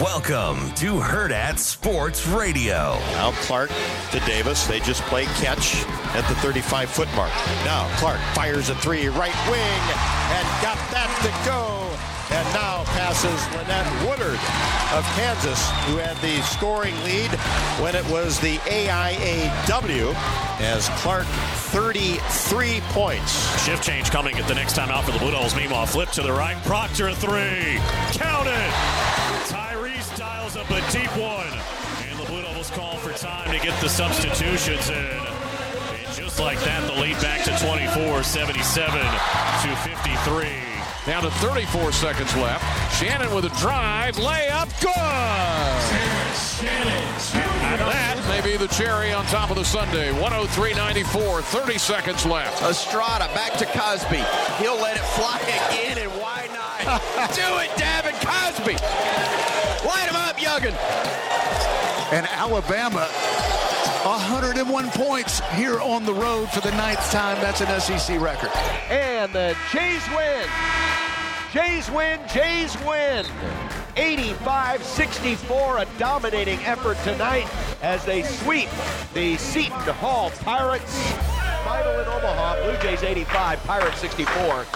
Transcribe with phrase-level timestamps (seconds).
[0.00, 2.96] Welcome to Hurrdat Sports Radio.
[3.12, 3.70] Now Clark
[4.12, 4.66] to Davis.
[4.66, 5.84] They just play catch
[6.16, 7.30] at the 35 foot mark.
[7.66, 11.76] Now Clark fires a three right wing and got that to go.
[12.34, 14.40] And now passes Lynette Woodard
[14.96, 17.30] of Kansas, who had the scoring lead
[17.82, 20.14] when it was the AIAW,
[20.60, 23.64] as Clark 33 points.
[23.66, 25.54] Shift change coming at the next time out for the Blue Devils.
[25.54, 26.56] Meanwhile, flip to the right.
[26.64, 27.78] Proctor three.
[28.12, 29.29] Count it.
[33.20, 34.96] Time to get the substitutions in.
[34.96, 40.48] And just like that, the lead back to 24, 77 to 53.
[41.04, 42.64] Down to 34 seconds left.
[42.96, 44.96] Shannon with a drive, layup, good!
[46.64, 50.12] And that may be the cherry on top of the Sunday.
[50.12, 52.62] 103.94, 30 seconds left.
[52.62, 54.24] Estrada back to Cosby.
[54.64, 55.38] He'll let it fly
[55.68, 57.00] again, and why not?
[57.36, 58.76] Do it, Davin Cosby.
[59.86, 61.39] Light him up, Youngin.
[62.12, 63.06] And Alabama,
[64.02, 67.40] 101 points here on the road for the ninth time.
[67.40, 68.50] That's an SEC record.
[68.90, 70.48] And the Jays win.
[71.52, 72.18] Jays win.
[72.32, 73.24] Jays win.
[73.94, 77.46] 85-64, a dominating effort tonight
[77.80, 78.68] as they sweep
[79.14, 81.12] the Seton Hall Pirates.
[81.64, 84.66] Final in Omaha, Blue Jays 85, Pirates 64.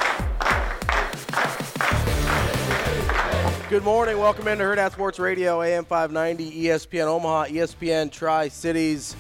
[3.74, 4.18] Good morning.
[4.18, 9.16] Welcome into Hurrdat Sports Radio, AM 590, ESPN Omaha, ESPN Tri Cities.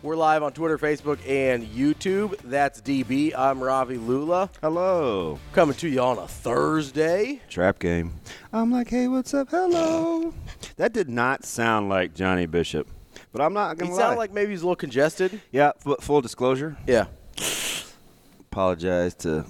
[0.00, 2.38] We're live on Twitter, Facebook, and YouTube.
[2.44, 3.36] That's DB.
[3.36, 4.48] I'm Ravi Lulla.
[4.60, 5.40] Hello.
[5.52, 7.42] Coming to you on a Thursday.
[7.48, 8.12] Trap game.
[8.52, 9.50] I'm like, hey, what's up?
[9.50, 10.34] Hello.
[10.76, 12.86] that did not sound like Johnny Bishop,
[13.32, 13.98] but I'm not gonna lie.
[13.98, 15.40] sounded like maybe he's a little congested.
[15.50, 15.72] yeah.
[15.84, 16.76] F- full disclosure.
[16.86, 17.06] Yeah.
[18.52, 19.46] Apologize to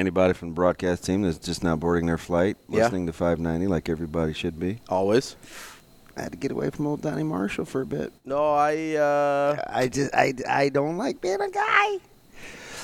[0.00, 2.82] anybody from the broadcast team that's just now boarding their flight, Yeah.
[2.84, 4.80] listening to 590 like everybody should be.
[4.88, 5.36] Always.
[6.16, 8.12] I had to get away from old Donnie Marshall for a bit.
[8.24, 11.98] No, I, uh, I just, I, I don't like being a guy.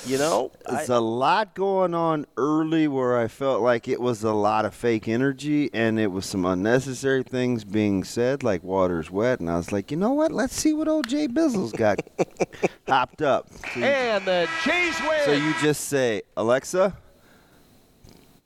[0.06, 4.22] you know, There's I, a lot going on early where I felt like it was
[4.22, 9.10] a lot of fake energy and it was some unnecessary things being said, like water's
[9.10, 9.40] wet.
[9.40, 10.30] And I was like, you know what?
[10.30, 11.98] Let's see what old Jay Bizzle's got
[12.88, 13.48] hopped up.
[13.74, 15.20] So And the Jays win.
[15.24, 16.96] so you just say, Alexa,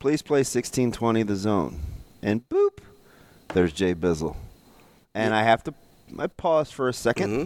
[0.01, 1.79] please play 1620 the zone.
[2.23, 2.79] And boop,
[3.55, 4.35] there's Jay Bizzle.
[5.15, 5.75] And I have to
[6.19, 7.45] I pause for a 2nd Mm-hmm.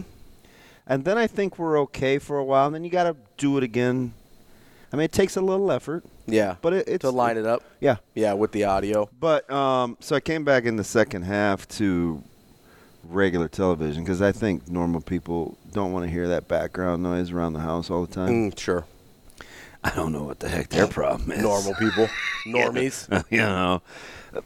[0.87, 2.67] And then I think we're okay for a while.
[2.67, 4.13] And then you got to do it again.
[4.93, 6.05] I mean, it takes a little effort.
[6.27, 7.63] yeah, But it, it's to line it up.
[7.79, 7.97] Yeah.
[8.13, 9.09] Yeah, with the audio.
[9.19, 12.23] But um, so I came back in the second half to
[13.03, 17.53] regular television because I think normal people don't want to hear that background noise around
[17.53, 18.51] the house all the time.
[18.51, 18.85] Mm, sure.
[19.85, 21.43] I don't know what the heck their problem is.
[21.43, 22.07] Normal people.
[22.47, 23.07] Normies.
[23.29, 23.81] you know.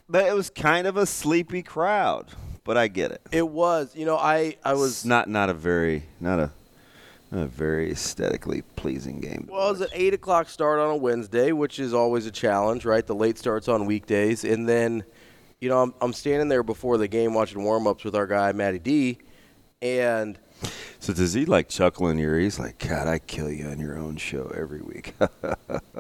[0.10, 2.28] But it was kind of a sleepy crowd,
[2.66, 3.22] but I get it.
[3.32, 3.96] It was.
[3.96, 5.06] You know, I, I It's was.
[5.06, 6.52] not not a very not a
[7.32, 9.48] a very aesthetically pleasing game.
[9.50, 13.06] Well, it's an eight o'clock start on a Wednesday, which is always a challenge, right?
[13.06, 15.04] The late starts on weekdays, and then,
[15.62, 18.52] you know, I'm, I'm standing there before the game watching warm ups with our guy
[18.52, 19.20] Matty D,
[19.82, 20.38] and
[21.02, 22.42] So does he like chuckle in your ear?
[22.42, 25.14] He's like, God, I kill you on your own show every week.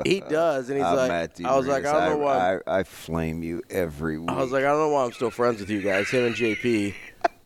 [0.06, 2.60] He does, and he's I'm like, I was like, I don't know why.
[2.66, 4.30] I, I flame you every week.
[4.30, 6.10] I was like, I don't know why I'm still friends with you guys.
[6.10, 6.96] Him and JP.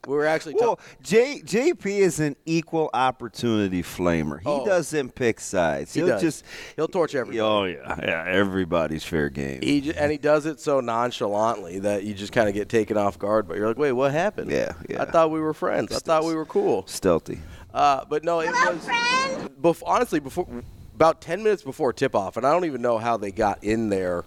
[0.05, 0.55] We were actually.
[0.59, 4.39] well, J, JP is an equal opportunity flamer.
[4.39, 4.65] He Oh.
[4.65, 5.93] doesn't pick sides.
[5.93, 6.21] He He'll does.
[6.21, 6.43] just
[6.75, 7.39] He'll torch everybody.
[7.39, 8.25] Oh yeah, yeah.
[8.27, 9.61] Everybody's fair game.
[9.61, 12.97] He j- and he does it so nonchalantly that you just kind of get taken
[12.97, 13.47] off guard.
[13.47, 14.51] But you're like, wait, what happened?
[14.51, 15.01] Yeah, yeah.
[15.01, 15.95] I thought we were friends.
[15.95, 16.85] I thought we were cool.
[16.87, 17.39] Stealthy.
[17.73, 18.85] Uh, but no, it was
[19.61, 20.47] bef- honestly before
[20.95, 23.87] about ten minutes before tip off, and I don't even know how they got in
[23.89, 24.25] there,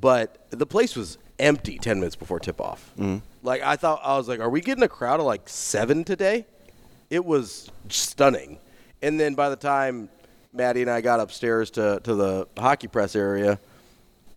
[0.00, 2.90] but the place was empty ten minutes before tip off.
[2.98, 3.22] Mhm.
[3.42, 6.46] Like I thought, I was like, are we getting a crowd of like seven today?
[7.10, 8.58] It was stunning.
[9.00, 10.08] And then by the time
[10.52, 13.58] Maddie and I got upstairs to, to the hockey press area,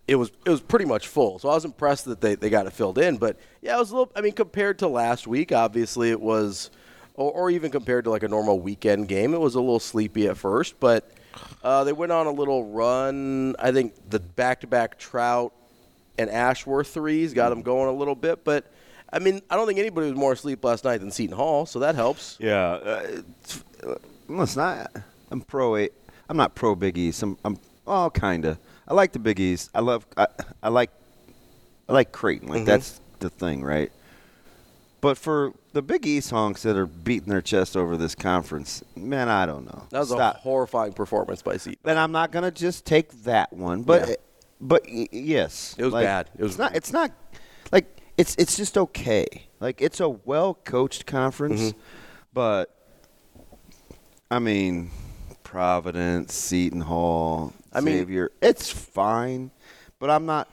[0.08, 1.40] it was it was pretty much full.
[1.40, 3.18] So I was impressed that they, they got it filled in.
[3.18, 4.12] But yeah, it was a little.
[4.16, 6.70] I mean, compared to last week, obviously it was,
[7.16, 10.28] or, or even compared to like a normal weekend game, it was a little sleepy
[10.28, 10.80] at first.
[10.80, 11.12] But
[11.64, 13.56] uh, they went on a little run.
[13.58, 15.54] I think the back to back Trout
[16.22, 18.44] and Ashworth threes got them going a little bit.
[18.44, 18.72] But
[19.12, 21.80] I mean, I don't think anybody was more asleep last night than Seton Hall, so
[21.80, 22.38] that helps.
[22.40, 22.72] Yeah.
[22.74, 23.96] Uh, it's- uh,
[24.28, 24.88] listen, I,
[25.32, 25.76] I'm pro.
[25.76, 25.90] i
[26.30, 27.22] I'm not pro Big East.
[27.24, 28.58] I'm, I'm oh, kinda.
[28.88, 29.70] I like the Big East.
[29.76, 30.06] I love.
[30.16, 30.28] I,
[30.64, 30.92] I like.
[31.90, 32.48] I like Creighton.
[32.48, 32.66] Like Mhm.
[32.66, 33.92] that's the thing, right?
[35.02, 39.30] But for the Big East honks that are beating their chest over this conference, man,
[39.30, 39.88] I don't know.
[39.90, 40.36] That was Stop.
[40.36, 41.80] a horrifying performance by Seton.
[41.84, 44.16] Then I'm not gonna just take that one, but Yeah.
[44.62, 46.30] But y- yes, It was Like, bad.
[46.38, 46.76] It was it's not.
[46.76, 47.12] It's not
[47.72, 49.26] like it's it's just okay.
[49.60, 51.80] Like it's a well coached conference, Mm-hmm.
[52.34, 52.76] but
[54.30, 54.92] I mean,
[55.44, 59.52] Providence, Seton Hall, I mean- Xavier, it's fine,
[60.00, 60.48] but I'm not.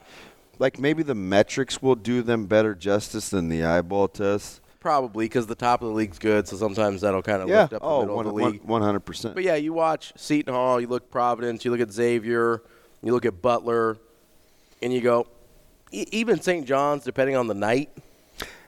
[0.57, 4.59] Like maybe the metrics will do them better justice than the eyeball test.
[4.81, 7.61] Probably because the top of the league's good, so sometimes that'll kind of Yeah.
[7.63, 8.63] lift up the Oh, middle of the league.
[8.63, 9.35] one hundred percent.
[9.35, 12.61] But yeah, you watch Seton Hall, you look Providence, you look at Xavier,
[13.03, 13.97] you look at Butler,
[14.81, 15.27] and you go,
[15.91, 16.65] e- even St.
[16.65, 17.89] John's, depending on the night,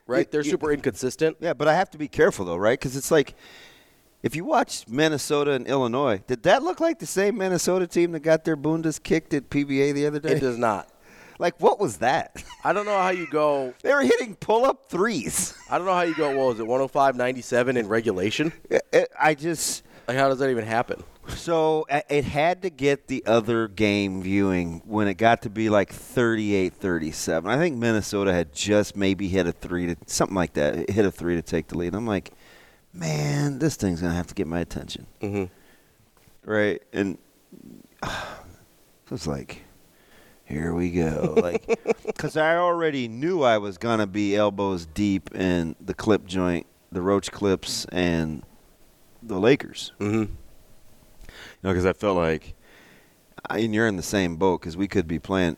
[0.07, 0.29] right?
[0.31, 1.37] They're super inconsistent.
[1.39, 2.79] Yeah, but I have to be careful though, right?
[2.79, 3.35] Because it's like
[4.23, 8.19] if you watch Minnesota and Illinois, did that look like the same Minnesota team that
[8.19, 10.33] got their bundas kicked at PBA the other day?
[10.33, 10.87] It does not.
[11.39, 12.43] Like, what was that?
[12.63, 13.73] I don't know how you go.
[13.81, 15.55] They were hitting pull-up threes.
[15.71, 16.27] I don't know how you go.
[16.37, 18.53] What was it, 105, 97 in regulation?
[19.19, 21.01] I just like how does that even happen?
[21.27, 25.69] So uh, it had to get the other game viewing when it got to be
[25.69, 27.47] like 38-37.
[27.47, 30.75] I think Minnesota had just maybe hit a three to something like that.
[30.75, 31.93] It hit a three to take the lead.
[31.93, 32.31] I'm like,
[32.93, 35.45] man, this thing's gonna have to get my attention, mm-hmm.
[36.49, 36.81] right?
[36.93, 37.17] And
[38.03, 38.09] it
[39.09, 39.61] was like,
[40.45, 41.65] here we go, like,
[42.05, 47.01] because I already knew I was gonna be elbows deep in the clip joint, the
[47.01, 48.43] Roach Clips, and
[49.23, 49.93] the Lakers.
[49.99, 50.33] Mm-hmm.
[51.61, 52.55] You know, because I felt like,
[53.49, 55.57] I, and you're in the same boat because we could be playing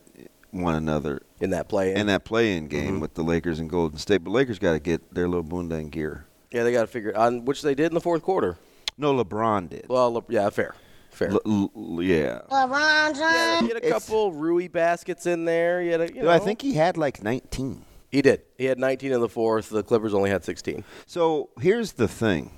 [0.51, 3.01] one another in that play in that play-in game Mhm.
[3.01, 4.23] with the Lakers and Golden State.
[4.23, 6.25] But Lakers got to get their little bunda in gear.
[6.51, 8.57] Yeah, they got to figure it on which they did in the fourth quarter.
[8.97, 9.85] No, LeBron did.
[9.89, 10.75] Well, Le- yeah, fair,
[11.09, 11.31] fair.
[11.31, 11.41] L-
[11.75, 12.41] l- yeah.
[12.51, 13.61] LeBron James.
[13.61, 15.81] He had a It's- couple Rui baskets in there.
[15.81, 17.83] He had a, you know, I think he had like 19.
[18.11, 18.41] he did.
[18.59, 19.69] He had 19 in the fourth.
[19.69, 20.83] The Clippers only had 16.
[21.07, 22.51] So here's the thing.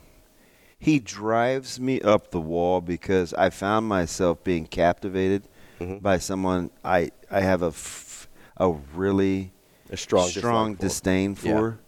[0.77, 5.48] He drives me up the wall because I found myself being captivated
[5.80, 5.98] Mm-hmm.
[5.98, 9.51] by someone I I have a f- a really
[9.89, 10.81] A strong strong dislike for.
[10.88, 11.57] disdain Yeah.
[11.60, 11.80] for,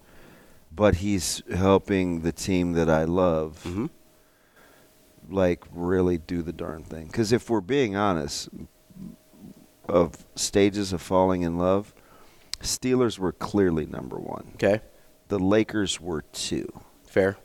[0.75, 3.61] but he's helping the team that I love.
[3.65, 3.85] Mm-hmm.
[5.29, 7.07] Like really do the darn thing.
[7.07, 8.49] Because if we're being honest,
[9.87, 11.93] of stages of falling in love,
[12.61, 14.51] Steelers were clearly number one.
[14.55, 14.81] Okay.
[15.29, 16.67] The Lakers were two.
[17.07, 17.37] Fair.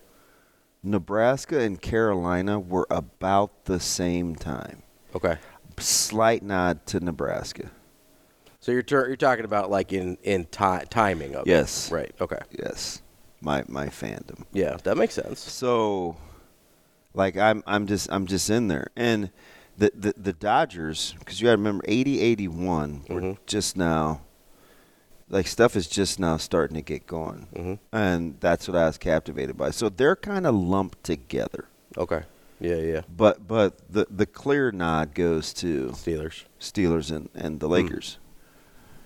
[0.82, 4.82] Nebraska and Carolina were about the same time.
[5.14, 5.36] Okay.
[5.78, 7.70] Slight nod to Nebraska.
[8.60, 11.50] So you're tur- you're talking about like in in ti- timing of it.
[11.50, 11.90] Yes.
[11.90, 12.14] Right.
[12.20, 12.38] Okay.
[12.50, 13.02] Yes.
[13.40, 14.44] My my fandom.
[14.52, 15.40] Yeah, that makes sense.
[15.40, 16.16] So
[17.14, 18.88] like I'm I'm just I'm just in there.
[18.96, 19.30] And
[19.78, 23.14] the the, the Dodgers cuz you got to remember 80 81 Mm-hmm.
[23.14, 24.20] we're just now
[25.32, 27.48] like stuff is just now starting to get going.
[27.54, 27.96] Mm-hmm.
[27.96, 29.70] And that's what I was captivated by.
[29.70, 31.66] So they're kind of lumped together.
[31.98, 32.22] Okay.
[32.60, 33.00] Yeah, yeah.
[33.16, 38.18] But but the the clear nod goes to Steelers, Steelers, and and the Lakers.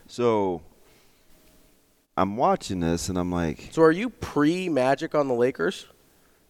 [0.06, 0.60] So
[2.16, 5.86] I'm watching this and I'm like, So are you pre Magic on the Lakers?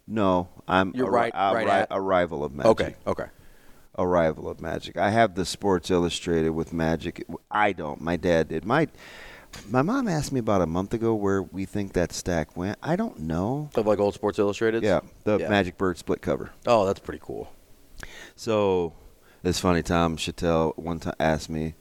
[0.09, 2.71] no, I'm You're a, right- a, right ri- at- a rival of Magic.
[2.71, 2.95] Okay.
[3.07, 3.27] Okay.
[3.99, 4.97] A rival of Magic.
[4.97, 7.25] I have the Sports Illustrated with Magic.
[7.51, 8.01] I don't.
[8.01, 8.65] My dad did.
[8.65, 8.89] My
[9.69, 12.79] My mom asked me about a month ago where we think that stack went.
[12.83, 13.71] I don't know.
[13.75, 14.83] Of like old Sports Illustrated.
[14.83, 15.49] Yeah, the Yeah.
[15.49, 16.51] Magic Bird split cover.
[16.67, 17.53] Oh, that's pretty cool.
[18.35, 18.93] So
[19.45, 19.83] it's funny.
[19.83, 21.75] Tom Shatel one time asked me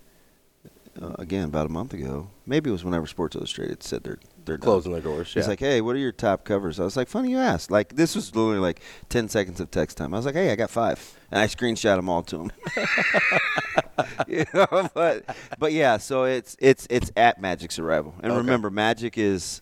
[1.01, 2.29] uh, again about a month ago.
[2.46, 4.63] Maybe it was whenever Sports Illustrated said they're they're done.
[4.63, 5.50] Closing their doors, He's yeah.
[5.50, 8.15] like, "Hey, what are your top covers?" I was like, "Funny you asked." Like this
[8.15, 8.79] was literally like
[9.10, 10.13] ten seconds of text time.
[10.13, 11.14] I was like, "Hey, I got five.
[11.32, 12.51] And I screenshot them all to him.
[14.27, 15.25] you know, but
[15.60, 18.38] but yeah, so it's it's it's at Magic's arrival, and Okay.
[18.39, 19.62] remember, Magic is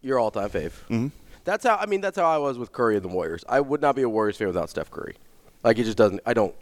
[0.00, 0.72] Your all-time fave.
[0.90, 1.10] Mhm.
[1.44, 1.76] That's how.
[1.76, 3.44] I mean, that's how I was with Curry and the Warriors.
[3.48, 5.16] I would not be a Warriors fan without Steph Curry.
[5.64, 6.20] Like it just doesn't.
[6.26, 6.54] I don't.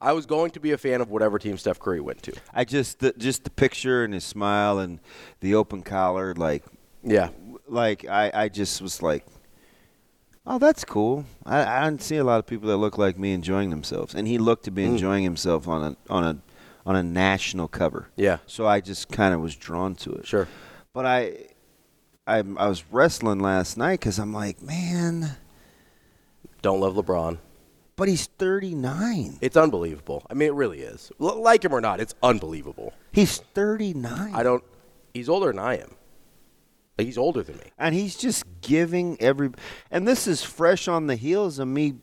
[0.00, 2.32] I was going to be a fan of whatever team Steph Curry went to.
[2.54, 5.00] I just the, just the picture and his smile and
[5.40, 6.64] the open collar, like
[7.02, 7.30] yeah,
[7.66, 9.26] like I I just was like,
[10.48, 11.24] oh, that's cool.
[11.46, 14.26] I I don't see a lot of people that look like me enjoying themselves, and
[14.26, 14.88] he looked to be Mm.
[14.92, 16.38] enjoying himself on a on a
[16.86, 18.08] on a national cover.
[18.16, 18.38] Yeah.
[18.46, 20.26] So I just kind of was drawn to it.
[20.26, 20.48] Sure.
[20.92, 21.46] But I
[22.26, 25.36] I I was wrestling last night because I'm like, man,
[26.62, 27.38] Don't love LeBron.
[27.96, 29.38] but he's 39.
[29.40, 30.24] It's unbelievable.
[30.30, 31.10] I mean, it really is.
[31.20, 32.92] L- like him or not, it's unbelievable.
[33.12, 34.34] He's 39.
[34.34, 34.64] I don't.
[35.14, 35.94] He's older than I am.
[36.98, 37.70] He's older than me.
[37.78, 39.50] and he's just giving every
[39.90, 41.94] and this is fresh on the heels of me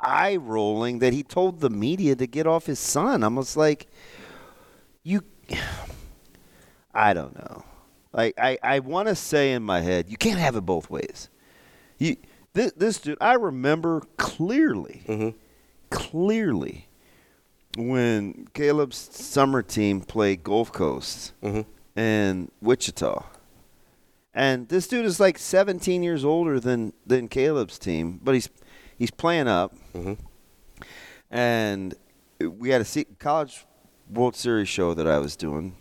[0.00, 3.22] eye rolling that he told the media to get off his son.
[3.22, 3.86] I'm just like
[5.04, 5.22] you
[6.94, 7.64] i don't know.
[8.12, 11.28] Like i i want to say in my head you can't have it both ways.
[11.98, 12.16] You
[12.52, 15.38] this, this dude i remember clearly mm-hmm.
[15.90, 16.88] clearly
[17.76, 21.62] when caleb's summer team played gulf coast mm-hmm.
[21.96, 23.24] and wichita
[24.34, 28.48] and this dude is like 17 years older than than Caleb's team, but he's
[28.96, 29.74] he's playing up.
[29.94, 30.14] Mm-hmm.
[31.30, 31.94] And
[32.40, 33.66] we had a college
[34.10, 35.76] World Series show that I was doing,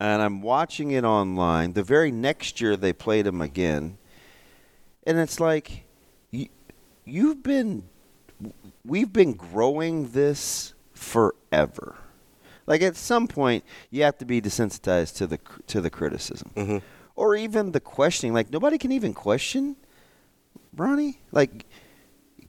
[0.00, 1.72] and I'm watching it online.
[1.72, 3.98] The very next year they played him again,
[5.06, 5.84] and it's like
[6.30, 6.48] you,
[7.04, 7.84] you've been
[8.84, 11.96] we've been growing this forever.
[12.66, 16.78] Like at some point, you have to be desensitized to the to the criticism, mm-hmm.
[17.16, 18.32] Or even the questioning.
[18.34, 19.76] Like nobody can even question
[20.76, 21.16] Bronny.
[21.32, 21.66] Like,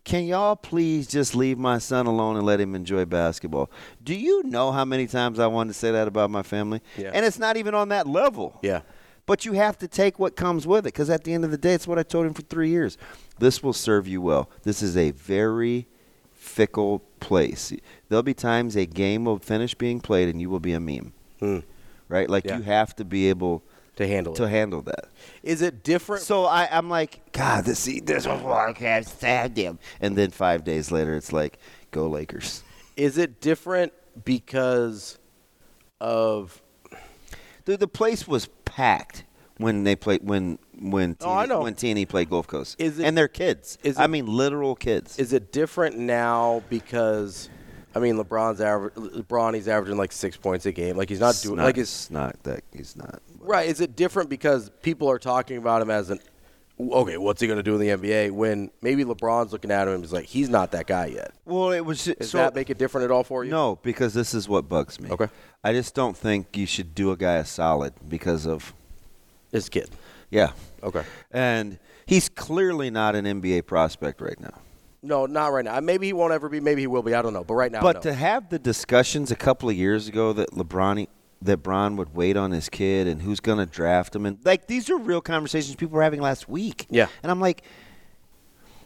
[0.03, 3.69] can y'all please just leave my son alone and let him enjoy basketball?
[4.03, 6.81] Do you know how many times I wanted to say that about my family?
[6.98, 7.12] Yeah.
[7.13, 8.60] And it's not even on that level.
[8.62, 8.81] Yeah.
[9.27, 11.57] But you have to take what comes with it because at the end of the
[11.57, 12.98] day, it's what I told him for three years.
[13.39, 14.50] This will serve you well.
[14.63, 15.88] This is a very
[16.31, 17.74] fickle place.
[18.07, 21.13] There'll be times a game will finish being played and you will be a meme.
[21.39, 21.60] Hmm.
[22.07, 22.29] Right?
[22.29, 22.57] Like Yeah.
[22.57, 23.63] you have to be able
[23.96, 24.50] to handle to it.
[24.50, 25.06] handle that.
[25.44, 26.24] Is it different?
[26.24, 29.80] So I, I'm like, God, this this was what I can't stand him.
[30.02, 31.58] And then five days later, it's like,
[31.92, 32.64] go Lakers.
[32.98, 35.18] Is it different because
[36.00, 36.62] of?
[37.66, 39.24] Dude, the place was packed
[39.58, 41.62] when they played when when Oh, I TNE know.
[41.62, 42.75] when TNE played Gulf Coast.
[42.80, 43.78] Is it- and they're kids.
[43.84, 45.18] is I it- mean, literal kids.
[45.18, 47.50] Is it different now because?
[47.96, 48.94] I mean, LeBron's average.
[48.96, 50.98] LeBron, he's averaging like six points a game.
[50.98, 53.22] Like he's not doing like it's it's not that he's not.
[53.46, 53.68] Right.
[53.68, 56.20] Is it different because people are talking about him as an
[56.80, 57.18] okay?
[57.18, 58.32] What's he going to do in the NBA?
[58.32, 61.32] When maybe LeBron's looking at him and is like, he's not that guy yet.
[61.46, 62.06] Well, it was.
[62.06, 63.52] Does so, that make it different at all for you?
[63.52, 65.10] No, because this is what bugs me.
[65.10, 65.28] Okay.
[65.64, 68.74] I just don't think you should do a guy a solid because of
[69.52, 69.90] His kid.
[70.30, 70.52] yeah.
[70.84, 71.04] Okay.
[71.32, 74.54] And he's clearly not an NBA prospect right now.
[75.02, 75.80] No, not right now.
[75.80, 76.60] Maybe he won't ever be.
[76.60, 77.14] Maybe he will be.
[77.16, 77.44] I don't know.
[77.44, 78.02] But right now, But no.
[78.02, 81.08] to have the discussions a couple of years ago that LeBron
[81.42, 84.68] that Bron would wait on his kid and who's going to draft him and like
[84.68, 86.88] these are real conversations people were having last week.
[86.89, 87.08] Yeah.
[87.24, 87.63] And I'm like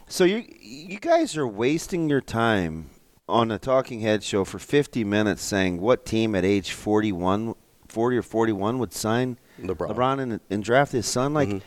[0.08, 2.89] so you you guys are wasting your time
[3.27, 7.53] on a talking head show for 50 minutes saying what team at age 41
[7.88, 9.96] 40 or 41 would sign LeBron.
[9.96, 11.60] LeBron and, and draft his son like mm-hmm.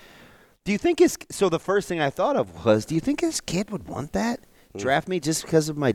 [0.65, 3.21] do you think his so the first thing I thought of was do you think
[3.21, 4.41] his kid would want that
[4.75, 4.81] mm.
[4.81, 5.95] draft me just because of my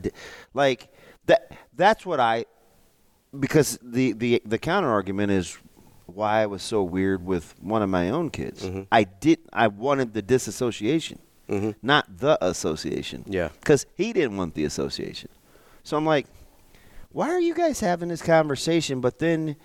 [0.53, 0.89] like
[1.25, 2.45] that that's what I
[3.37, 5.57] because the the the counter argument is
[6.05, 8.63] why I was so weird with one of my own kids.
[8.63, 8.83] Mm-hmm.
[8.91, 11.19] I did I wanted the disassociation,
[11.49, 11.71] mm-hmm.
[11.81, 13.23] not the association.
[13.27, 13.49] Yeah.
[13.59, 15.29] because he didn't want the association.
[15.83, 16.27] So I'm like,
[17.11, 19.01] why are you guys having this conversation?
[19.01, 19.55] But then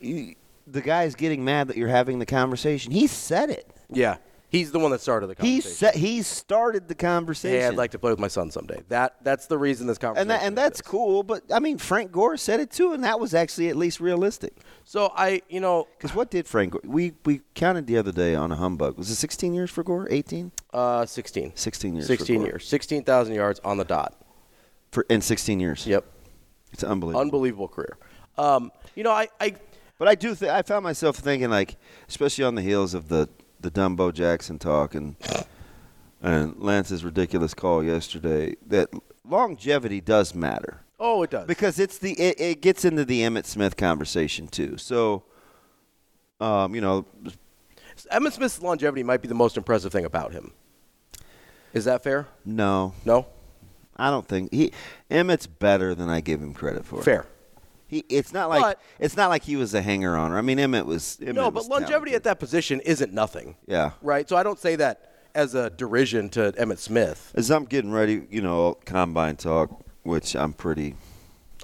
[0.00, 0.34] you,
[0.66, 2.92] the guy's getting mad that you're having the conversation.
[2.92, 3.66] He said it.
[3.90, 4.16] yeah,
[4.52, 5.72] he's the one that started the He conversation.
[5.76, 7.60] said he started the conversation.
[7.60, 8.82] Hey, I'd like to play with my son someday.
[8.88, 10.30] That that's the reason this conversation.
[10.30, 11.24] and that, and that's cool.
[11.24, 14.58] But I mean, Frank Gore said it too, and that was actually at least realistic.
[14.84, 16.72] So I, you know, Because what did Frank?
[16.74, 18.96] Gore- We we counted the other day on a humbug.
[18.98, 20.06] Was it 16 years for Gore?
[20.10, 20.52] 18?
[20.72, 21.52] uh, 16.
[21.56, 22.06] 16 years.
[22.06, 22.46] for 16 Gore.
[22.46, 24.14] years, 16,000 yards on the dot.
[24.92, 25.86] for in 16 years.
[25.86, 26.04] Yep,
[26.72, 27.20] It's unbelievable.
[27.20, 27.96] unbelievable career.
[28.38, 29.54] Um, you know, I, I
[29.98, 30.34] But I do.
[30.34, 31.76] Th- I found myself thinking, like,
[32.08, 33.28] especially on the heels of the
[33.62, 35.16] the Dumbo Jackson talk and
[36.20, 38.88] and Lance's ridiculous call yesterday, that
[39.28, 40.80] longevity does matter.
[41.00, 41.46] Oh, it does.
[41.46, 44.76] Because it's the it, it gets into the Emmitt Smith conversation too.
[44.76, 45.24] So,
[46.40, 47.04] um, you know,
[48.12, 50.52] Emmitt Smith's longevity might be the most impressive thing about him.
[51.72, 52.26] Is that fair?
[52.44, 53.26] no, No.
[53.94, 54.72] I don't think he
[55.10, 57.02] Emmitt's better than I give him credit for.
[57.02, 57.26] Fair.
[57.92, 60.32] He, it's not like But- it's not like he was a hanger on.
[60.32, 61.18] I mean, Emmitt was.
[61.20, 63.54] Emmitt no, but longevity at that position isn't nothing.
[63.66, 63.90] Yeah.
[64.00, 64.26] Right.
[64.26, 67.32] So I don't say that as a derision to Emmitt Smith.
[67.34, 70.94] As I'm getting ready, you know, combine talk, which I'm pretty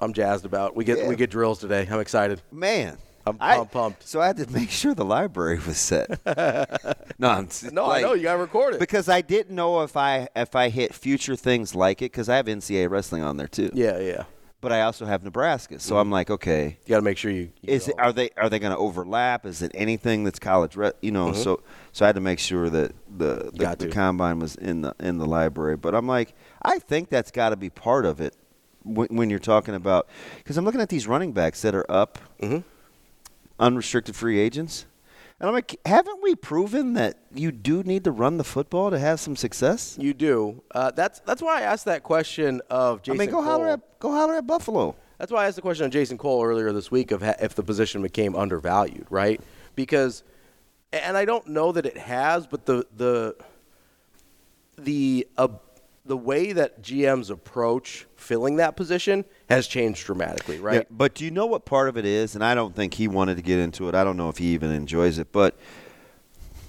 [0.01, 0.75] I'm jazzed about.
[0.75, 1.07] We get Yeah.
[1.09, 1.87] we get drills today.
[1.89, 2.43] I'm excited.
[2.51, 2.99] man.
[3.25, 4.07] I'm, I- I'm pumped.
[4.07, 6.09] So I had to make sure the library was set.
[7.19, 8.79] no, I'm, No, I know you got to record it.
[8.79, 12.35] because I didn't know if I if I hit future things like it because I
[12.37, 13.71] have NCAA wrestling on there too.
[13.73, 14.23] Yeah, yeah.
[14.61, 16.01] But I also have Nebraska, so mm-hmm.
[16.01, 17.51] I'm like, okay, You got to make sure you.
[17.61, 19.45] you is it, are they are they going to overlap?
[19.45, 20.75] Is it anything that's college?
[20.75, 21.41] Re- you know, mm-hmm.
[21.41, 21.61] so
[21.93, 25.17] so I had to make sure that the the, the combine was in the in
[25.17, 25.77] the library.
[25.77, 28.35] But I'm like, I think that's got to be part of it
[28.83, 32.19] when, when you're talking about because I'm looking at these running backs that are up,
[32.41, 32.59] mm-hmm.
[33.59, 34.85] unrestricted free agents.
[35.39, 38.99] And I'm like, haven't we proven that you do need to run the football to
[38.99, 39.97] have some success?
[39.99, 40.61] You do.
[40.71, 43.21] Uh, that's that's why I asked that question of Jason.
[43.21, 43.43] I mean, go Cole.
[43.45, 44.95] holler at go holler at Buffalo.
[45.17, 47.55] That's why I asked the question of Jason Cole earlier this week of ha- if
[47.55, 49.41] the position became undervalued, right?
[49.75, 50.23] Because,
[50.93, 53.35] and I don't know that it has, but the the
[54.77, 55.47] the uh,
[56.09, 60.77] the way that GMs approach filling that position has changed dramatically, right?
[60.77, 62.33] Yeah, but do you know what part of it is?
[62.33, 63.93] And I don't think he wanted to get into it.
[63.95, 65.55] I don't know if he even enjoys it, but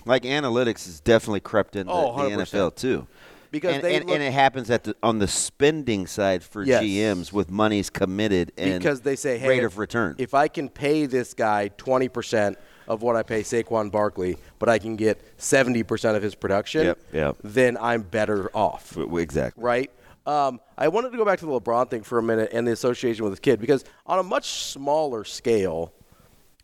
[0.04, 3.06] like analytics has definitely crept into Oh, the NFL too.
[3.50, 6.62] Because and, they and, look- and it happens at the, on the spending side for
[6.62, 6.84] Yes.
[6.84, 10.16] GMs with monies committed and because they say, hey, rate if- of return.
[10.18, 12.58] If I can pay this guy twenty percent
[12.90, 16.86] of what I pay Saquon Barkley, but I can get seventy percent of his production,
[16.86, 17.36] Yep, yep.
[17.44, 18.96] then I'm better off.
[18.96, 19.62] Exactly.
[19.62, 19.90] right?
[20.26, 22.72] Um, I wanted to go back to the LeBron thing for a minute and the
[22.72, 25.92] association with his kid because on a much smaller scale,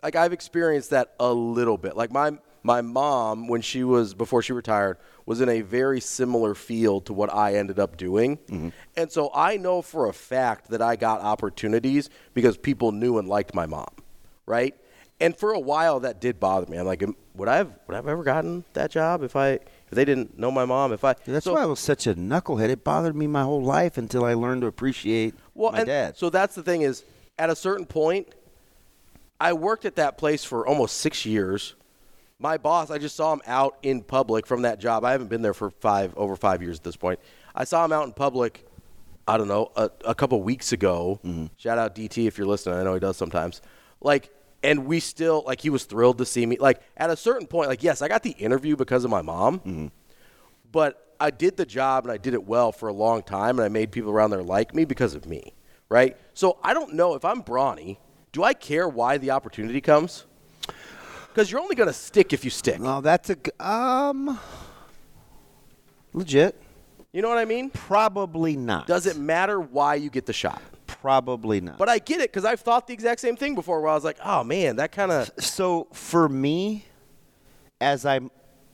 [0.03, 1.97] like I've experienced that a little bit.
[1.97, 6.55] Like my my mom, when she was before she retired, was in a very similar
[6.57, 8.39] field to what I ended up doing,
[8.97, 13.29] and so I know for a fact that I got opportunities because people knew and
[13.29, 13.89] liked my mom,
[14.45, 14.75] right?
[15.21, 16.77] And for a while, that did bother me.
[16.77, 17.03] I'm like,
[17.35, 20.39] would I have would I have ever gotten that job if I if they didn't
[20.39, 20.93] know my mom?
[20.93, 22.69] If I That's so- why I was such a knucklehead.
[22.69, 26.17] It bothered me my whole life until I learned to appreciate well, my dad.
[26.17, 27.05] So that's the thing is,
[27.39, 28.29] at a certain point,
[29.41, 31.75] I worked at that place for almost six years.
[32.39, 35.05] My boss, I just saw him out in public from that job.
[35.05, 37.19] I haven't been there for five over five years at this point.
[37.55, 38.67] I saw him out in public.
[39.27, 41.19] I don't know a, a couple weeks ago.
[41.25, 41.47] Mm-hmm.
[41.57, 42.79] Shout out DT if you're listening.
[42.79, 43.63] I know he does sometimes.
[44.01, 44.31] Like,
[44.63, 46.57] and we still like he was thrilled to see me.
[46.59, 49.59] Like at a certain point, like yes, I got the interview because of my mom
[49.61, 49.87] Mm-hmm.
[50.73, 53.65] but I did the job and I did it well for a long time, and
[53.65, 55.55] I made people around there like me because of me,
[55.89, 56.17] right?
[56.35, 57.99] So I don't know if I'm brawny.
[58.33, 60.27] Do I care why the opportunity comes?
[61.29, 62.81] Because you're only going to stick if you stick.
[62.81, 64.39] No, that's a um
[66.13, 66.61] legit.
[67.13, 67.71] You know what I mean?
[67.71, 68.87] Probably not.
[68.87, 70.61] Does it matter why you get the shot?
[71.07, 71.79] Probably not.
[71.79, 74.03] But I get it because I've thought the exact same thing before where I was
[74.03, 75.31] like, oh man, that kind of.
[75.39, 76.85] so for me,
[77.81, 78.29] as I'm,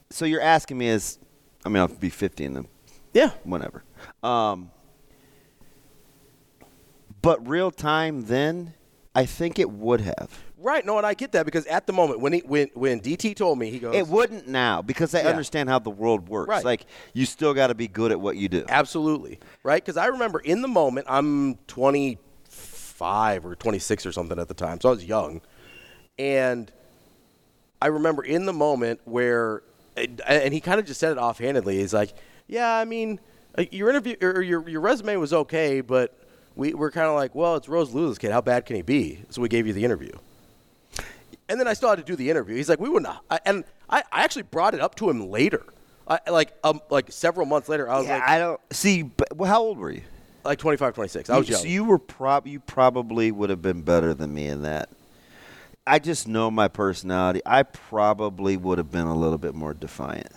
[0.09, 1.19] so you're asking me as,
[1.63, 2.69] I mean, I'll be 50 in them,
[3.13, 3.33] Yeah.
[3.45, 3.85] whenever.
[4.23, 4.71] Um,
[7.21, 8.73] but real time then,
[9.15, 10.43] I think it would have.
[10.63, 10.87] Right.
[10.87, 13.59] No, and I get that because at the moment when he, when when DT told
[13.59, 15.29] me, he goes, It wouldn't now because I Yeah.
[15.29, 16.49] understand how the world works.
[16.49, 16.65] Right.
[16.65, 18.65] Like you still got to be good at what you do.
[18.69, 19.39] Absolutely.
[19.63, 19.83] Right?
[19.83, 24.81] Because I remember in the moment, I'm 25 or 26 or something at the time,
[24.81, 25.41] so I was young.
[26.19, 26.71] And
[27.81, 29.63] I remember in the moment where,
[29.97, 31.79] and he kind of just said it offhandedly.
[31.79, 32.13] He's like,
[32.47, 33.19] Yeah, I mean,
[33.59, 36.17] uh, your interview or your, your resume was okay, but
[36.55, 38.31] we were kind of like, Well, it's Rose Lulla's kid.
[38.31, 39.25] How bad can he be?
[39.31, 40.13] So we gave you the interview.
[41.53, 42.57] And then I still had to do the interview.
[42.57, 43.15] He's like, we wouldn't.
[43.31, 45.63] I, and I, I actually brought it up to him later,
[46.09, 47.91] I, like um, like several months later.
[47.91, 49.03] I was Yeah, like, I don't see.
[49.03, 50.01] But, well, how old were you?
[50.45, 51.29] like 25, 26.
[51.29, 51.63] I was you, young.
[51.63, 54.89] So you were prob you probably would have been better than me in that.
[55.87, 57.43] I just know my personality.
[57.45, 60.33] I probably would have been a little bit more defiant.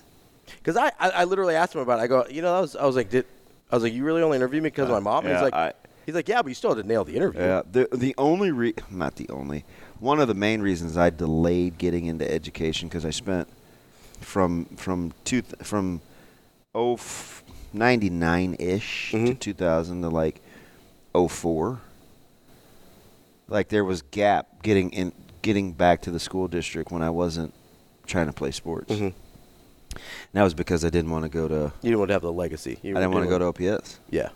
[0.57, 2.01] Because I, I, I literally asked him about it.
[2.03, 3.25] I go, you know, that was, I was like, did
[3.71, 5.19] I was like, you really only interviewed me because of my mom?
[5.23, 5.73] And yeah, he's like, I-
[6.05, 7.39] he's like, yeah, but you still had to nail the interview.
[7.39, 9.63] Yeah, the the only re- not the only
[10.05, 13.47] one of the main reasons I delayed getting into education because I spent
[14.21, 15.99] from from two th- from
[16.75, 16.97] oh
[17.73, 20.41] ninety nine ish to two thousand to like
[21.15, 21.81] oh four.
[23.47, 27.53] Like there was gap getting in getting back to the school district when I wasn't
[28.05, 28.91] trying to play sports.
[28.93, 29.13] Mhm.
[29.91, 31.55] And that was because I didn't want to go to.
[31.81, 32.77] You didn't want to have the legacy.
[32.83, 33.99] You I didn't want to go to OPS.
[34.09, 34.29] Yeah.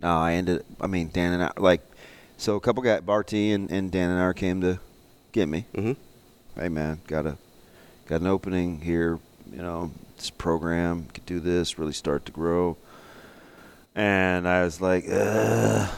[0.00, 0.64] No, I ended.
[0.80, 1.80] I mean, Dan and I like.
[2.38, 4.78] So a couple guys, Barty and, and Dan and I came to
[5.36, 5.66] get me.
[5.74, 5.92] Mm-hmm.
[6.60, 7.36] Hey man, got a
[8.06, 9.18] got an opening here.
[9.52, 11.78] You know, this program could do this.
[11.78, 12.76] Really start to grow.
[13.94, 15.90] And I was like, Ugh.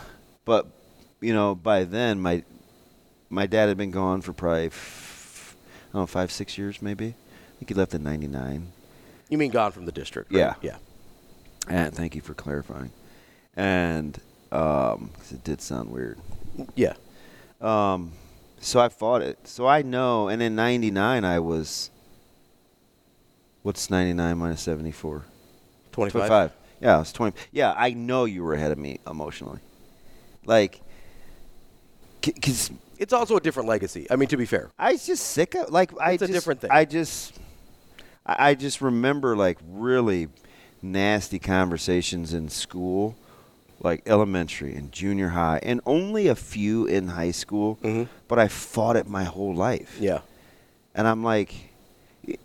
[0.44, 0.66] but
[1.20, 2.42] you know, by then my
[3.30, 5.56] my dad had been gone for probably f-
[5.90, 7.06] I don't know five six years maybe.
[7.06, 8.72] I think he left in '99.
[9.28, 10.32] You mean gone from the district?
[10.32, 10.40] Right?
[10.40, 10.54] Yeah.
[10.62, 10.76] Yeah.
[11.68, 12.90] And thank you for clarifying.
[13.56, 14.18] And
[14.50, 16.18] um 'cause it did sound weird.
[16.74, 16.94] Yeah.
[17.60, 18.12] Um,
[18.60, 19.46] so I fought it.
[19.46, 20.28] So I know.
[20.28, 21.90] And in '99, I was.
[23.62, 25.24] What's 99 minus 74?
[25.92, 26.52] 25.
[26.80, 27.36] Yeah, I was 20.
[27.50, 29.58] Yeah, I know you were ahead of me emotionally.
[30.46, 30.80] Like,
[32.22, 34.06] because It's also a different legacy.
[34.10, 34.70] I mean, to be fair.
[34.78, 36.70] I was just sick of like I It's a different thing.
[36.70, 37.38] I just
[38.26, 40.28] I just remember like really
[40.82, 43.16] nasty conversations in school,
[43.80, 47.78] like elementary and junior high, and only a few in high school.
[48.26, 49.94] But I fought it my whole life.
[49.94, 50.04] Mm-hmm.
[50.04, 50.20] Yeah.
[50.94, 51.54] And I'm like,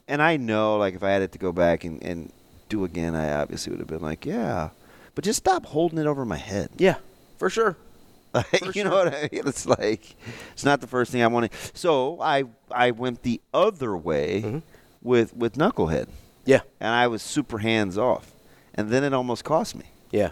[0.08, 2.32] and I know like if I had it to go back and, and
[2.70, 4.70] do again, I obviously would have been like, yeah,
[5.16, 6.70] but just stop holding it over my head.
[6.78, 6.98] Yeah,
[7.38, 7.78] for sure.
[8.34, 9.44] Like, you know what I mean?
[9.46, 10.16] It's like
[10.54, 11.52] it's not the first thing I wanted.
[11.76, 14.64] So I I went the other way
[15.04, 16.08] with with knucklehead.
[16.44, 16.62] Yeah.
[16.80, 18.34] And I was super hands off,
[18.74, 19.86] and then it almost cost me.
[20.10, 20.32] Yeah.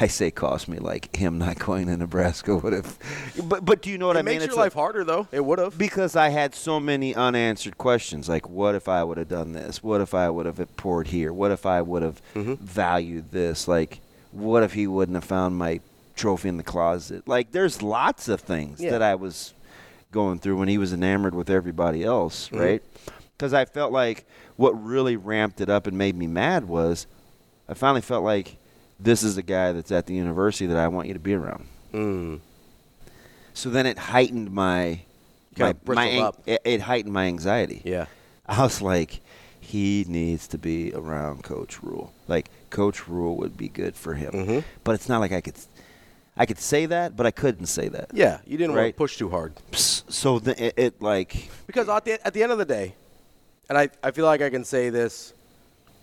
[0.00, 2.98] I say cost me like him not going to Nebraska would have.
[3.44, 4.36] But but do you know what it I mean?
[4.36, 5.28] It makes It's your like- life harder, though.
[5.32, 5.76] It would have.
[5.78, 8.28] because I had so many unanswered questions.
[8.28, 9.82] Like, what if I would have done this?
[9.82, 11.32] What if I would have poured here?
[11.32, 13.66] What if I would have valued this?
[13.68, 14.00] Like,
[14.32, 15.80] what if he wouldn't have found my
[16.16, 17.26] trophy in the closet?
[17.26, 18.90] Like, there's lots of things Yeah.
[18.90, 19.54] that I was
[20.12, 22.60] going through when he was enamored with everybody else, Mhm.
[22.60, 22.82] right?
[23.36, 27.06] Because I felt like what really ramped it up and made me mad was
[27.68, 28.56] I finally felt like
[29.02, 31.66] this is a guy that's at the university that I want you to be around.
[31.92, 32.40] Mm.
[33.54, 35.00] So then it heightened my
[35.58, 36.32] my, my.
[36.46, 37.82] It, it heightened my anxiety.
[37.84, 38.06] Yeah.
[38.46, 39.20] I was like,
[39.60, 42.12] he needs to be around Coach Rhule.
[42.28, 44.32] Like Coach Rhule would be good for him.
[44.32, 44.58] Mm-hmm.
[44.84, 45.54] But it's not like I could
[46.36, 48.10] I could say that, but I couldn't say that.
[48.14, 49.52] Yeah, you didn't want to push too hard.
[49.72, 52.94] So the, it, it like Because at the, at the end of the day,
[53.68, 55.34] and I, I feel like I can say this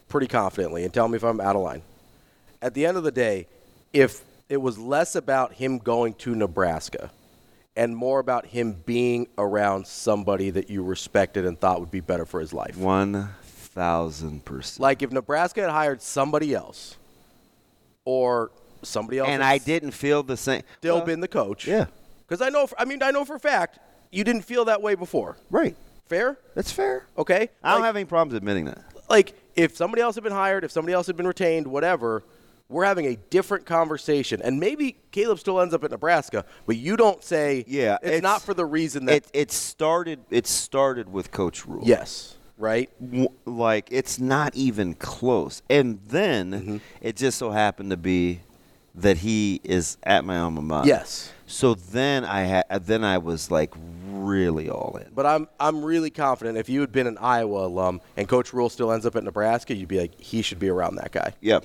[0.10, 1.82] pretty confidently, and tell me if I'm out of line.
[2.62, 3.48] At the end of the day,
[3.94, 7.12] if it was less about him going to Nebraska
[7.76, 12.26] and more about him being around somebody that you respected and thought would be better
[12.26, 12.78] for his life.
[12.78, 14.80] one thousand percent.
[14.82, 16.98] Like if Nebraska had hired somebody else
[18.06, 20.64] or somebody else And I didn't feel the same.
[20.80, 21.68] still Well, been the coach.
[21.68, 21.86] Yeah.
[22.28, 23.80] Because I know, for, I mean, I know for a fact
[24.12, 25.38] you didn't feel that way before.
[25.52, 25.76] Right.
[26.06, 26.38] Fair?
[26.56, 27.06] That's fair.
[27.18, 27.50] Okay.
[27.64, 28.82] I don't have any problems admitting that.
[29.10, 32.24] like if somebody else had been hired, if somebody else had been retained, whatever,
[32.70, 34.42] we're having a different conversation.
[34.42, 38.22] And maybe Caleb still ends up at Nebraska, but you don't say, Yeah, it's, it's-
[38.24, 39.16] not for the reason that.
[39.16, 41.84] It it started it started with Coach Rhule.
[41.86, 42.90] yes, right?
[43.46, 45.62] like it's not even close.
[45.70, 46.78] And then Mm-hmm.
[47.02, 48.42] it just so happened to be
[48.96, 50.88] that he is at my alma mater.
[50.88, 51.32] Yes.
[51.46, 53.74] So then I had then I was like
[54.10, 55.10] really all in.
[55.16, 58.70] But I'm I'm really confident if you had been an Iowa alum and Coach Rhule
[58.70, 61.34] still ends up at Nebraska, you'd be like, he should be around that guy.
[61.42, 61.64] Yep.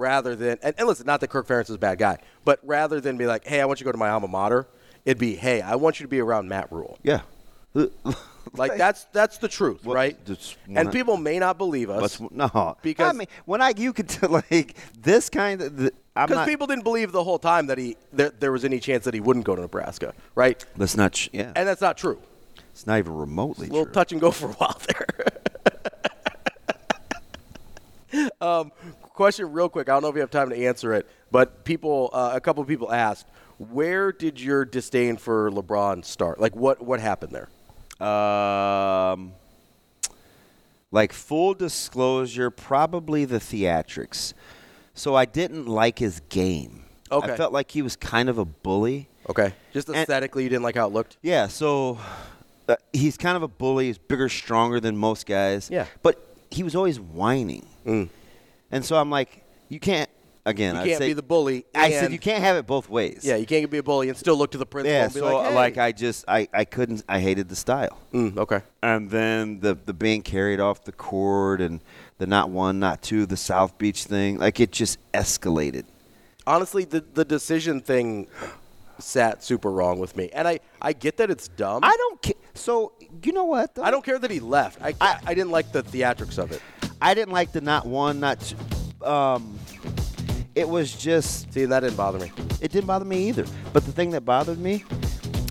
[0.00, 3.00] Rather than and, and listen, not that Kirk Ferentz is a bad guy, but rather
[3.00, 4.66] than be like, hey, I want you to go to my alma mater,
[5.04, 6.98] it'd be, hey, I want you to be around Matt Rhule.
[7.02, 7.20] Yeah.
[8.54, 10.16] Like that's that's the truth, What- right?
[10.66, 14.08] And one- people may not believe us no, Because- I mean when I you could
[14.08, 17.96] tell like this kind of the, because people didn't believe the whole time that he
[18.12, 20.64] there, there was any chance that he wouldn't go to Nebraska, right?
[20.76, 21.14] Let's not.
[21.14, 21.52] sh- Yeah.
[21.54, 22.18] And that's not true.
[22.72, 23.94] it's not even remotely A little true.
[23.94, 25.06] touch and go for a while there.
[28.40, 28.72] um,
[29.14, 29.88] question, real quick.
[29.88, 32.62] I don't know if you have time to answer it, but people, uh, a couple
[32.62, 33.26] of people asked,
[33.58, 36.40] where did your disdain for LeBron start?
[36.40, 37.48] Like, what what happened there?
[38.06, 39.32] Um,
[40.90, 44.32] like full disclosure, probably the theatrics.
[44.94, 46.84] So I didn't like his game.
[47.12, 47.32] Okay.
[47.32, 49.08] I felt like he was kind of a bully.
[49.28, 51.16] Okay, just And- aesthetically, you didn't like how it looked.
[51.22, 51.46] Yeah.
[51.48, 51.98] So
[52.68, 53.86] uh, he's kind of a bully.
[53.86, 55.68] He's bigger, stronger than most guys.
[55.70, 55.86] Yeah.
[56.02, 56.18] But
[56.50, 57.66] he was always whining.
[57.86, 58.08] Mm.
[58.70, 60.08] And so I'm like, you can't.
[60.46, 61.66] Again, You I'd can't say- be the bully.
[61.74, 63.20] I said you can't have it both ways.
[63.22, 65.20] Yeah, you can't be a bully and still look to the principal Yeah, and be
[65.20, 65.80] so like, hey.
[65.82, 67.98] I just I, I couldn't I hated the style.
[68.14, 68.62] Mm, okay.
[68.82, 71.82] And then the the being carried off the court and
[72.16, 75.84] the not one, not two, the South Beach thing, like it just escalated.
[76.46, 78.26] honestly, the the decision thing
[78.98, 81.80] sat super wrong with me, and I I get that it's dumb.
[81.84, 82.34] I don't care.
[82.54, 83.74] So you know what?
[83.74, 83.82] Though?
[83.82, 84.80] I don't care that he left.
[84.82, 86.62] I, I I didn't like the theatrics of it.
[87.00, 88.56] I didn't like the not one, not two.
[89.06, 89.58] Um,
[90.54, 91.52] it was just.
[91.52, 92.32] See, that didn't bother me.
[92.60, 93.46] It didn't bother me either.
[93.72, 94.84] But the thing that bothered me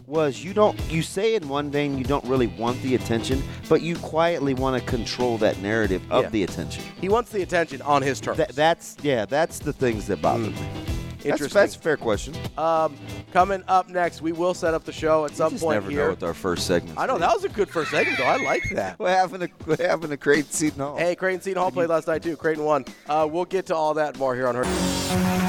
[0.06, 3.82] was you don't you say in one thing you don't really want the attention, but
[3.82, 6.30] you quietly want to control that narrative of Yeah.
[6.30, 6.84] the attention.
[7.00, 8.38] He wants the attention on his terms.
[8.38, 10.58] That, that's yeah, that's the things that bother me.
[11.30, 11.60] That's, Interesting.
[11.62, 12.36] that's a fair question.
[12.58, 12.96] Um,
[13.32, 16.04] coming up next, we will set up the show at some just point never here.
[16.06, 16.98] know with our first segment.
[16.98, 18.26] I know that was a good first segment though.
[18.26, 19.00] I like that.
[19.00, 20.98] What happened to what happened to Creighton Seton Hall?
[20.98, 22.36] Hey, Creighton Seton Hall played last night too.
[22.36, 22.86] Creighton won.
[23.08, 25.49] Uh, we'll get to all that more here on her.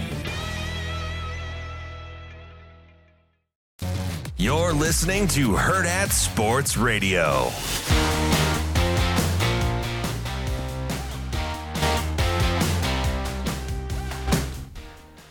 [4.41, 7.51] You're listening to Hurrdat Sports Radio.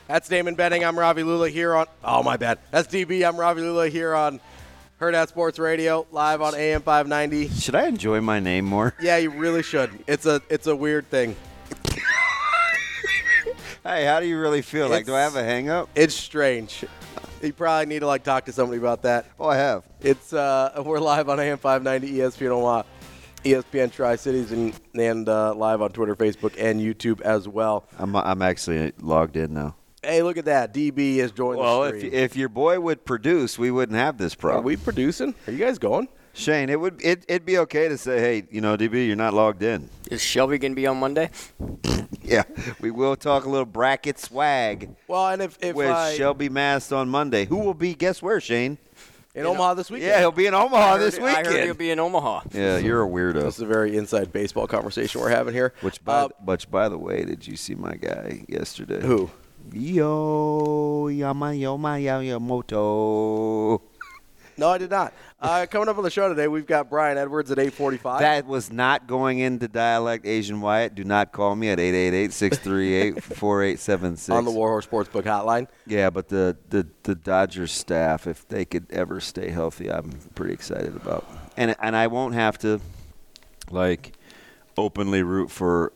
[0.06, 0.84] That's Damon Benning.
[0.84, 1.86] I'm Ravi Lulla here on.
[2.04, 2.60] Oh my bad.
[2.70, 3.26] That's DB.
[3.26, 4.38] I'm Ravi Lulla here on
[5.00, 7.48] Hurrdat Sports Radio, live on AM 590.
[7.48, 8.94] Should I enjoy my name more?
[9.00, 9.90] Yeah, you really should.
[10.06, 11.34] It's a it's a weird thing.
[13.82, 14.88] Hey, how do you really feel?
[14.88, 15.88] like, do I have a hang up?
[15.96, 16.84] It's strange.
[17.42, 19.26] You probably need to like talk to somebody about that.
[19.38, 19.84] Oh, I have.
[20.00, 22.82] It's uh, we're live on AM 590 ESPN Omaha,
[23.44, 27.86] ESPN Tri Cities, and and uh, live on Twitter, Facebook, and YouTube as well.
[27.98, 29.74] I'm I'm actually logged in now.
[30.02, 30.74] Hey, look at that!
[30.74, 34.34] DB has joined Well, the if if your boy would produce, we wouldn't have this
[34.34, 34.62] problem.
[34.62, 35.34] Are we producing?
[35.46, 36.08] Are you guys going?
[36.32, 39.34] Shane, it would it, it'd be okay to say, hey, you know, DB, you're not
[39.34, 39.90] logged in.
[40.10, 41.30] Is Shelby going to be on Monday?
[42.22, 42.44] Yeah,
[42.80, 46.92] we will talk a little bracket swag Well, and if if with I, Shelby Mast
[46.92, 47.44] on Monday.
[47.46, 47.92] Who will be?
[47.94, 48.78] Guess where, Shane?
[49.34, 51.74] in Omaha this weekend, Yeah, he'll be in Omaha I heard- this I heard he'll
[51.74, 52.42] be in Omaha.
[52.52, 53.42] Yeah, you're a weirdo.
[53.42, 55.72] This is a very inside baseball conversation we're having here.
[55.80, 59.00] Which by Uh, which by the way, did you see my guy yesterday?
[59.00, 59.30] who?
[59.72, 63.80] Yo Yama Yoma Yamamoto.
[64.56, 65.12] No, I did not.
[65.40, 68.20] Uh, coming up on the show today, we've got Brian Edwards at 8:45.
[68.20, 70.94] That was not going into dialect Asian Wyatt.
[70.94, 74.34] Do not call me at 888-638-4876.
[74.34, 75.66] on the Warhorse Sportsbook hotline.
[75.86, 80.52] Yeah, but the, the, the Dodgers staff, if they could ever stay healthy, I'm pretty
[80.52, 81.26] excited about.
[81.56, 82.78] And and I won't have to
[83.70, 84.12] like
[84.76, 85.94] openly root for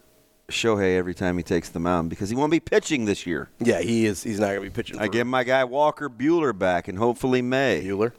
[0.49, 3.51] Shohei every time he takes the mound because he won't be pitching this year.
[3.59, 4.23] Yeah, he is.
[4.23, 4.99] He's not going to be pitching.
[4.99, 7.83] I give my guy Walker Buehler back and hopefully May.
[7.85, 8.13] Buehler.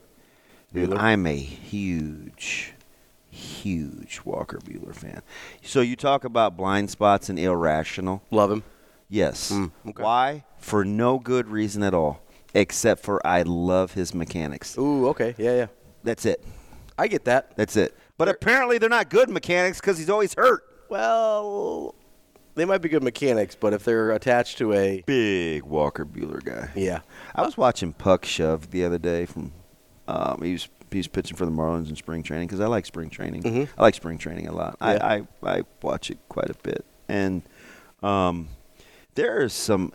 [0.76, 1.00] Dude, Buehler.
[1.00, 2.74] I'm a huge,
[3.30, 5.22] huge Walker Buehler fan.
[5.64, 8.22] So you talk about blind spots and irrational.
[8.32, 8.64] Love him.
[9.10, 9.52] Yes.
[9.52, 10.04] Mm, okay.
[10.04, 10.44] Why?
[10.60, 12.22] For no good reason at all,
[12.54, 14.78] except for I love his mechanics.
[14.78, 15.36] Ooh, okay.
[15.38, 15.68] Yeah, yeah.
[16.04, 16.44] That's it.
[16.98, 17.56] I get that.
[17.56, 17.96] That's it.
[18.18, 20.64] But apparently they're not good mechanics because he's always hurt.
[20.90, 21.96] Well,
[22.56, 26.70] they might be good mechanics, but if they're attached to a Big Walker Buehler guy.
[26.76, 27.00] yeah,
[27.36, 29.52] I was watching Puk shove the other day from.
[30.08, 32.86] Um, he was he was pitching for the Marlins in spring training because I like
[32.86, 33.44] spring training.
[33.44, 33.68] Mhm.
[33.78, 34.78] I like spring training a lot.
[34.82, 34.88] Yeah.
[34.88, 37.42] I, I I watch it quite a bit, and
[38.04, 38.50] um,
[39.16, 39.94] there is some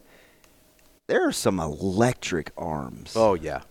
[1.07, 3.15] there are some electric arms.
[3.17, 3.63] oh yeah,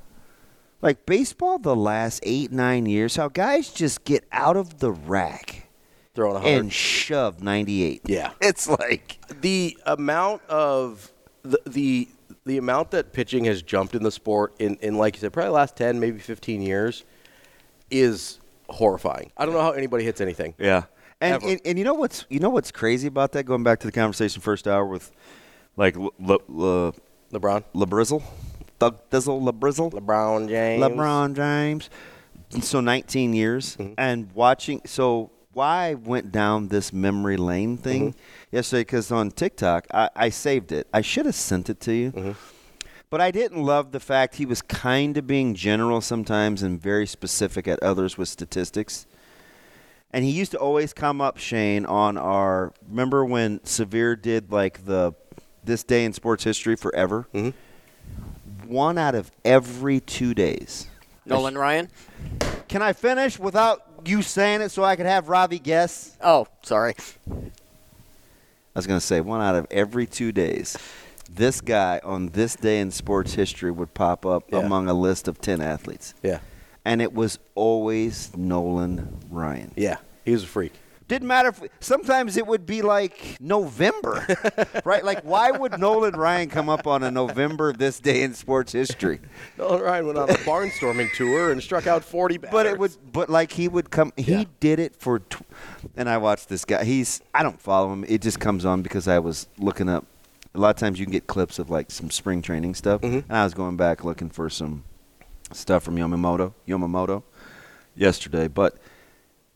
[0.82, 5.68] Like baseball, the last eight nine years, how guys just get out of the rack
[6.16, 8.02] throwing a and shove ninety eight.
[8.06, 8.32] Yeah.
[8.42, 11.12] it's like the amount of
[11.44, 12.08] the the
[12.50, 15.50] the amount that pitching has jumped in the sport in, in like you said, probably
[15.50, 17.06] the last ten, maybe fifteen years,
[17.90, 19.32] is horrifying.
[19.38, 20.54] I don't know how anybody hits anything.
[20.58, 20.84] Yeah.
[21.22, 23.44] And, and and you know what's you know what's crazy about that?
[23.44, 25.12] Going back to the conversation first hour with
[25.76, 26.94] like Le, Le, Le,
[27.34, 28.24] LeBron, LeBrizzle,
[28.80, 31.90] Thug Dizzle, LeBrizzle, LeBron James, LeBron James.
[32.62, 33.94] So 19 years Mm-hmm.
[33.98, 34.82] and watching.
[34.86, 38.56] So why I went down this memory lane thing Mm-hmm.
[38.56, 38.82] yesterday?
[38.82, 40.88] Because on TikTok, I, I saved it.
[40.94, 42.12] I should have sent it to you.
[42.12, 42.32] Mm-hmm.
[43.10, 47.08] But I didn't love the fact he was kind of being general sometimes and very
[47.08, 49.08] specific at others with statistics.
[50.12, 52.72] And he used to always come up, Shane, on our.
[52.88, 55.14] Remember when Severe did like the
[55.64, 57.28] this day in sports history forever?
[57.34, 58.68] Mm-hmm.
[58.72, 60.88] One out of every two days.
[61.26, 61.90] Nolan Ryan.
[62.68, 66.16] Can I finish without you saying it so I could have Ravi guess?
[66.22, 66.96] Oh, sorry.
[67.30, 67.34] I
[68.76, 70.78] was going to say one out of every two days.
[71.32, 74.60] This guy on this day in sports history would pop up Yeah.
[74.60, 76.14] among a list of 10 athletes.
[76.24, 76.40] Yeah.
[76.86, 79.72] And it was always Nolan Ryan.
[79.76, 79.98] Yeah.
[80.26, 80.74] He was a freak.
[81.10, 84.28] Didn't matter if sometimes it would be like November,
[84.86, 85.04] right?
[85.04, 89.20] Like, why would Nolan Ryan come up on a November this day in sports history?
[89.58, 92.52] Nolan Ryan went on a barnstorming tour and struck out 40 batters.
[92.52, 94.14] But it would, but like he would come.
[94.18, 95.42] He did it for, tw-
[95.98, 96.84] and I watched this guy.
[96.84, 98.06] He's I don't follow him.
[98.08, 100.06] It just comes on because I was looking up.
[100.54, 103.28] A lot of times you can get clips of like some spring training stuff, mm-hmm.
[103.28, 104.84] and I was going back looking for some
[105.54, 107.24] stuff from Yamamoto, Yamamoto,
[107.96, 108.48] yesterday.
[108.48, 108.78] But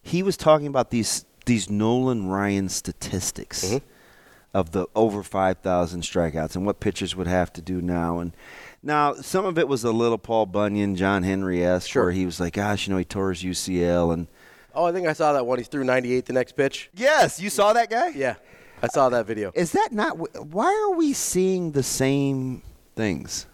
[0.03, 3.79] he was talking about these these Nolan Ryan statistics
[4.53, 8.19] of the over 5,000 strikeouts and what pitchers would have to do now.
[8.19, 8.33] And
[8.83, 12.39] now some of it was a little Paul Bunyan, John Henry esque, where he was
[12.39, 14.27] like, "Gosh, you know, he tore his UCL." And
[14.75, 15.59] Oh, I think I saw that one.
[15.59, 16.89] He threw 98 the next pitch.
[16.95, 18.09] yes, you saw that guy.
[18.09, 18.35] Yeah,
[18.81, 19.51] I saw that video.
[19.55, 20.13] Is that not?
[20.45, 22.61] Why are we seeing the same
[22.95, 23.45] things?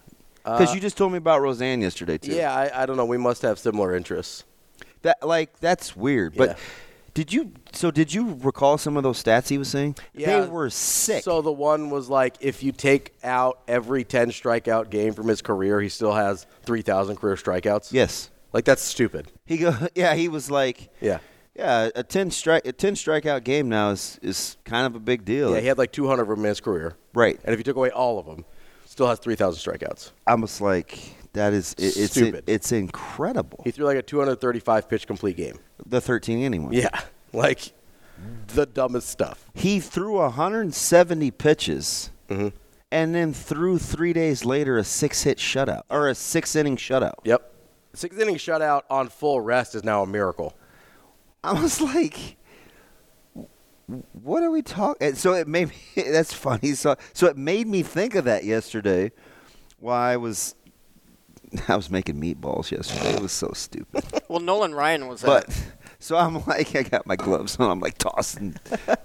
[0.43, 2.31] Because Uh, you just told me about Roseanne yesterday too.
[2.33, 3.05] Yeah, I, I don't know.
[3.05, 4.45] We must have similar interests.
[5.03, 6.35] That like that's weird.
[6.35, 6.57] But
[7.13, 7.51] did you?
[7.73, 9.95] So did you recall some of those stats he was saying?
[10.13, 10.41] Yeah.
[10.41, 11.23] They were sick.
[11.23, 15.41] So the one was like, if you take out every 10 strikeout game from his
[15.41, 17.91] career, he still has 3,000 career strikeouts.
[17.93, 18.29] Yes.
[18.53, 19.27] Like that's stupid.
[19.45, 19.75] He go.
[19.95, 20.89] Yeah, he was like.
[21.01, 21.19] Yeah.
[21.55, 25.25] Yeah, a ten strike a ten strikeout game now is is kind of a big
[25.25, 25.53] deal.
[25.53, 26.95] Yeah, he had like 200 of them in his career.
[27.13, 27.37] Right.
[27.43, 28.45] And if you took away all of them,
[28.85, 30.11] still has 3,000 strikeouts.
[30.25, 30.97] I was like,
[31.33, 32.45] that is it, it's Stupid.
[32.47, 33.61] it's incredible.
[33.65, 35.59] He threw like a 235 pitch complete game.
[35.89, 36.73] The thirteen inning one.
[36.73, 37.01] Yeah,
[37.33, 37.73] like
[38.47, 39.49] the dumbest stuff.
[39.53, 42.49] He threw 170 pitches, Mm-hmm.
[42.91, 47.15] and then threw three days later a six hit shutout or a six inning shutout.
[47.23, 47.53] Yep.
[47.93, 50.53] Six inning shutout on full rest is now a miracle.
[51.43, 52.37] I was like,
[54.13, 55.15] what are we talking?
[55.15, 55.75] So it made me.
[56.11, 56.73] That's funny.
[56.73, 59.11] So so it made me think of that yesterday.
[59.79, 60.55] While I was,
[61.67, 63.15] I was making meatballs yesterday.
[63.15, 64.03] It was so stupid.
[64.27, 65.55] Well, Nolan Ryan was But at
[65.99, 67.69] so I'm like, I got my gloves on.
[67.69, 68.55] I'm like tossing,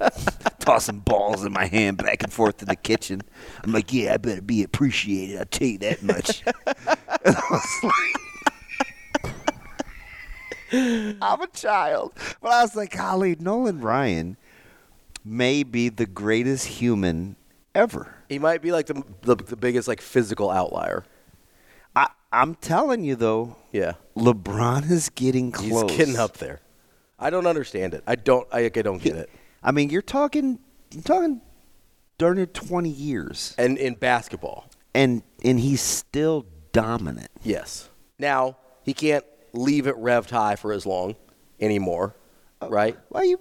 [0.60, 3.22] tossing balls in my hand back and forth in the kitchen.
[3.62, 5.38] I'm like, yeah, I better be appreciated.
[5.38, 6.42] I'll tell you that much.
[7.26, 8.16] And I was like,
[11.22, 14.36] I'm a child, but I was like, golly, Nolan Ryan
[15.24, 17.36] may be the greatest human
[17.74, 18.14] ever.
[18.28, 21.04] He might be like the the, the biggest like physical outlier.
[21.96, 23.92] I, I'm telling you though, Yeah.
[24.16, 25.90] LeBron is getting close.
[25.90, 26.60] He's getting up there.
[27.24, 28.04] I don't understand it.
[28.06, 28.46] I don't.
[28.52, 29.30] I, I don't get it.
[29.62, 30.58] I mean, you're talking,
[30.92, 31.40] you're talking,
[32.18, 37.30] darn near 20 years, And in basketball, and and he's still dominant.
[37.42, 37.88] yes.
[38.18, 41.16] Now he can't leave it revved high for as long
[41.60, 42.14] anymore,
[42.62, 42.96] right?
[43.08, 43.40] Why you?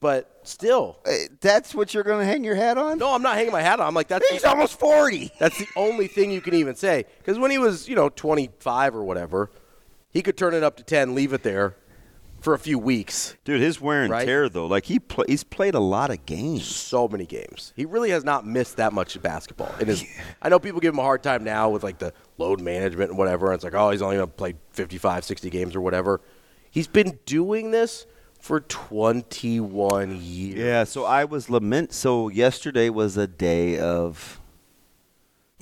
[0.00, 2.98] But still, Uh, That's what you're going to hang your hat on?
[2.98, 3.86] no, I'm not hanging my hat on.
[3.86, 5.30] I'm like that's He's almost 40.
[5.38, 7.06] That's the only thing you can even say.
[7.18, 9.50] Because when he was, you know, 25 or whatever,
[10.10, 11.76] he could turn it up to 10, leave it there
[12.44, 13.36] for a few weeks.
[13.44, 14.26] Dude, his wear and Right?
[14.26, 16.66] tear though, like he play, he's played a lot of games.
[16.66, 17.72] So many games.
[17.74, 19.74] He really has not missed that much basketball.
[19.80, 20.04] In his,
[20.42, 23.18] I know people give him a hard time now with like the load management and
[23.18, 23.46] whatever.
[23.46, 26.20] And it's like, oh, he's only going to play 55, 60 games or whatever.
[26.70, 28.06] He's been doing this
[28.38, 30.58] for 21 years.
[30.58, 31.94] Yeah, so I was lament.
[31.94, 34.38] So yesterday was a day of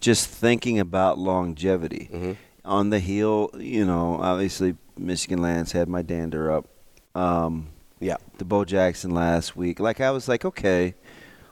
[0.01, 2.11] just thinking about longevity.
[2.13, 2.33] Mm-hmm.
[2.65, 6.67] On the heel, you know, obviously Michigan Lance had my dander up.
[7.15, 7.69] Um,
[8.01, 8.17] Yeah.
[8.39, 9.81] the Bo Jackson last week.
[9.81, 10.95] Like I was like, okay,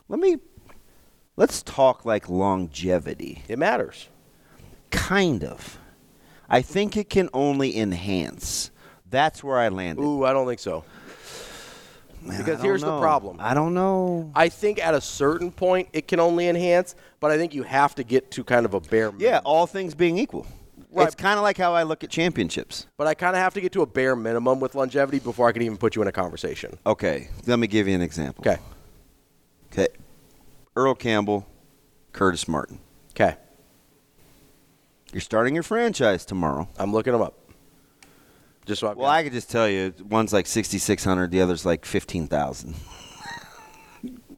[0.09, 0.37] let me
[1.37, 3.43] let's talk like longevity.
[3.47, 4.09] It matters.
[4.89, 5.77] Kind of.
[6.49, 8.71] I think it can only enhance.
[9.09, 10.03] That's where I landed.
[10.03, 10.83] Ooh, I don't think so.
[12.21, 13.37] Man, because here's the problem.
[13.39, 14.31] I don't know.
[14.35, 17.95] I think at a certain point it can only enhance, but I think you have
[17.95, 19.21] to get to kind of a bare minimum.
[19.21, 20.45] Yeah, all things being equal.
[20.91, 21.07] Right.
[21.07, 22.85] It's kind of like how I look at championships.
[22.97, 25.53] But I kind of have to get to a bare minimum with longevity before I
[25.53, 26.77] can even put you in a conversation.
[26.85, 28.43] Okay, let me give you an example.
[28.45, 28.61] Okay.
[29.71, 29.87] Okay.
[30.75, 31.47] Earl Campbell,
[32.11, 32.79] Curtis Martin.
[33.11, 33.37] Okay.
[35.13, 36.67] You're starting your franchise tomorrow.
[36.77, 37.35] I'm looking them up.
[38.65, 41.85] Just so I've Well, I could just tell you, one's like 6,600, the other's like
[41.85, 42.75] 15,000.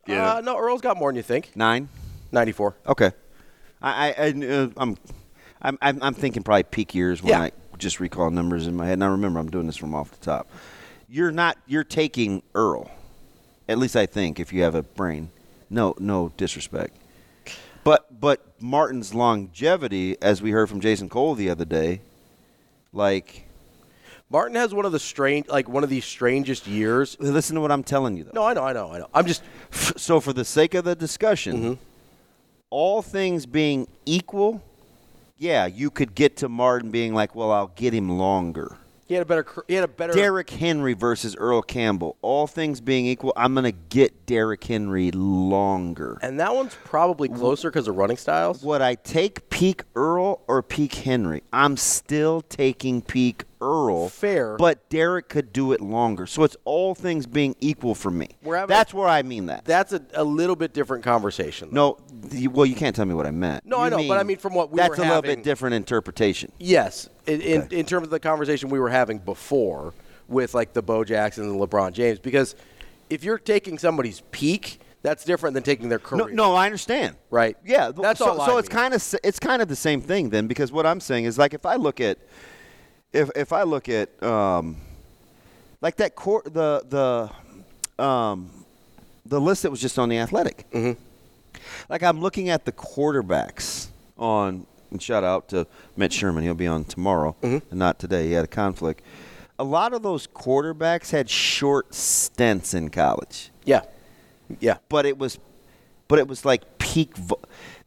[0.05, 1.55] Uh, no, Earl's got more than you think.
[1.55, 1.87] Nine?
[2.33, 2.75] 94.
[2.87, 3.11] Okay.
[3.81, 4.97] I, I, I uh, I'm
[5.63, 7.41] I'm, I'm I'm thinking probably peak years when Yeah.
[7.43, 8.99] I just recall numbers in my head.
[8.99, 10.49] Now remember, I'm doing this from off the top.
[11.09, 11.57] You're not.
[11.67, 12.91] You're taking Earl.
[13.69, 15.29] At least I think if you have a brain.
[15.69, 16.97] No, no disrespect.
[17.83, 22.01] But but Martin's longevity, as we heard from Jason Cole the other day,
[22.91, 23.45] like
[24.29, 27.17] Martin has one of the strange, like one of the strangest years.
[27.19, 28.31] Listen to what I'm telling you, though.
[28.33, 29.07] No, I know, I know, I know.
[29.13, 31.73] I'm just so for the sake of the discussion, Mm-hmm.
[32.69, 34.61] all things being equal,
[35.43, 39.23] yeah, you could get to Martin being like, "Well, I'll get him longer." he had
[39.23, 40.13] a better, he had a better.
[40.13, 42.17] Derrick Henry versus Earl Campbell.
[42.21, 46.17] All things being equal, I'm going to get Derrick Henry longer.
[46.21, 48.63] and that one's probably closer because of running styles.
[48.63, 51.43] Would I take peak Earl or peak Henry?
[51.51, 54.09] I'm still taking peak Earl.
[54.09, 54.57] Fair.
[54.57, 56.25] But Derrick could do it longer.
[56.27, 58.29] So it's all things being equal for me.
[58.43, 59.65] That's where I mean that.
[59.65, 61.69] That's a, a little bit different conversation.
[61.71, 63.65] No, the- well, you can't tell me what I meant.
[63.65, 65.75] No, You I know, but I mean from what we that's a little bit different
[65.75, 66.51] interpretation.
[66.59, 69.93] Yes, in, in, in terms of the conversation we were having before
[70.27, 72.55] with like the Bo Jackson and the LeBron James, because
[73.09, 76.29] if you're taking somebody's peak, that's different than taking their career.
[76.29, 77.17] No, no, I understand.
[77.29, 77.57] Right.
[77.65, 80.29] Yeah, That's so, all I So it's kind of it's kind of the same thing
[80.29, 82.17] then, because what I'm saying is like if I look at
[83.13, 84.77] if if I look at um,
[85.81, 86.83] like that court the
[87.97, 88.49] the um,
[89.25, 90.65] the list that was just on the Athletic.
[90.71, 90.99] Mm-hmm.
[91.89, 93.87] Like I'm looking at the quarterbacks
[94.17, 95.65] on and shout out to
[95.97, 96.43] Mitch Sherman.
[96.43, 97.69] He'll be on tomorrow Mm-hmm.
[97.71, 98.27] and not today.
[98.27, 99.01] He had a conflict.
[99.59, 103.51] A lot of those quarterbacks had short stints in college.
[103.65, 103.81] Yeah.
[104.59, 104.77] Yeah.
[104.89, 105.37] But it was
[106.07, 107.39] but it was like peak vo-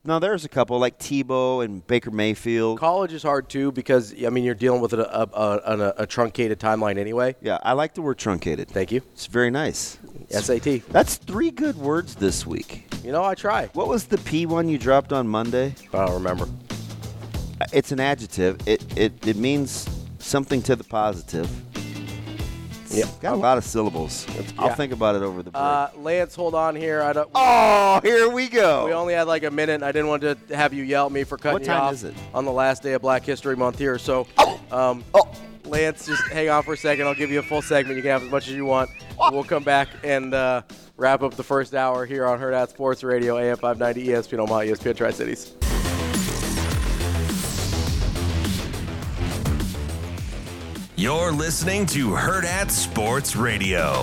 [0.06, 2.78] now there's a couple like Tebow and Baker Mayfield.
[2.78, 6.06] College is hard too because I mean you're dealing with a, a, a, a, a
[6.06, 7.36] truncated timeline anyway.
[7.40, 8.68] Yeah, I like the word truncated.
[8.68, 9.02] Thank you.
[9.12, 9.98] It's very nice.
[10.30, 10.86] SAT.
[10.88, 12.86] That's three good words this week.
[13.04, 13.66] You know, I try.
[13.74, 15.74] What was the P one you dropped on Monday?
[15.92, 16.48] I don't remember.
[17.72, 18.66] It's an adjective.
[18.66, 19.88] It it, it means
[20.18, 21.48] something to the positive.
[22.90, 23.20] Yep.
[23.20, 24.26] Got a lot of syllables.
[24.58, 24.74] I'll yeah.
[24.74, 25.62] think about it over the break.
[25.62, 27.02] Uh, Lance, hold on here.
[27.02, 27.28] I don't.
[27.34, 28.86] oh, here we go.
[28.86, 29.82] We only had like a minute.
[29.82, 32.04] I didn't want to have you yell at me for cutting What you off is
[32.04, 32.14] it?
[32.34, 33.98] on the last day of Black History Month here.
[33.98, 34.26] So,
[34.70, 35.30] um, oh.
[35.64, 37.06] Lance, just hang on for a second.
[37.06, 37.96] I'll give you a full segment.
[37.96, 38.88] You can have as much as you want.
[39.18, 40.62] We'll come back and uh,
[40.96, 44.96] wrap up the first hour here on Hurrdat Sports Radio, AM 590, ESPN Omaha, ESPN
[44.96, 45.54] Tri Cities.
[50.98, 54.02] You're listening to Hurrdat Sports Radio.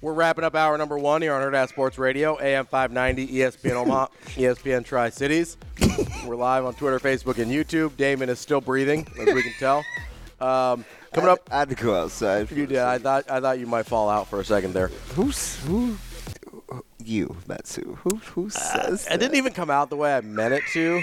[0.00, 4.06] We're wrapping up hour number one here on Hurrdat Sports Radio, AM 590, ESPN Omaha,
[4.36, 5.56] ESPN Tri Cities.
[6.24, 7.96] We're live on Twitter, Facebook, and YouTube.
[7.96, 9.78] Damon is still breathing, as we can tell.
[10.40, 12.48] Um, coming up, I had to go outside.
[12.52, 12.78] you did.
[12.78, 14.88] I thought I thought you might fall out for a second there.
[15.16, 15.98] Who's who?
[17.02, 17.34] You.
[17.48, 17.94] That's who.
[18.04, 19.08] Who who says?
[19.10, 21.02] I didn't even come out the way I meant it to.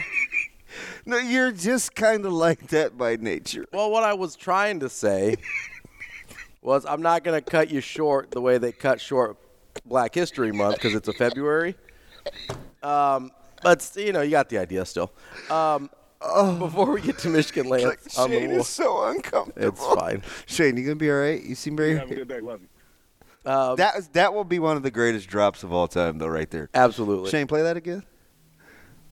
[1.06, 3.66] No, you're just kind of like that by nature.
[3.72, 5.36] Well, what I was trying to say
[6.62, 9.38] was I'm not going to cut you short the way they cut short
[9.86, 11.76] Black History Month because it's a February.
[12.82, 15.12] Um, but you know, you got the idea still.
[15.50, 15.90] Um,
[16.60, 19.68] before we get to Michigan Lance, on the Shane wall- is so uncomfortable.
[19.68, 20.24] it's fine.
[20.48, 21.44] Shane, you gonna be all right?
[21.44, 21.96] You seem very.
[21.98, 22.40] Have a good day.
[22.40, 22.68] Love you.
[23.52, 26.28] Um, That is, that will be one of the greatest drops of all time, though,
[26.28, 26.68] right there.
[26.74, 27.30] Absolutely.
[27.30, 28.04] Shane, play that again.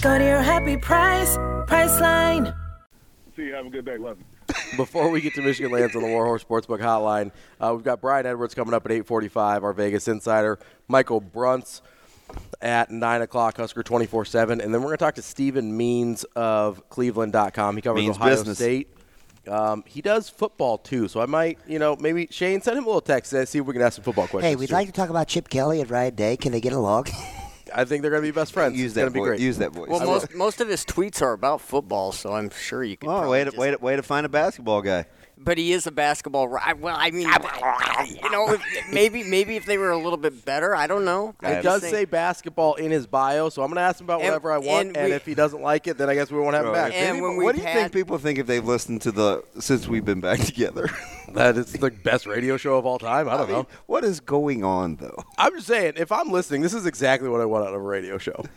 [0.00, 1.36] Go to your happy price,
[1.66, 2.54] Priceline.
[3.34, 3.54] See you.
[3.54, 3.96] Have a good day.
[3.96, 4.76] Love you.
[4.76, 8.24] Before we get to Michigan Lance on the Warhorse Sportsbook Hotline, uh, we've got Brian
[8.24, 9.64] Edwards coming up at 8:45.
[9.64, 11.80] Our Vegas insider, Michael Bruntz
[12.60, 16.88] at 9 o'clock, Husker 24/7, and then we're going to talk to Stephen Means of
[16.90, 17.74] Cleveland.com.
[17.74, 18.58] He covers Means Ohio business.
[18.58, 18.88] State.
[19.48, 22.86] Um, he does football too, so I might, you know, maybe Shane send him a
[22.86, 24.44] little text and see if we can ask some football questions.
[24.48, 24.74] Hey, we'd too.
[24.74, 26.36] like to talk about Chip Kelly and Ryan Day.
[26.36, 27.06] Can they get along?
[27.74, 28.76] I think they're going to be best friends.
[28.76, 29.40] Use it's that going to be voi- great.
[29.40, 29.88] use that voice.
[29.88, 33.08] Well, I most most of his tweets are about football, so I'm sure you can.
[33.08, 35.06] Oh, probably way to, just- way to way to find a basketball guy.
[35.40, 36.48] But he is a basketball.
[36.48, 37.28] ri- Well, I mean,
[38.22, 38.62] you know, if,
[38.92, 41.34] maybe maybe if they were a little bit better, I don't know.
[41.42, 44.20] It I'm does say basketball in his bio, so I'm going to ask him about
[44.20, 44.88] And- whatever I want.
[44.88, 46.72] and And, we- if he doesn't like it, then I guess we won't have him
[46.72, 46.92] back.
[46.92, 50.04] if anybody- what do you think people think if they've listened to the since we've
[50.04, 50.88] been back together?
[51.32, 53.28] that it's the best radio show of all time.
[53.28, 53.66] I don't mean, know.
[53.86, 55.22] What is going on though?
[55.36, 57.84] I'm just saying, if I'm listening, this is exactly what I want out of a
[57.84, 58.44] radio show.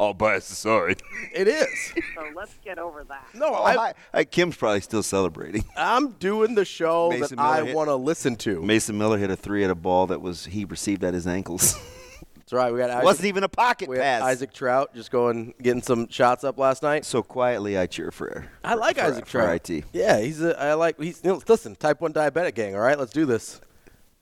[0.00, 1.02] All bias aside.
[1.34, 1.92] It is.
[2.14, 3.26] So let's get over that.
[3.34, 3.94] No, Oh, I, hi.
[4.14, 5.62] Hi, Kim's probably still celebrating.
[5.76, 8.62] I'm doing the show Mason that I Miller hit- want to listen to.
[8.62, 11.74] Mason Miller hit a three at a ball that was he received at his ankles.
[12.34, 12.72] That's right.
[12.72, 14.22] We got Isaac, Wasn't even a pocket we had pass.
[14.22, 17.04] Isaac Traudt just going getting some shots up last night.
[17.04, 18.26] So quietly, I cheer for.
[18.28, 18.46] Her.
[18.64, 19.68] I like for- Isaac for Traudt.
[19.70, 19.84] IT.
[19.92, 20.58] Yeah, he's a.
[20.58, 20.98] I like.
[20.98, 21.76] He's you know, listen.
[21.76, 22.74] Type one diabetic gang.
[22.74, 23.60] All right, let's do this.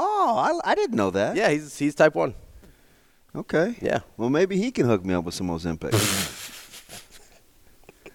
[0.01, 1.37] Oh, I, I didn't know that.
[1.37, 2.35] Yeah, he's he's type one.
[3.39, 3.77] Okay.
[3.81, 4.01] Yeah.
[4.17, 5.95] Well, maybe he can hook me up with some Ozempic.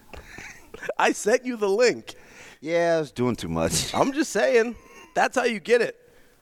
[0.98, 2.14] I sent you the link.
[2.60, 3.94] yeah, I was doing too much.
[3.96, 4.76] I'm just saying.
[5.16, 5.96] That's how you get it.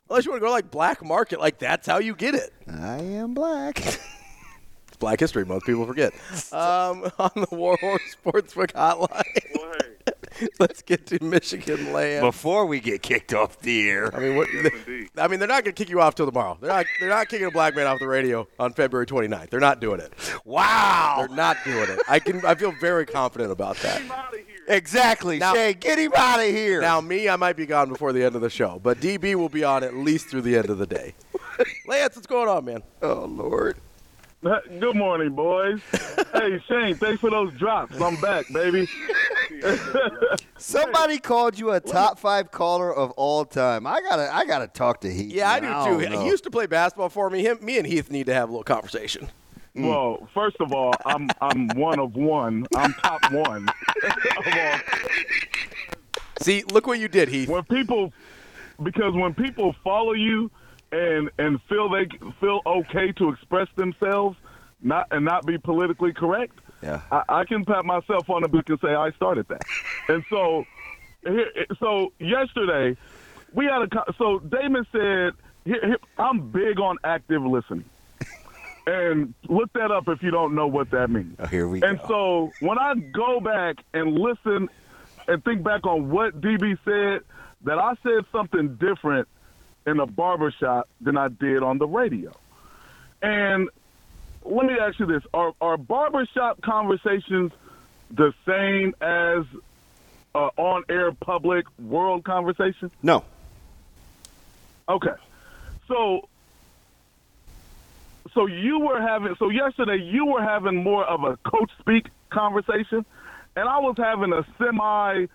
[0.10, 2.52] Unless you want to go like black market, like that's how you get it.
[2.68, 3.78] I am black.
[4.88, 5.66] It's Black History Month.
[5.66, 6.12] People forget.
[6.52, 9.81] Um, on the Warhorse Sportsbook Hotline.
[10.60, 12.22] Let's get to Michigan Lance.
[12.22, 14.16] Before we get kicked off the air.
[14.16, 14.48] I mean, what,
[15.18, 16.58] I mean, they're not going to kick you off till tomorrow.
[16.60, 16.86] They're not.
[17.00, 19.50] They're not kicking a black man off the radio on February 29th.
[19.50, 20.14] They're not doing it.
[20.46, 21.16] Wow.
[21.20, 22.00] They're not doing it.
[22.08, 22.46] I can.
[22.46, 24.02] I feel very confident about that.
[24.68, 25.74] Exactly, Now- Shay.
[25.74, 26.82] Get him out of here.
[26.82, 29.50] Now, me, I might be gone before the end of the show, but DB will
[29.50, 31.14] be on at least through the end of the day.
[31.88, 32.84] Lance, what's going on, man?
[33.02, 33.78] Oh Lord.
[34.80, 35.82] Good morning, boys.
[36.34, 38.02] hey, Shane, thanks for those drops.
[38.02, 38.88] I'm back, baby.
[40.58, 43.86] Somebody called you a top five caller of all time.
[43.86, 45.32] I gotta, I gotta talk to Heath.
[45.32, 45.70] Yeah, I man.
[45.70, 46.02] do too.
[46.02, 46.22] don't know.
[46.24, 47.44] He used to play basketball for me.
[47.44, 49.30] Him, me, and Heath need to have a little conversation.
[49.76, 49.88] Mm.
[49.88, 52.66] Well, first of all, I'm I'm one of one.
[52.76, 53.70] I'm top one.
[53.70, 54.80] of all.
[56.42, 57.48] See, look what you did, Heath.
[57.48, 58.12] When people,
[58.82, 60.50] because when people follow you
[60.92, 62.08] and and feel they
[62.40, 64.38] feel okay to express themselves,
[64.82, 67.02] not and not be politically correct, Yeah.
[67.12, 69.62] I, I can pat myself on the back and say I started that.
[70.08, 70.66] and so,
[71.24, 71.48] here,
[71.80, 72.98] so yesterday
[73.54, 75.34] we had a so Damon said
[75.66, 77.86] here, here, I'm big on active listening.
[78.88, 81.36] And look that up if you don't know what that means.
[81.38, 84.70] Oh, here we And so when I go back and listen
[85.28, 87.22] and think back on what DB said,
[87.64, 89.28] that I said something different
[89.86, 92.32] in a barbershop than I did on the radio.
[93.22, 93.70] And
[94.44, 97.52] let me ask you this: Are are barbershop conversations
[98.10, 99.46] the same as
[100.36, 102.92] uh, on-air public world conversation?
[103.02, 103.24] No.
[104.90, 105.14] Okay.
[105.88, 106.28] So
[108.34, 113.06] so you were having so yesterday you were having more of a coach speak conversation
[113.56, 115.26] and I was having a semi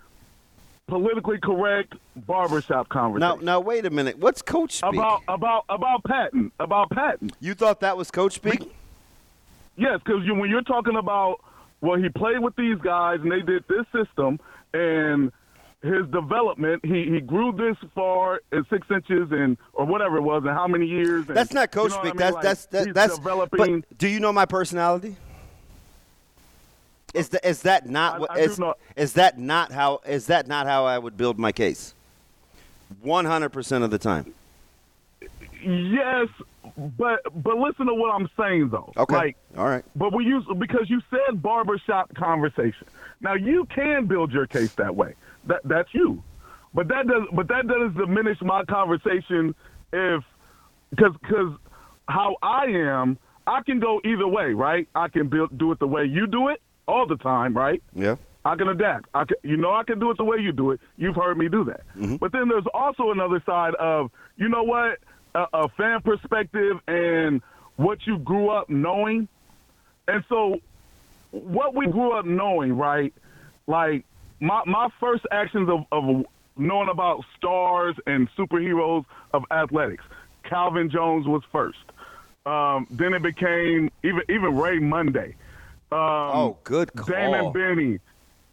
[0.86, 3.44] politically correct barbershop conversation.
[3.44, 4.18] Now, now, wait a minute.
[4.18, 4.94] What's coach speak?
[4.94, 6.52] About about about Patton.
[6.60, 7.30] About Patton.
[7.40, 8.72] You thought that was coach speak?
[9.76, 11.40] Yes, because you, when you're talking about
[11.80, 14.40] well, he played with these guys and they did this system
[14.72, 15.30] and
[15.82, 20.42] his development, he, he grew this far in six inches and or whatever it was,
[20.44, 21.26] and how many years?
[21.28, 22.14] And, That's not coach you know what I speak.
[22.14, 22.18] mean?
[22.18, 23.18] That's Like, that's that, that's.
[23.18, 23.80] developing.
[23.88, 25.16] But do you know my personality?
[27.14, 30.26] Is that is that not what I do is, know- is that not how is
[30.26, 31.94] that not how I would build my case?
[33.02, 34.34] One hundred percent of the time.
[35.62, 36.28] Yes,
[36.98, 38.92] but but listen to what I'm saying though.
[38.96, 39.14] Okay.
[39.16, 39.84] Like, All right.
[39.96, 42.86] but we use because you said barbershop conversation.
[43.20, 45.14] Now you can build your case that way.
[45.46, 46.22] That that's you.
[46.74, 49.54] But that does but that doesn't diminish my conversation
[49.92, 50.22] if
[50.90, 51.56] because because
[52.08, 54.86] how I am, I can go either way, right?
[54.94, 57.82] I can build do it the way you do it all the time, right?
[57.94, 58.16] Yeah.
[58.44, 59.08] I can adapt.
[59.12, 60.80] I can, you know, I can do it the way you do it.
[60.96, 61.80] You've heard me do that.
[62.18, 64.98] But then there's also another side of, you know what,
[65.34, 67.42] a, a fan perspective and
[67.74, 69.28] what you grew up knowing.
[70.06, 70.60] And so,
[71.32, 73.12] what we grew up knowing, right?
[73.66, 74.04] Like
[74.40, 76.24] my my first actions of, of
[76.56, 80.04] knowing about stars and superheroes of athletics.
[80.44, 81.78] Calvin Jones was first.
[82.46, 85.34] Um, then it became even even Ray Monday.
[85.92, 87.06] Um, oh, good call.
[87.06, 88.00] Damon Benning,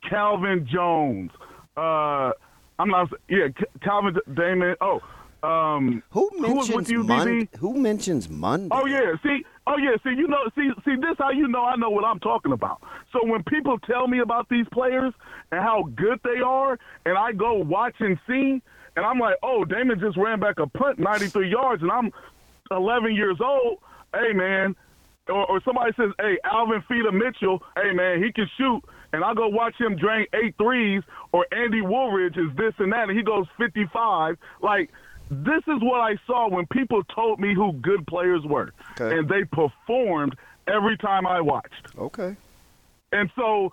[0.08, 1.32] Calvin Jones.
[1.76, 2.32] Uh,
[2.80, 3.10] I'm not.
[3.28, 3.48] Yeah,
[3.82, 4.76] Calvin Damon.
[4.82, 5.02] Oh,
[5.44, 7.50] um, Who mentions you, Monday?
[7.60, 8.70] Who mentions Monday?
[8.72, 11.76] Oh yeah, see, oh yeah, see, you know, see, see, this how you know I
[11.76, 12.82] know what I'm talking about.
[13.12, 15.14] So when people tell me about these players
[15.52, 18.62] and how good they are, and I go watch and see,
[18.96, 22.12] and I'm like, oh, Damon just ran back a punt 93 yards, and I'm
[22.72, 23.80] 11 years old.
[24.14, 24.76] Hey man,
[25.30, 28.82] or, or somebody says, "Hey, Alvin Feeder Mitchell, hey man, he can shoot,"
[29.14, 33.10] and I go watch him drain eight threes, or Andy Woolridge is this and that,
[33.10, 34.38] and he goes 55.
[34.62, 34.90] Like
[35.32, 39.18] this is what I saw when people told me who good players were, Okay.
[39.18, 40.36] and they performed
[40.68, 41.88] every time I watched.
[41.98, 42.36] Okay.
[43.12, 43.72] And so,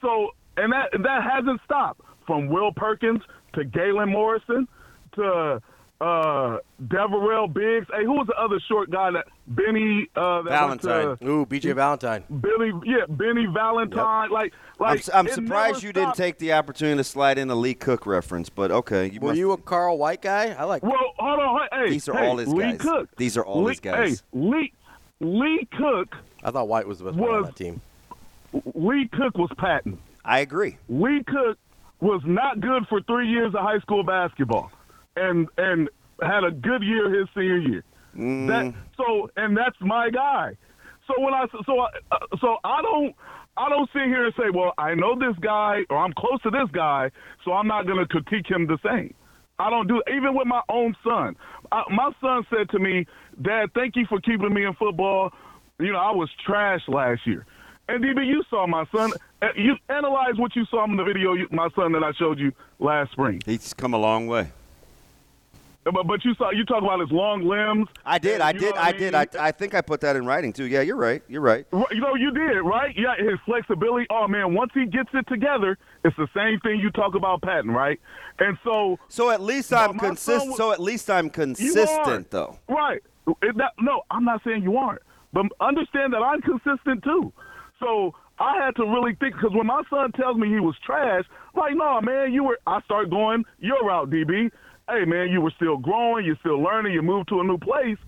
[0.00, 3.20] so, and that that hasn't stopped from Will Perkins
[3.54, 4.66] to Galen Morrison
[5.14, 5.60] to
[6.00, 7.86] uh Deverell Biggs.
[7.92, 11.18] Hey, who was the other short guy that Benny uh, that went Valentine.
[11.18, 12.22] to- Ooh, BJ Valentine.
[12.40, 14.30] Billy, yeah, Benny Valentine.
[14.30, 17.50] Like, I'm, like s- I'm surprised never you didn't take the opportunity to slide in
[17.50, 19.10] a Lee Cook reference, but okay.
[19.10, 20.50] You Were must- you a Carl White guy?
[20.56, 20.84] I like.
[20.84, 22.80] Well, hold on, hey, These are hey, all his Lee guys.
[22.80, 23.08] Cook.
[23.16, 24.22] These are all Lee, his guys.
[24.32, 24.72] Hey, Lee,
[25.20, 26.14] Lee Cook.
[26.44, 27.80] I thought White was the best player on that team.
[28.74, 29.98] Lee Cook was Patton.
[30.24, 30.76] I agree.
[30.88, 31.58] Lee Cook
[32.00, 34.70] was not good for three years of high school basketball,
[35.18, 35.88] and and
[36.22, 37.84] had a good year his senior year.
[38.16, 38.48] Mm.
[38.48, 40.56] That so, and that's my guy.
[41.06, 43.14] So when I so I, uh, so I don't
[43.56, 46.50] I don't sit here and say, well, I know this guy or I'm close to
[46.50, 47.10] this guy,
[47.44, 49.14] so I'm not going to critique him the same.
[49.58, 51.34] I don't do even with my own son.
[51.72, 53.06] I, my son said to me,
[53.42, 55.32] "Dad, thank you for keeping me in football.
[55.80, 57.44] You know, I was trash last year."
[57.88, 59.12] And DB, you saw my son.
[59.40, 62.52] Uh, You analyze what you saw in the video, my son that I showed you
[62.78, 63.40] last spring.
[63.46, 64.52] He's come a long way.
[65.92, 67.88] But, but you saw you talk about his long limbs.
[68.04, 68.40] I did.
[68.40, 68.74] I did.
[68.76, 69.00] I mean?
[69.00, 69.14] did.
[69.14, 70.66] I, I think I put that in writing too.
[70.66, 71.22] Yeah, you're right.
[71.28, 71.66] You're right.
[71.72, 72.94] You know, you did, right?
[72.96, 74.06] Yeah, his flexibility.
[74.10, 77.70] Oh man, once he gets it together, it's the same thing you talk about Patton,
[77.70, 78.00] right?
[78.38, 80.56] And so, So at least I'm consistent.
[80.56, 82.58] So at least I'm consistent, though.
[82.68, 83.02] Right.
[83.42, 87.32] It- that- no, I'm not saying you aren't, but understand that I'm consistent too.
[87.80, 91.24] So I had to really think because when my son tells me he was trash,
[91.54, 92.58] I'm like, no, man, you were.
[92.66, 94.50] I start going your route, DB.
[94.88, 97.98] Hey, man, you were still growing, you're still learning, you moved to a new place.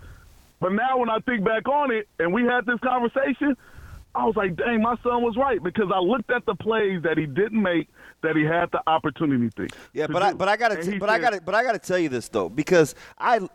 [0.61, 3.57] But now when I think back on it, and we had this conversation,
[4.15, 7.17] I was like, dang, my son was right because I looked at the plays that
[7.17, 7.89] he didn't make
[8.23, 9.69] that he had the opportunity to.
[9.93, 10.37] Yeah, to but I, do.
[10.37, 12.29] but I got to but I got to but I got to tell you this
[12.29, 13.49] though because I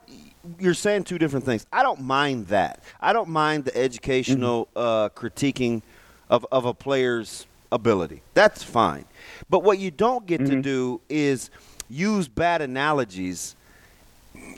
[0.60, 1.66] you're saying two different things.
[1.74, 2.82] I don't mind that.
[3.02, 4.80] I don't mind the educational Mm-hmm.
[4.80, 5.82] uh, critiquing
[6.30, 8.22] of of a player's ability.
[8.34, 9.06] That's fine.
[9.50, 10.56] But what you don't get Mm-hmm.
[10.56, 11.50] to do is
[11.90, 13.56] use bad analogies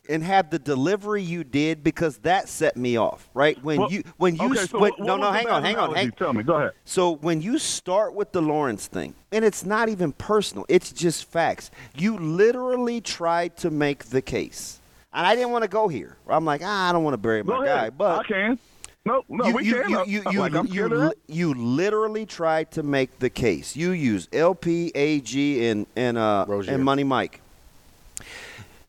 [0.10, 3.62] and have the delivery you did because that set me off, right?
[3.64, 6.12] When Well, you when you okay, so when- no no hang on hang on hang
[6.12, 6.72] Tell me, go ahead.
[6.86, 11.26] so when you start with the Lawrence thing, and it's not even personal, it's just
[11.26, 11.70] facts.
[11.96, 14.80] You literally tried to make the case,
[15.14, 16.18] and I didn't want to go here.
[16.28, 18.60] I'm like, ah, I don't want to bury my guy, but I can.
[19.08, 19.90] No, no, you, we you, can.
[19.90, 23.74] You, you, you, like, I'm you, scared li- you literally tried to make the case.
[23.74, 27.40] You use LP, AG, and and uh, and Money Mike.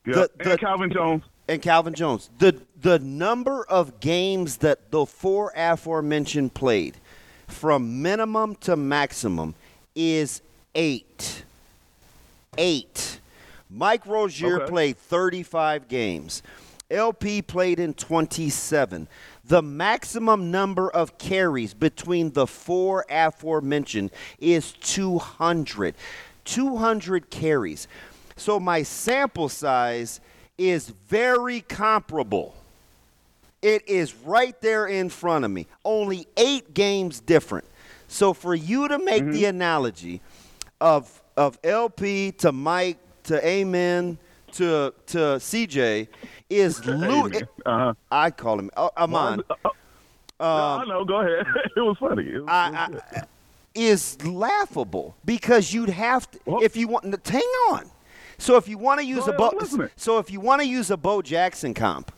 [0.05, 1.23] Yeah, and Calvin Jones.
[1.47, 2.31] And Calvin Jones.
[2.41, 6.97] The the number of games that the four aforementioned played,
[7.47, 9.55] from minimum to maximum,
[9.95, 10.43] is
[10.75, 11.45] eight.
[12.57, 13.21] Eight.
[13.71, 14.71] Mike Rozier Okay.
[14.71, 16.43] played 35 games.
[16.91, 19.07] LP played in 27.
[19.49, 25.95] The maximum number of carries between the four aforementioned is 200.
[26.45, 27.89] 200 carries.
[28.37, 30.21] So my sample size
[30.59, 32.55] is very comparable.
[33.63, 35.67] It is right there in front of me.
[35.83, 37.65] Only eight games different.
[38.07, 39.33] So for you to make mm-hmm.
[39.33, 40.21] the analogy
[40.81, 44.19] of of LP to Mike to Ahman
[44.53, 46.09] to to CJ
[46.51, 47.31] is lu-
[47.67, 47.95] Uh-huh.
[48.11, 49.43] I call him uh, Amon.
[50.41, 51.05] I know.
[51.05, 51.47] Go ahead.
[51.77, 52.25] it was funny.
[52.29, 53.23] It was- I, I,
[53.75, 57.05] is laughable because you'd have to if you want.
[57.05, 57.91] n- Hang on.
[58.39, 59.51] So if you want to use a Bo,
[59.97, 62.13] so if you want to use a Bo Jackson comp,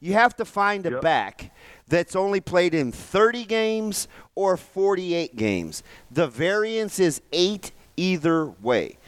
[0.00, 1.52] you have to find a back
[1.88, 4.06] that's only played in 30 games
[4.36, 5.82] or 48 games.
[6.10, 8.98] The variance is eight either way.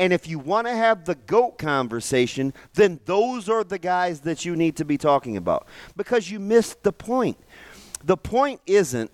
[0.00, 4.46] And if you want to have the GOAT conversation, then those are the guys that
[4.46, 7.36] you need to be talking about because you missed the point.
[8.04, 9.10] The point isn't,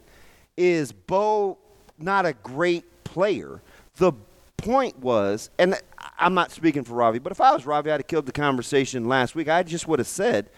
[0.57, 1.59] is Bo
[1.99, 3.63] not a great player?
[3.97, 4.13] The
[4.57, 5.75] point was, and
[6.21, 9.09] I'm not speaking for Ravi, but if I was Ravi, I'd have killed the conversation
[9.09, 9.49] last week.
[9.49, 10.51] I just would have said,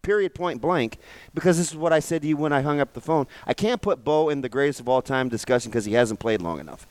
[0.00, 0.96] period, point blank,
[1.34, 3.26] because this is what I said to you when I hung up the phone.
[3.46, 6.40] I can't put Bo in the greatest of all time discussion because he hasn't played
[6.40, 6.86] long enough.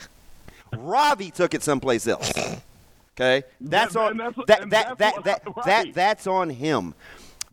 [0.80, 2.32] Ravi took it someplace else.
[3.16, 6.96] Okay, that's on that's- that that that that, that that's on him.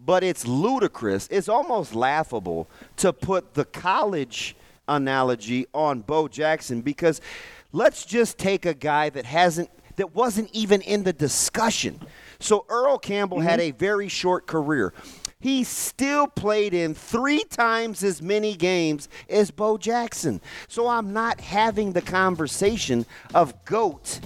[0.02, 1.28] But it's ludicrous.
[1.30, 4.56] It's almost laughable to put the college
[4.88, 7.20] analogy on Bo Jackson because
[7.72, 12.00] let's just take a guy that hasn't that wasn't even in the discussion.
[12.38, 14.94] So Earl Campbell had a very short career.
[15.40, 20.40] He still played in three times as many games as Bo Jackson.
[20.68, 24.20] So I'm not having the conversation of GOAT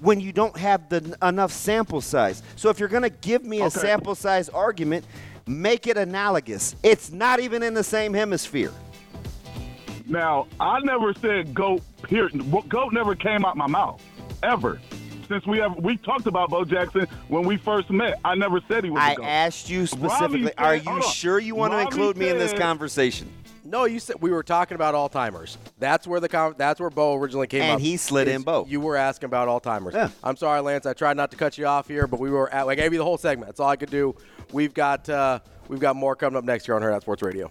[0.00, 2.42] when you don't have the enough sample size.
[2.54, 5.04] So if you're going to give me a sample size argument,
[5.46, 6.76] make it analogous.
[6.84, 8.72] It's not even in the same hemisphere.
[10.06, 11.82] Now, I never said goat.
[12.02, 12.50] Period.
[12.68, 14.02] Goat never came out my mouth
[14.42, 14.80] ever.
[15.28, 18.84] Since we have we talked about Bo Jackson when we first met, I never said
[18.84, 19.00] he was.
[19.02, 19.24] I a goat.
[19.24, 22.38] asked you Ravi specifically, said- are you sure you want to Ravi include me in
[22.38, 23.30] this conversation?
[23.64, 25.56] No, you said we were talking about all timers.
[25.78, 27.80] That's where the that's where Bo originally came And up.
[27.80, 28.66] he slid in Is Bo.
[28.68, 29.94] You were asking about all timers.
[29.94, 30.10] Yeah.
[30.22, 30.84] I'm sorry, Lance.
[30.84, 32.98] I tried not to cut you off here, but we were at, I gave you
[32.98, 33.46] the whole segment.
[33.48, 34.14] That's all I could do.
[34.52, 37.50] We've got uh, we've got more coming up next year on Hurrdat Sports Radio.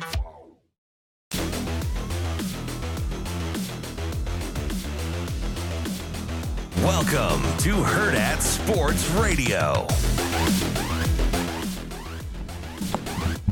[6.81, 9.85] Welcome to Hurrdat Sports Radio.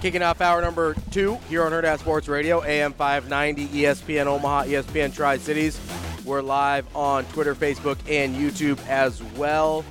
[0.02, 5.14] Kicking off hour number two here on Hurrdat Sports Radio, AM 590, ESPN Omaha, ESPN
[5.14, 5.80] Tri Cities.
[6.26, 9.86] We're live on Twitter, Facebook, and YouTube as well.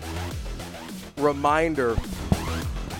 [1.16, 1.96] Reminder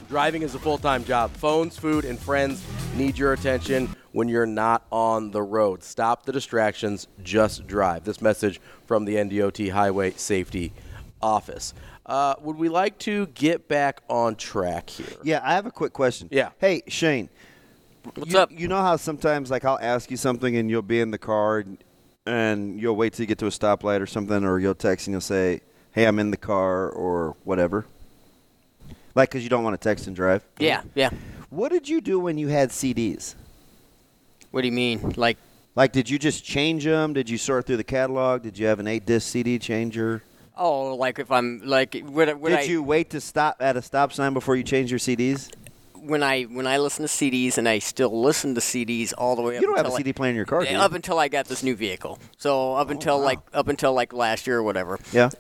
[0.09, 1.33] driving is a full time job.
[1.33, 2.63] Phones, food, and friends
[2.95, 5.83] need your attention when you're not on the road.
[5.83, 8.05] Stop the distractions, just drive.
[8.05, 10.73] This message from the NDOT Highway Safety
[11.21, 11.75] Office.
[12.07, 15.07] Uh, would we like to get back on track here?
[15.23, 16.29] Yeah, I have a quick question.
[16.31, 16.51] Yeah.
[16.59, 17.29] Hey, Shane.
[18.15, 18.51] What's you, up?
[18.51, 21.65] You know how sometimes, like, I'll ask you something and you'll be in the car
[22.27, 25.13] and you'll wait till you get to a stoplight or something, or you'll text and
[25.13, 25.61] you'll say,
[25.93, 27.85] hey, I'm in the car or whatever.
[29.15, 30.45] Like, because you don't want to text and drive.
[30.59, 31.11] Yeah, yeah.
[31.51, 33.35] What did you do when you had CDs?
[34.51, 35.15] What do you mean?
[35.17, 35.39] Like,
[35.75, 37.13] like, did you just change them?
[37.13, 38.43] Did you sort through the catalog?
[38.43, 40.23] Did you have an eight disc CD changer?
[40.59, 43.83] oh, like if I'm like when, when did I you wait to stop at a
[43.83, 45.51] stop sign before you change your CDs?
[46.03, 49.43] when I when I listen to CDs and I still listen to CDs all the
[49.43, 50.77] way up You don't have a CD player in your car, do you?
[50.77, 52.19] Up until I got this new vehicle.
[52.37, 54.99] So up oh, until like up until like last year or whatever.
[55.13, 55.31] Yeah.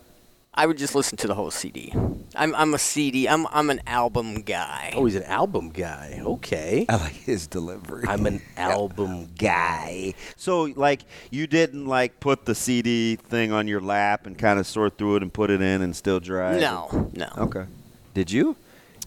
[0.59, 1.95] I would just listen to the whole CD.
[2.35, 3.29] I'm I'm a CD.
[3.29, 4.93] I'm I'm an album guy.
[4.97, 6.21] Oh, he's an album guy.
[6.21, 6.85] Okay.
[6.89, 8.05] I like his delivery.
[8.09, 10.15] I'm an album guy.
[10.35, 14.67] So, like, you didn't like put the CD thing on your lap and kind of
[14.67, 16.61] sort through it and put it in and still drive.
[16.61, 17.29] No, no.
[17.39, 17.67] Okay.
[18.15, 18.57] Did you?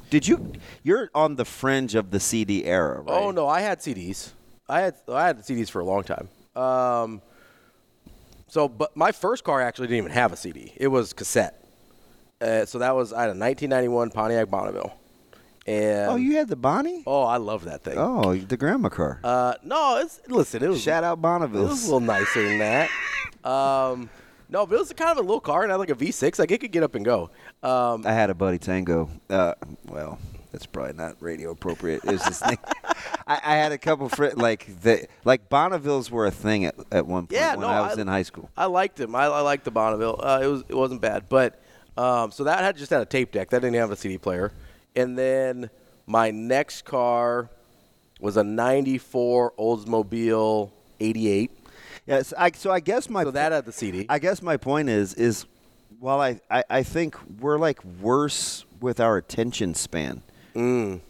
[0.10, 0.54] Did you?
[0.84, 3.10] You're on the fringe of the CD era, right?
[3.14, 4.30] Oh no, I had CDs.
[4.70, 6.30] I had I had CDs for a long time.
[6.56, 7.22] Um,
[8.52, 10.74] so, but my first car actually didn't even have a CD.
[10.76, 11.64] It was cassette.
[12.42, 14.94] Uh, so that was I had a 1991 Pontiac Bonneville.
[15.66, 17.04] And Oh, you had the Bonnie?
[17.08, 17.94] Oh, I love that thing.
[17.98, 19.20] Oh, the grandma car.
[19.24, 20.62] Uh, no, it's listen.
[20.64, 21.66] It was Shout out Bonneville.
[21.66, 22.90] It was a little nicer than that.
[23.46, 24.10] Um,
[24.50, 26.38] no, but it was kind of a little car and I had like a V6.
[26.40, 27.30] Like it could get up and go.
[27.64, 29.10] Um, I had a buddy Tango.
[29.30, 29.54] Uh,
[29.86, 30.20] well,
[30.52, 32.04] that's probably not radio appropriate.
[32.06, 32.58] Was this thing.
[33.28, 37.06] I, I had a couple friends like the like Bonnevilles were a thing at, at
[37.08, 38.50] one point Yeah, when no, I was I- in high school.
[38.58, 39.16] I liked him.
[39.16, 40.20] I, I liked the Bonneville.
[40.22, 41.62] Uh, it was it wasn't bad, but
[41.98, 43.50] um, so that had just had a tape deck.
[43.50, 44.52] That didn't have a CD player.
[44.96, 45.70] And then
[46.08, 47.50] my next car
[48.20, 51.52] was a '94 Oldsmobile '88.
[52.08, 54.06] Yes, I, so I guess my so that had the CD.
[54.10, 55.46] I guess my point is is
[56.00, 60.24] while I, I, I think we're like worse with our attention span.
[60.56, 61.02] Mm.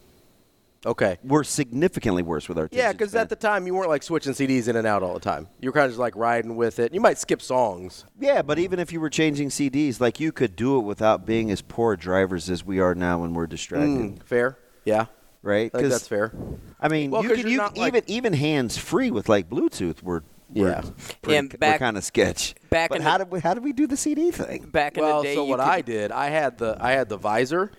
[0.83, 1.19] Okay.
[1.23, 4.33] We're significantly worse with our attention Yeah, because at the time you weren't like switching
[4.33, 5.47] CDs in and out all the time.
[5.59, 6.91] You were kind of just like riding with it.
[6.93, 8.05] You might skip songs.
[8.19, 11.51] Yeah, but even if you were changing CDs, like you could do it without being
[11.51, 13.89] as poor drivers as we are now when we're distracted.
[13.89, 14.57] Mm, fair.
[14.83, 15.05] Yeah.
[15.43, 15.69] Right?
[15.73, 16.33] I think 'Cause, that's fair.
[16.79, 19.11] I mean, Well, you 'cause can you're you not, can- like- even even hands free
[19.11, 20.01] with like Bluetooth.
[20.01, 20.81] We're, we're Yeah.
[21.21, 22.55] pretty- And back- kind of sketch.
[22.71, 24.65] back but in how the- did we how did we do the CD thing?
[24.71, 26.93] Back in well, the day, so you what could- I did, I had the I
[26.93, 27.71] had the visor.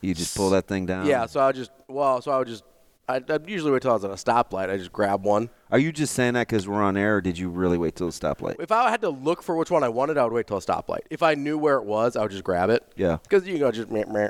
[0.00, 1.06] You just pull that thing down.
[1.06, 2.64] Yeah, so I just well, so I would just
[3.08, 4.70] I I'd usually wait till I was at a stoplight.
[4.70, 5.50] I just grab one.
[5.70, 8.06] Are you just saying that because we're on air, or did you really wait till
[8.06, 8.56] the stoplight?
[8.60, 10.60] If I had to look for which one I wanted, I would wait till a
[10.60, 11.00] stoplight.
[11.10, 12.84] If I knew where it was, I would just grab it.
[12.96, 13.18] Yeah.
[13.22, 14.28] Because you know, just meh, meh,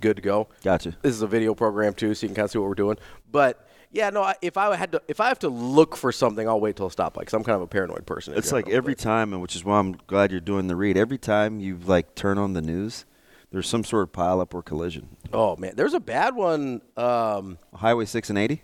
[0.00, 0.48] good to go.
[0.62, 0.96] Gotcha.
[1.02, 2.96] This is a video program too, so you can kind of see what we're doing.
[3.30, 6.48] But yeah, no, I, if I had to, if I have to look for something,
[6.48, 8.32] I'll wait till a stoplight because I'm kind of a paranoid person.
[8.34, 8.76] in It's like general.
[8.78, 10.96] every time, and which is why I'm glad you're doing the read.
[10.96, 13.04] Every time you like turn on the news,
[13.50, 15.16] There's some sort of pileup or collision.
[15.32, 16.82] Oh man, there's a bad one.
[16.96, 18.62] Um, Highway 6 and 80.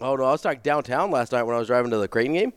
[0.00, 2.34] oh no, I was talking downtown last night when I was driving to the Creighton
[2.34, 2.52] game.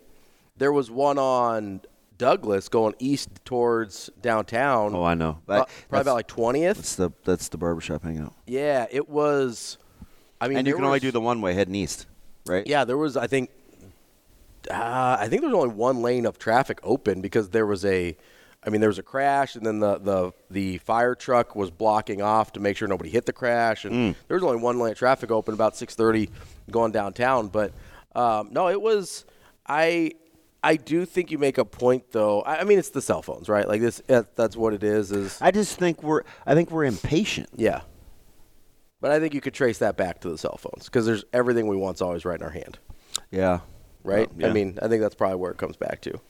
[0.57, 1.82] There was one on
[2.18, 4.93] Douglas going east towards downtown.
[4.93, 5.39] Oh, I know.
[5.47, 6.78] Uh, probably about like twentieth.
[6.78, 8.34] That's the that's the barbershop hangout.
[8.45, 9.78] Yeah, it was.
[10.39, 12.05] I mean, and you can only do the one way heading east,
[12.45, 12.68] right?
[12.68, 13.16] Yeah, there was.
[13.18, 13.49] I think.
[14.70, 18.16] Uh, I think there was only one lane of traffic open because there was a.
[18.66, 22.22] I mean, there was a crash, and then the, the, the fire truck was blocking
[22.22, 24.16] off to make sure nobody hit the crash, and Mm.
[24.28, 26.30] there was only one lane of traffic open about six thirty,
[26.72, 27.47] going downtown.
[27.47, 27.74] But
[28.16, 29.26] um, no, it was.
[29.68, 30.11] I
[30.64, 32.41] I do think you make a point, though.
[32.41, 33.68] I, I mean, it's the cell phones, right?
[33.68, 34.01] Like this.
[34.07, 35.11] That's what it is.
[35.11, 37.49] Is I just think we're I think we're impatient.
[37.55, 37.82] yeah.
[39.01, 41.68] But I think you could trace that back to the cell phones because there's everything
[41.68, 42.80] we want's always right in our hand
[43.32, 43.59] Yeah.
[44.01, 44.30] right?
[44.38, 44.47] Yeah.
[44.47, 46.22] I mean, I think that's probably where it comes back to.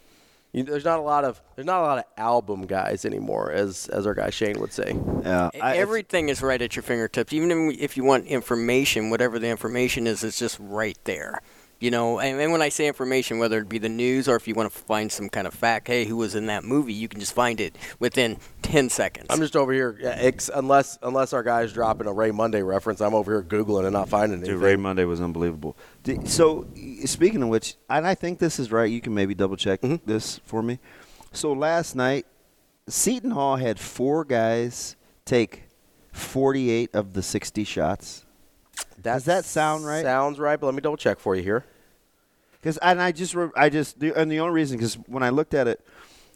[0.53, 3.89] You, there's not a lot of there's not a lot of album guys anymore, as
[3.89, 4.95] as our guy Shane would say.
[5.23, 7.33] Yeah, Everything is right at your fingertips.
[7.33, 11.41] Even if you want information, whatever the information is, it's just right there.
[11.83, 14.47] You know, and, and when I say information, whether it be the news or if
[14.47, 17.09] you want to find some kind of fact, hey, who was in that movie, you
[17.09, 19.27] can just find it within 10 seconds.
[19.29, 23.01] I'm just over here, yeah, ex, unless unless our guy's dropping a Ray Monday reference,
[23.01, 24.55] I'm over here googling and not finding anything.
[24.55, 25.75] Dude, Ray Monday was unbelievable.
[26.23, 26.67] So,
[27.03, 28.89] speaking of which, and I think this is right.
[28.89, 30.09] You can maybe double check Mm-hmm.
[30.09, 30.79] this for me.
[31.33, 32.25] So last night,
[32.87, 35.63] Seton Hall had four guys take
[36.13, 38.25] 48 of the 60 shots.
[39.01, 40.03] Does that sound right?
[40.03, 41.65] Sounds right, but let me double check for you here.
[42.63, 45.31] Because and I just re- I just the, and the only reason because when I
[45.31, 45.85] looked at it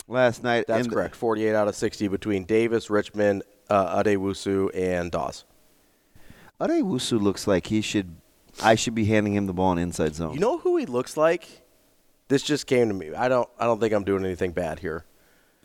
[0.09, 1.15] last night, That's correct.
[1.15, 5.45] 48 out of 60 between Davis, Richmond, uh, Addae-Wusu, and Dawes.
[6.59, 8.17] Addae-Wusu looks like he should.
[8.61, 10.33] I should be handing him the ball in inside zone.
[10.33, 11.47] You know who he looks like?
[12.27, 13.13] This just came to me.
[13.13, 13.47] I don't.
[13.57, 15.05] I don't think I'm doing anything bad here.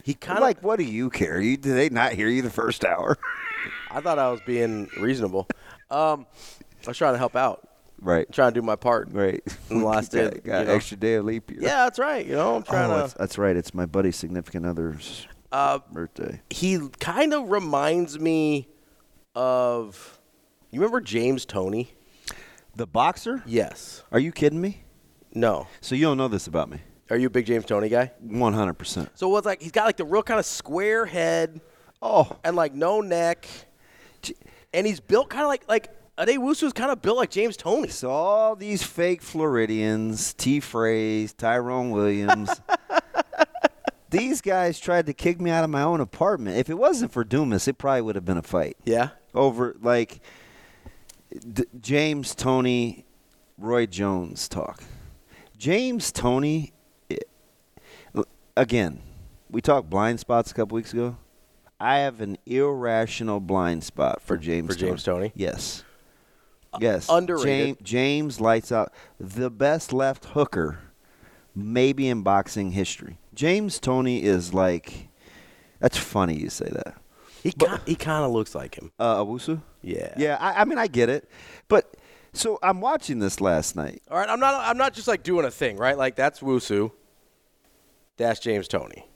[0.04, 0.62] He kind of like.
[0.62, 1.40] What do you care?
[1.40, 3.18] You did they not hear you the first hour?
[3.90, 5.48] I thought I was being reasonable.
[5.90, 6.26] Um,
[6.84, 7.68] I was trying to help out.
[8.02, 8.30] Right.
[8.32, 9.08] trying to do my part.
[9.12, 9.40] Right.
[9.70, 10.24] Last day.
[10.30, 10.74] got, got you know.
[10.74, 11.60] extra day of leap year.
[11.62, 12.26] Yeah, that's right.
[12.26, 13.00] You know, I'm trying oh, to.
[13.02, 13.56] that's, that's right.
[13.56, 16.40] It's my buddy's significant other's Uh, birthday.
[16.50, 18.68] he kind of reminds me
[19.34, 20.18] of.
[20.70, 21.92] You remember James Toney?
[22.74, 23.42] The boxer?
[23.46, 24.02] Yes.
[24.10, 24.82] Are you kidding me?
[25.34, 25.66] No.
[25.80, 26.78] So you don't know this about me?
[27.10, 28.10] Are you a big James Toney guy?
[28.20, 29.10] One hundred percent.
[29.14, 29.60] So what's like?
[29.60, 31.60] He's got like the real kind of square head.
[32.00, 32.36] Oh.
[32.42, 33.46] And like no neck.
[34.72, 35.88] And he's built kind of like like
[36.18, 37.88] Addae-Wusu's kind of built like James Toney.
[37.88, 40.60] So all these fake Floridians, T.
[40.60, 42.50] Phrase, Tyrone Williams.
[44.10, 46.58] these guys tried to kick me out of my own apartment.
[46.58, 48.76] If it wasn't for Dumas, it probably would have been a fight.
[48.84, 49.10] Yeah.
[49.34, 50.20] Over like
[51.50, 53.06] D- James Toney,
[53.56, 54.84] Roy Jones talk.
[55.56, 56.72] James Toney,
[58.56, 59.00] again,
[59.50, 61.16] we talked blind spots a couple weeks ago.
[61.80, 65.32] I have an irrational blind spot for James for James Toney?
[65.34, 65.84] Yes.
[66.80, 67.08] Yes.
[67.10, 67.46] underrated.
[67.46, 70.78] James, James lights out the best left hooker,
[71.54, 73.18] maybe in boxing history.
[73.34, 75.08] James Toney is like,
[75.80, 76.94] that's funny you say that.
[77.42, 78.92] He ki- he kind of looks like him.
[78.98, 79.60] Uh, Awusu?
[79.82, 80.14] Yeah.
[80.16, 81.28] Yeah, I, I mean, I get it.
[81.68, 81.96] But,
[82.32, 84.00] so I'm watching this last night.
[84.10, 84.54] All right, I'm not.
[84.64, 85.98] I'm not just like doing a thing, right?
[85.98, 86.92] Like that's Wusu.
[88.16, 89.06] That's James Toney.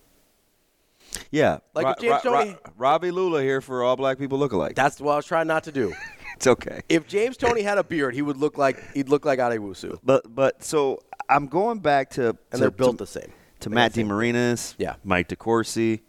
[1.31, 1.59] Yeah.
[1.75, 4.75] Like Ro- James Ro- Ro- Tony- Ravi Lulla here for All Black People Look Alike.
[4.75, 5.95] That's what I was trying not to do.
[6.37, 6.83] It's okay.
[6.89, 9.99] If James Toney had a beard, he would look like he'd look like Addae-Wusu.
[10.05, 13.33] But but so I'm going back to And to- they're built to- the same.
[13.61, 14.97] To Matt got the same- DeMarinis, Yeah.
[15.03, 16.01] Mike DeCourcy,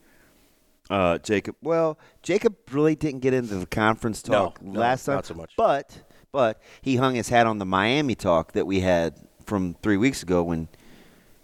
[0.89, 1.55] uh, Jacob.
[1.63, 5.53] Well, Jacob really didn't get into the conference talk no, last time, not so much.
[5.57, 6.03] But
[6.33, 9.15] but he hung his hat on the Miami talk that we had
[9.45, 10.67] from three weeks ago when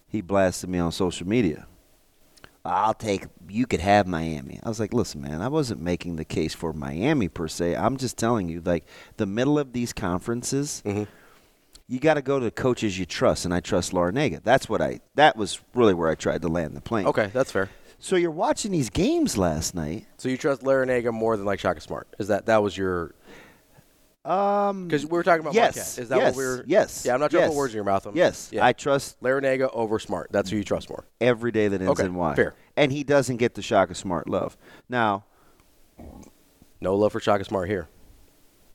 [0.08, 1.68] he blasted me on social media.
[2.66, 3.26] I'll take.
[3.50, 4.60] You could have Miami.
[4.64, 5.42] I was like, listen, man.
[5.42, 7.76] I wasn't making the case for Miami per se.
[7.76, 8.86] I'm just telling you, like
[9.18, 11.04] the middle of these conferences, Mm-hmm.
[11.88, 14.42] you got to go to coaches you trust, and I trust Larrañaga.
[14.44, 15.02] That's what I.
[15.16, 17.06] That was really where I tried to land the plane.
[17.08, 17.70] Okay, that's fair.
[18.00, 20.06] So you're watching these games last night.
[20.18, 22.08] So you trust Larrañaga more than like Shaka Smart?
[22.20, 23.14] Is that that was your?
[24.26, 26.00] Um, because we were talking about yes, Marquette.
[26.04, 26.64] Is that yes, what we were?
[26.66, 27.54] yes, Yeah, I'm not trying to yes.
[27.54, 28.06] put words in your mouth.
[28.08, 28.66] I'm- Yes, yeah.
[28.66, 30.30] I trust Larrañaga over Smart.
[30.32, 31.04] That's who you trust more.
[31.20, 32.36] every day that ends Okay, in Y.
[32.36, 32.56] fair.
[32.78, 34.56] And he doesn't get the Shaka Smart love.
[34.88, 35.26] Now,
[36.80, 37.88] No love for Shaka Smart here.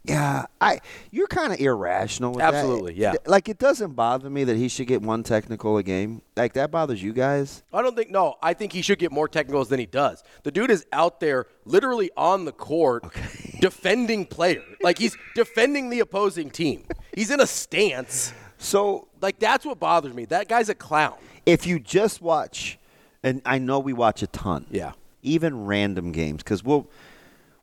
[0.08, 0.80] Yeah, I
[1.10, 2.54] you're kind of irrational with that.
[2.54, 3.14] Absolutely, yeah.
[3.26, 6.22] Like it doesn't bother me that he should get one technical a game.
[6.36, 7.62] Like that bothers you guys.
[7.72, 8.36] I don't think no.
[8.42, 10.22] I think he should get more technicals than he does.
[10.42, 13.04] The dude is out there, literally on the court,
[13.60, 14.62] defending player.
[14.82, 16.84] Like he's defending the opposing team.
[17.14, 18.32] He's in a stance.
[18.58, 20.24] So, like that's what bothers me.
[20.26, 21.16] That guy's a clown.
[21.46, 22.78] If you just watch,
[23.22, 24.66] and I know we watch a ton.
[24.70, 24.92] Yeah.
[25.22, 26.88] Even random games because we'll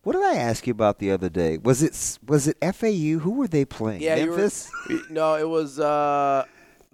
[0.06, 1.58] What did I ask you about the other day?
[1.58, 3.18] Was it was it FAU?
[3.20, 4.02] Who were they playing?
[4.02, 4.70] Yeah, you were- Memphis.
[5.10, 5.80] no, it was.
[5.80, 6.46] Uh,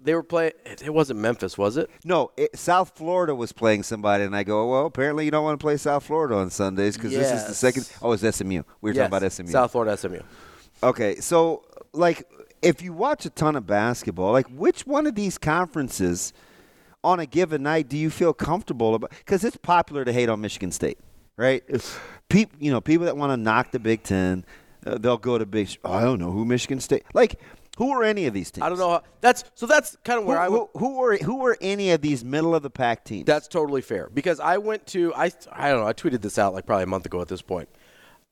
[0.02, 0.52] they were playing.
[0.64, 1.90] It wasn't Memphis, was it?
[2.06, 5.60] No, it, South Florida was playing somebody, and I go, well, apparently you don't want
[5.60, 7.92] to play South Florida on Sundays because this is the second.
[8.00, 8.62] Oh, it's SMU.
[8.80, 9.46] We were Yes, talking about SMU.
[9.48, 10.20] South Florida SMU.
[10.82, 12.26] Okay, so like,
[12.62, 16.32] if you watch a ton of basketball, like, which one of these conferences
[17.04, 19.10] on a given night do you feel comfortable about?
[19.18, 20.98] Because it's popular to hate on Michigan State,
[21.36, 21.62] right?
[22.32, 24.44] People, you know, people that want to knock the Big Ten,
[24.86, 25.68] uh, they'll go to Big.
[25.84, 27.04] I don't know who Michigan State.
[27.14, 27.38] Like,
[27.78, 28.64] who are any of these teams?
[28.64, 28.90] I don't know.
[28.90, 29.66] How, that's so.
[29.66, 30.68] That's kind of where who, I would.
[30.74, 33.26] who, who are who are any of these middle of the pack teams?
[33.26, 36.54] That's totally fair because I went to I I don't know I tweeted this out
[36.54, 37.68] like probably a month ago at this point.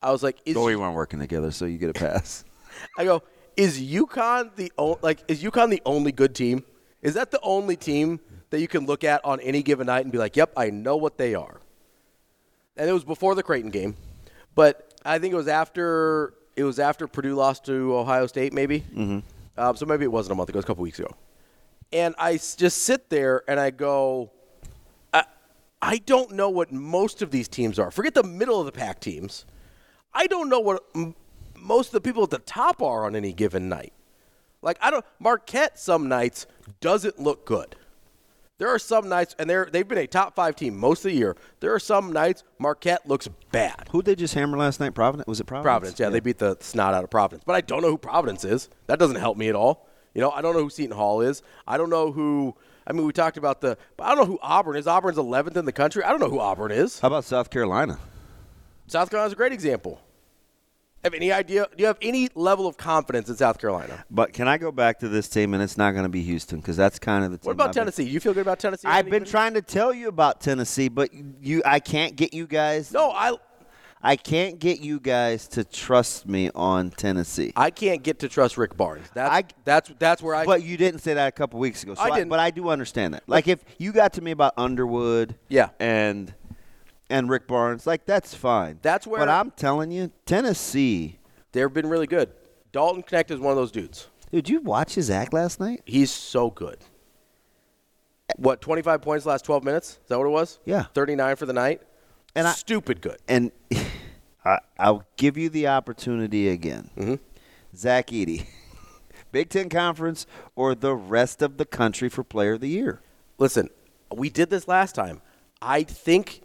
[0.03, 2.43] I was like, is, oh, we weren't working together, so you get a pass.
[2.97, 3.23] I go,
[3.55, 6.63] is UConn the o- like is UConn the only good team?
[7.01, 8.19] Is that the only team
[8.51, 10.97] that you can look at on any given night and be like, yep, I know
[10.97, 11.59] what they are?
[12.81, 13.95] And it was before the Creighton game,
[14.55, 18.79] but I think it was after it was after Purdue lost to Ohio State, maybe.
[18.79, 19.19] Mm-hmm.
[19.55, 21.15] Um, so maybe it wasn't a month ago; it was a couple weeks ago.
[21.93, 24.31] And I just sit there and I go,
[25.13, 25.25] I,
[25.79, 27.91] I don't know what most of these teams are.
[27.91, 29.45] Forget the middle of the pack teams.
[30.11, 31.13] I don't know what m-
[31.55, 33.93] most of the people at the top are on any given night.
[34.63, 36.47] Like I don't Marquette some nights
[36.79, 37.75] doesn't look good.
[38.61, 41.17] There are some nights, and they're they've been a top five team most of the
[41.17, 41.35] year.
[41.61, 43.89] There are some nights Marquette looks bad.
[43.89, 44.93] Who did they just hammer last night?
[44.93, 45.65] Providence was it Providence?
[45.65, 47.43] Providence, yeah, they beat the snot out of Providence.
[47.43, 48.69] But I don't know who Providence is.
[48.85, 49.87] That doesn't help me at all.
[50.13, 51.41] You know, I don't know who Seton Hall is.
[51.65, 52.55] I don't know who.
[52.85, 53.79] I mean, we talked about the.
[53.97, 54.85] But I don't know who Auburn is.
[54.85, 56.03] Auburn's 11th in the country.
[56.03, 56.99] I don't know who Auburn is.
[56.99, 57.97] How about South Carolina?
[58.85, 59.99] South Carolina's a great example.
[61.03, 61.65] Have any idea?
[61.75, 64.05] Do you have any level of confidence in South Carolina?
[64.11, 66.59] But can I go back to this team, and it's not going to be Houston
[66.59, 67.47] because that's kind of the team.
[67.47, 68.03] What about I've been- Tennessee?
[68.03, 68.87] You feel good about Tennessee?
[68.87, 71.09] I've been trying to tell you about Tennessee, but
[71.41, 72.91] you, I can't get you guys.
[72.93, 73.35] No, I.
[74.03, 77.53] I can't get you guys to trust me on Tennessee.
[77.55, 79.07] I can't get to trust Rick Barnes.
[79.13, 80.43] That's that's that's where I.
[80.43, 81.93] But you didn't say that a couple weeks ago.
[81.93, 82.29] So I didn't.
[82.29, 83.21] but I do understand that.
[83.27, 85.69] Like if you got to me about Underwood, Yeah.
[85.79, 86.33] and
[87.11, 88.79] and Rick Barnes, like that's fine.
[88.81, 91.19] That's where- But I'm telling you, Tennessee.
[91.51, 92.31] They've been really good.
[92.71, 94.07] Dalton Knecht is one of those dudes.
[94.31, 95.81] Did you watch his act last night?
[95.85, 96.77] He's so good.
[98.37, 99.89] What, 25 points last 12 minutes?
[100.01, 100.59] Is that what it was?
[100.65, 100.85] Yeah.
[100.93, 101.81] 39 for the night?
[102.35, 103.17] And I- Stupid good.
[103.27, 103.51] And
[104.45, 106.89] I, I'll give you the opportunity again.
[106.97, 107.15] Mm-hmm.
[107.75, 108.45] Zach Edey,
[109.33, 113.01] Big Ten Conference or the rest of the country for Player of the Year?
[113.37, 113.69] Listen,
[114.13, 115.21] we did this last time.
[115.61, 116.41] I think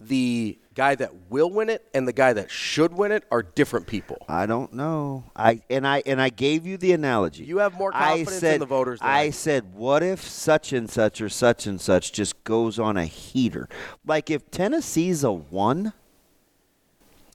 [0.00, 3.86] the guy that will win it and the guy that should win it are different
[3.86, 4.18] people.
[4.28, 5.24] I don't know.
[5.34, 7.44] I and I and I gave you the analogy.
[7.44, 10.22] You have more I confidence said, in the voters than I I said, what if
[10.22, 13.68] such and such or such and such just goes on a heater?
[14.06, 15.92] Like if Tennessee's a one,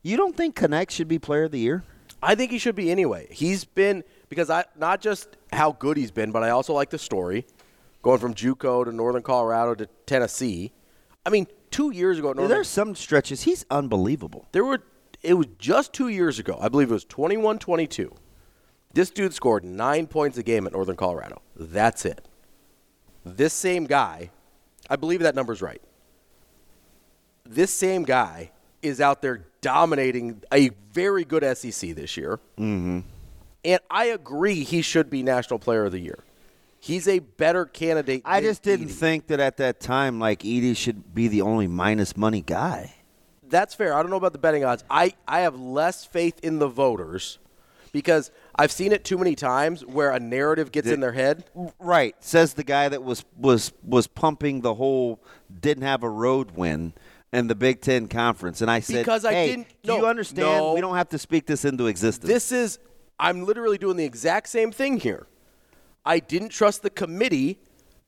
[0.02, 1.84] you don't think Knecht should be Player of the Year?
[2.22, 3.28] I think he should be anyway.
[3.30, 6.98] He's been because I not just how good he's been, but I also like the
[6.98, 7.46] story,
[8.02, 10.72] going from JUCO to Northern Colorado to Tennessee.
[11.26, 14.48] I mean, two years ago, at Northern, There's some stretches he's unbelievable.
[14.54, 14.80] there were.
[15.22, 16.58] It was just two years ago.
[16.62, 18.14] I believe it was 21-22.
[18.94, 21.42] This dude scored nine points a game at Northern Colorado.
[21.56, 22.28] That's it.
[23.26, 24.32] This same guy,
[24.90, 25.82] I believe that number's right.
[27.46, 28.52] This same guy
[28.82, 32.40] is out there dominating a very good SEC this year.
[32.58, 33.00] Mm-hmm.
[33.64, 36.20] And I agree he should be National Player of the Year.
[36.84, 38.24] He's a better candidate.
[38.26, 38.92] I just didn't Edey.
[38.92, 42.96] think that at that time, like Edey should be the only minus money guy.
[43.48, 43.94] That's fair.
[43.94, 44.84] I don't know about the betting odds.
[44.90, 47.40] I, I have less faith in the voters
[47.94, 51.46] because I've seen it too many times where a narrative gets in their head.
[51.80, 55.24] Right, says the guy that was was was pumping the whole
[55.62, 56.92] didn't have a road win
[57.32, 60.48] in the Big Ten conference, and I said, Because I hey, didn't- Do you understand?
[60.50, 60.74] no.
[60.74, 62.28] We don't have to speak this into existence.
[62.28, 62.78] This is,
[63.18, 65.28] I'm literally doing the exact same thing here.
[66.06, 67.60] I didn't trust the committee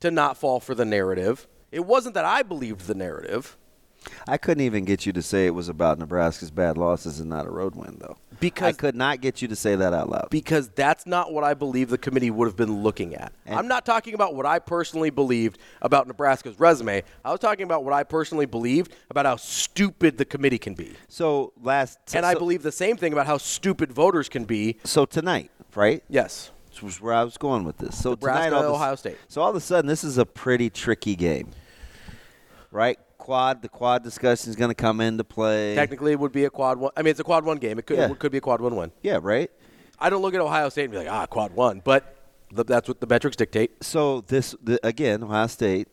[0.01, 1.47] to not fall for the narrative.
[1.71, 3.57] It wasn't that I believed the narrative.
[4.27, 7.47] I couldn't even get you to say it was about Nebraska's bad losses and not
[7.47, 8.17] a road win, though.
[8.39, 10.27] Because I could not get you to say that out loud.
[10.29, 13.33] because that's not what I believe the committee would have been looking at.
[13.47, 17.01] I'm not talking about what I personally believed about Nebraska's resume.
[17.23, 20.93] I was talking about what I personally believed about how stupid the committee can be.
[21.07, 24.77] So last, and I believe the same thing about how stupid voters can be.
[24.83, 26.03] So tonight, right?
[26.09, 26.51] Yes.
[26.75, 27.97] Which was where I was going with this.
[27.97, 29.15] So Nebraska, tonight, all a- Ohio State.
[29.29, 31.51] So all of a sudden, this is a pretty tricky game,
[32.69, 32.99] right?
[33.17, 35.73] Quad, the quad discussion is going to come into play.
[35.73, 36.91] Technically, it would be a quad one.
[36.97, 37.79] I mean, it's a quad one game.
[37.79, 38.11] It could Yeah.
[38.11, 38.91] it could be a quad one win.
[39.01, 39.49] Yeah, right.
[39.97, 42.17] I don't look at Ohio State and be like, ah, quad one, but
[42.53, 43.81] th- that's what the metrics dictate.
[43.81, 45.87] So this the, again, Ohio State,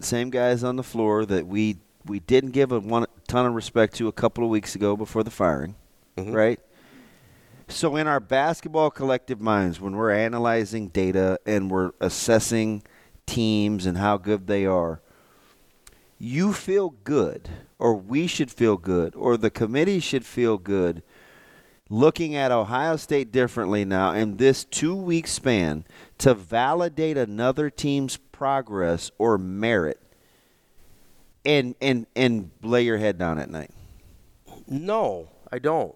[0.00, 3.94] same guys on the floor that we we didn't give a one ton of respect
[3.94, 5.76] to a couple of weeks ago before the firing,
[6.18, 6.60] right?
[7.68, 12.82] So in our basketball collective minds, when we're analyzing data and we're assessing
[13.26, 15.00] teams and how good they are,
[16.18, 17.48] you feel good,
[17.78, 21.02] or we should feel good, or the committee should feel good
[21.88, 25.84] looking at Ohio State differently now in this two week span
[26.18, 30.00] to validate another team's progress or merit
[31.44, 33.70] and and and lay your head down at night.
[34.66, 35.94] No, I don't.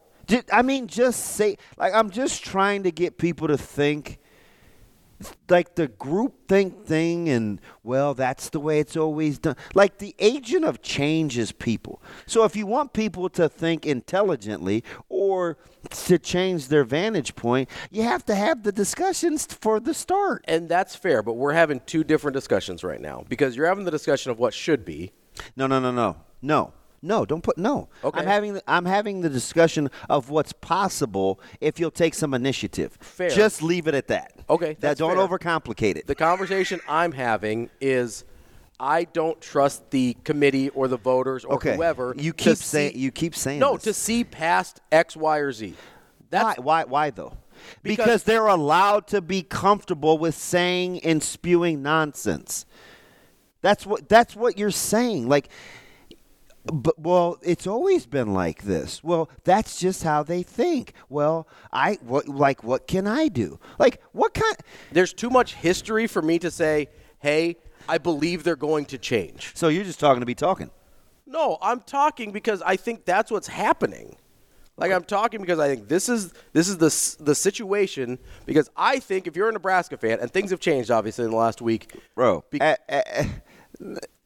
[0.52, 4.18] I mean, just say like I'm just trying to get people to think
[5.50, 9.56] like the group think thing and well that's the way it's always done.
[9.74, 12.02] Like the agent of change is people.
[12.26, 15.58] So if you want people to think intelligently or
[15.90, 20.44] to change their vantage point you have to have the discussions for the start.
[20.48, 23.90] And that's fair, but we're having two different discussions right now because you're having the
[23.90, 25.12] discussion of what should be.
[25.56, 26.16] no no no no.
[26.42, 26.72] No
[27.02, 28.20] no don't put no Okay.
[28.20, 32.96] i'm having the, i'm having the discussion of what's possible if you'll take some initiative
[33.00, 33.30] Fair.
[33.30, 35.26] just leave it at that Okay, that don't fair.
[35.26, 38.24] overcomplicate it The conversation I'm having is
[38.82, 41.76] I don't trust the committee or the voters or Okay.
[41.76, 42.14] whoever.
[42.16, 43.82] You keep saying- you keep saying no this.
[43.84, 45.74] to see past X, Y, or Z.
[46.30, 47.34] why why why though
[47.82, 52.64] Because- because they're allowed to be comfortable with saying and spewing nonsense.
[53.62, 55.28] That's what that's what you're saying.
[55.28, 55.50] Like
[56.64, 59.02] but well, it's always been like this.
[59.02, 60.92] Well, that's just how they think.
[61.08, 63.58] Well, I what like what can I do?
[63.78, 64.56] Like what kind
[64.92, 66.88] There's too much history for me to say,
[67.18, 67.56] "Hey,
[67.88, 70.70] I believe they're going to change." So you're just talking to be talking.
[71.26, 74.16] No, I'm talking because I think that's what's happening.
[74.76, 78.98] Like I'm talking because I think this is this is the the situation because I
[78.98, 81.94] think if you're a Nebraska fan and things have changed obviously in the last week,
[82.14, 83.28] Bro, at, at, eh, eh, eh,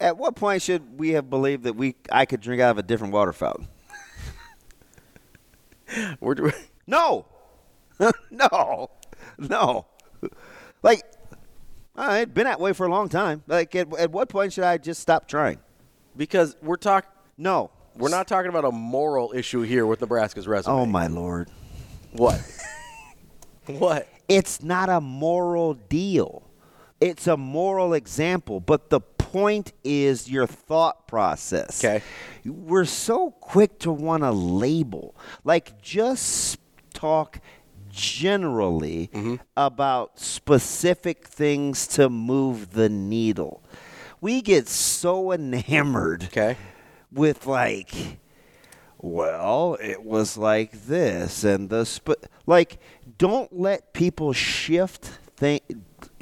[0.01, 2.83] at what point should we have believed that we I could drink out of a
[2.83, 3.69] different water fountain?
[6.21, 6.53] We're
[6.87, 7.27] no,
[8.31, 8.91] no,
[9.39, 9.87] no.
[10.83, 11.03] Like,
[11.97, 13.43] uh, I had been that way for a long time.
[13.47, 15.59] Like, at, at what point should I just stop trying?
[16.17, 17.11] Because we're talking.
[17.37, 20.75] No, we're not talking about a moral issue here with Nebraska's resume.
[20.75, 21.51] Oh my lord!
[22.13, 22.41] What?
[23.67, 24.09] what?
[24.29, 26.43] It's not a moral deal.
[27.01, 29.01] It's a moral example, but the
[29.35, 31.85] point is your thought process.
[31.85, 32.03] Okay.
[32.45, 35.17] We're so quick to want to label.
[35.43, 36.59] Like just
[36.93, 37.41] talk
[37.91, 39.37] generally Mm-hmm.
[39.57, 43.63] about specific things to move the needle.
[44.21, 46.57] We get so enamored okay.
[47.13, 47.93] with like
[48.99, 52.79] well, it was like this and the sp- like
[53.19, 55.63] don't let people shift th-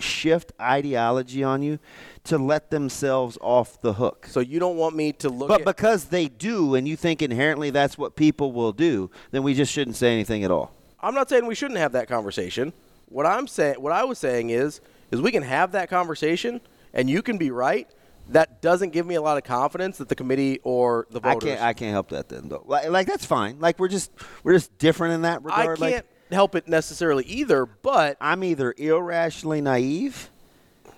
[0.02, 1.78] shift ideology on you
[2.24, 4.26] to let themselves off the hook.
[4.28, 7.70] So you don't want me to look But because they do and you think inherently
[7.70, 10.74] that's what people will do, then we just shouldn't say anything at all.
[11.00, 12.72] I'm not saying we shouldn't have that conversation.
[13.06, 14.80] What I'm saying, what I was saying is,
[15.10, 16.60] is we can have that conversation,
[16.94, 17.88] and you can be right.
[18.28, 21.42] That doesn't give me a lot of confidence that the committee or the voters.
[21.42, 22.62] I can't I can't help that then though.
[22.66, 23.58] Like, like that's fine.
[23.58, 24.12] Like we're just
[24.44, 25.78] we're just different in that I regard.
[25.78, 30.30] can't like, help it necessarily either, but I'm either irrationally naive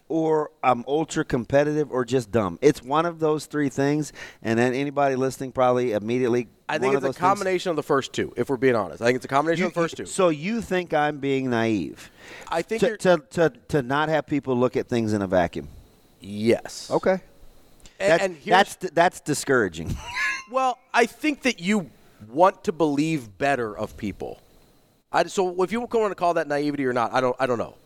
[0.09, 2.59] or I'm ultra competitive or just dumb.
[2.61, 4.13] It's one of those three things,
[4.43, 6.49] and then anybody listening probably immediately.
[6.69, 8.33] I think it's a combination of the first two.
[8.37, 10.07] If we're being honest, I think it's a combination You- of the first two.
[10.07, 12.11] So you think I'm being naive?
[12.49, 15.69] I think to, to, to to not have people look at things in a vacuum.
[16.21, 16.91] Yes.
[16.91, 17.21] Okay.
[18.01, 19.97] And, That's and that's that's discouraging.
[20.51, 21.91] well, I think that you
[22.29, 24.41] want to believe better of people.
[25.15, 27.37] I, so if you want to call that naivety or not, I don't.
[27.39, 27.77] I don't know.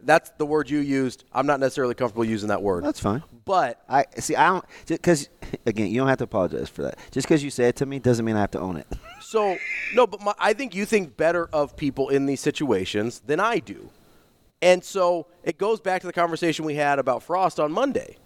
[0.00, 1.24] That's the word you used.
[1.32, 2.84] I'm not necessarily comfortable using that word.
[2.84, 3.24] That's fine.
[3.44, 4.36] But I see.
[4.36, 5.28] I don't because
[5.66, 6.98] again, you don't have to apologize for that.
[7.10, 8.86] Just because you say it to me doesn't mean I have to own it.
[9.20, 9.58] So
[9.94, 13.58] no, but my, I think you think better of people in these situations than I
[13.58, 13.90] do,
[14.62, 18.16] and so it goes back to the conversation we had about Frost on Monday.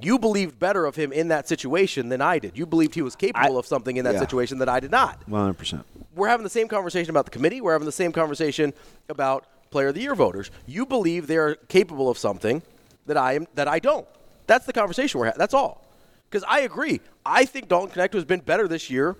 [0.00, 2.56] You believed better of him in that situation than I did.
[2.56, 4.20] You believed he was capable of something in that yeah.
[4.20, 5.20] situation that I did not.
[5.26, 5.84] One hundred percent.
[6.14, 7.60] We're having the same conversation about the committee.
[7.60, 8.72] We're having the same conversation
[9.08, 10.50] about Player of the Year voters.
[10.66, 12.62] You believe they're capable of something
[13.06, 14.06] that I am that I don't.
[14.46, 15.38] That's the conversation we're having.
[15.38, 15.84] That's all.
[16.30, 17.00] Because I agree.
[17.26, 19.16] I think Dalton Knecht has been better this year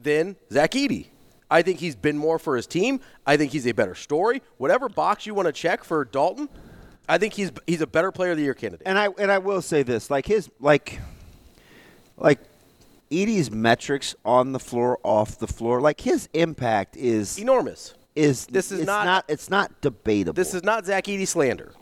[0.00, 1.08] than Zach Edey.
[1.50, 3.00] I think he's been more for his team.
[3.26, 4.42] I think he's a better story.
[4.58, 6.48] Whatever box you want to check for Dalton,
[7.08, 8.86] I think he's he's a better player of the year candidate.
[8.86, 11.00] And I and I will say this, like his like
[12.16, 12.38] like
[13.10, 17.94] Edey's metrics on the floor, off the floor, like his impact is enormous.
[18.14, 20.34] Is This is it's not- it's not debatable.
[20.34, 21.72] This is not Zach Edey slander.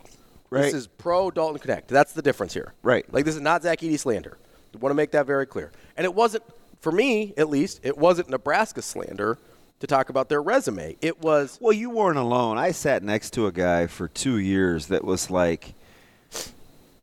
[0.49, 0.61] Right.
[0.63, 1.87] This is pro Dalton Knecht.
[1.87, 2.73] That's the difference here.
[2.83, 3.11] Right.
[3.11, 4.37] Like this is not Zach Edey slander.
[4.73, 5.71] I want to make that very clear.
[5.97, 6.43] And it wasn't,
[6.79, 9.37] for me at least, it wasn't Nebraska slander
[9.79, 10.97] to talk about their resume.
[11.01, 11.57] It was.
[11.61, 12.57] Well, you weren't alone.
[12.57, 15.73] I sat next to a guy for two years that was like,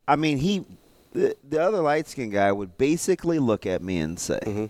[0.08, 0.64] I mean, he,
[1.12, 4.66] the, the other light skinned guy would basically look at me and say, Mm-hmm.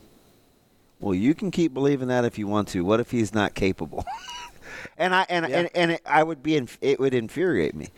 [1.01, 2.83] Well, you can keep believing that if you want to.
[2.83, 4.07] What if he's not capable?
[4.99, 5.59] and I and Yeah.
[5.59, 7.89] and, and it, I would be inf- it would infuriate me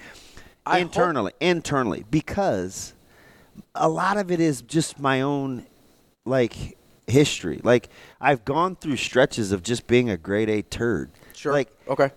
[0.64, 2.94] I internally internally because
[3.76, 5.66] a lot of it is just my own
[6.24, 6.76] like
[7.06, 7.60] history.
[7.62, 7.88] Like
[8.20, 11.10] I've gone through stretches of just being a grade A turd.
[11.34, 11.52] Sure.
[11.52, 12.10] Like okay.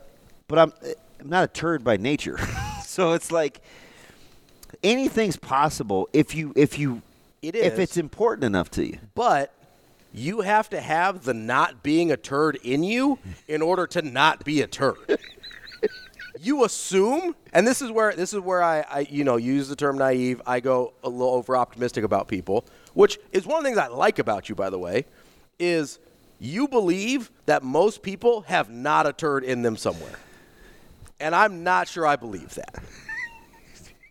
[0.48, 0.74] But I'm
[1.20, 2.38] I'm not a turd by nature.
[2.86, 3.62] so it's like
[4.84, 7.02] anything's possible if you if you
[7.42, 9.00] It if it's important enough to you.
[9.16, 9.54] But
[10.12, 14.44] you have to have the not being a turd in you in order to not
[14.44, 14.96] be a turd.
[16.42, 19.76] you assume, and this is where this is where I, I you know use the
[19.76, 20.42] term naive.
[20.46, 23.88] I go a little over optimistic about people, which is one of the things I
[23.88, 25.06] like about you, by the way,
[25.60, 26.00] is
[26.40, 30.16] you believe that most people have not a turd in them somewhere,
[31.20, 32.76] and I'm not sure I believe that.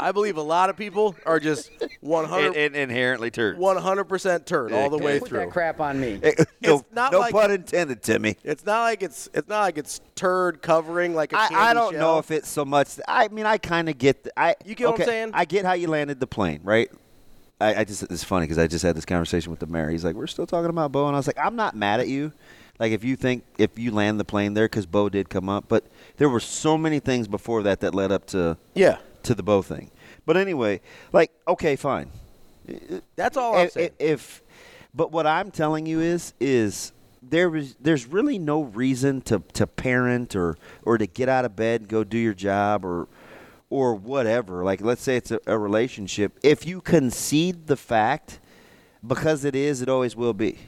[0.01, 1.73] I believe a lot of people are just
[2.03, 3.59] 100 In- in- inherently turds.
[3.59, 5.05] 100% turd all the Okay.
[5.05, 5.39] way Put through.
[5.41, 6.21] that crap on me.
[6.61, 8.37] no, It's not no like- pun intended, Timmy.
[8.45, 11.75] It's not like it's it's not like it's turd covering like a I, candy I
[11.75, 12.01] don't shell.
[12.01, 12.91] know if it's so much.
[13.09, 14.23] I mean, I kind of get.
[14.23, 15.31] The, I You get what I'm saying?
[15.35, 16.89] I get how you landed the plane, right?
[17.61, 19.91] I, I just it's funny because I just had this conversation with the mayor.
[19.91, 22.09] He's like, "We're still talking about Bo," and I was like, "I'm not mad at
[22.09, 22.33] you.
[22.79, 25.65] Like, if you think if you land the plane there, because Bo did come up,
[25.69, 25.85] but
[26.19, 29.63] there were so many things before that that led up to yeah to the Bo
[29.63, 29.91] thing.
[30.25, 30.81] But anyway,
[31.13, 32.11] like, okay, fine.
[33.17, 33.91] That's all I'm if, saying.
[33.99, 34.43] If,
[34.95, 39.67] but what I'm telling you is, is there was there's really no reason to, to
[39.67, 43.09] parent or or to get out of bed, go do your job, or
[43.71, 44.65] or whatever.
[44.65, 46.39] Like, let's say it's a, a relationship.
[46.43, 48.41] If you concede the fact,
[49.07, 50.59] because it is, it always will be.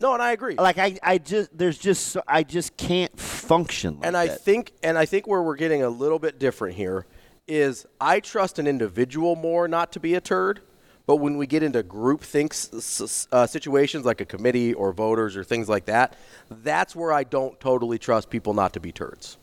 [0.00, 0.56] No, and I agree.
[0.56, 3.96] Like I, I just there's just so, I just can't function.
[3.96, 4.42] Like and I that.
[4.42, 7.06] think and I think where we're getting a little bit different here
[7.48, 10.60] is I trust an individual more not to be a turd,
[11.06, 15.44] but when we get into group thinks uh, situations like a committee or voters or
[15.44, 16.16] things like that,
[16.50, 19.38] that's where I don't totally trust people not to be turds.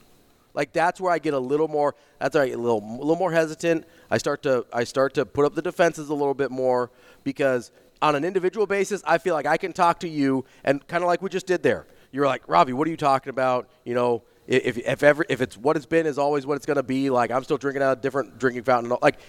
[0.54, 1.96] Like that's where I get a little more.
[2.20, 3.86] That's where I get a little, a little more hesitant.
[4.10, 6.92] I start to, I start to put up the defenses a little bit more
[7.24, 7.72] because
[8.02, 11.08] on an individual basis, I feel like I can talk to you and kind of
[11.08, 11.88] like we just did there.
[12.12, 13.68] You're like, Ravi, what are you talking about?
[13.86, 16.78] You know, if if ever if it's what it's been is always what it's going
[16.78, 17.10] to be.
[17.10, 18.96] Like I'm still drinking out a different drinking fountain.
[19.02, 19.20] Like,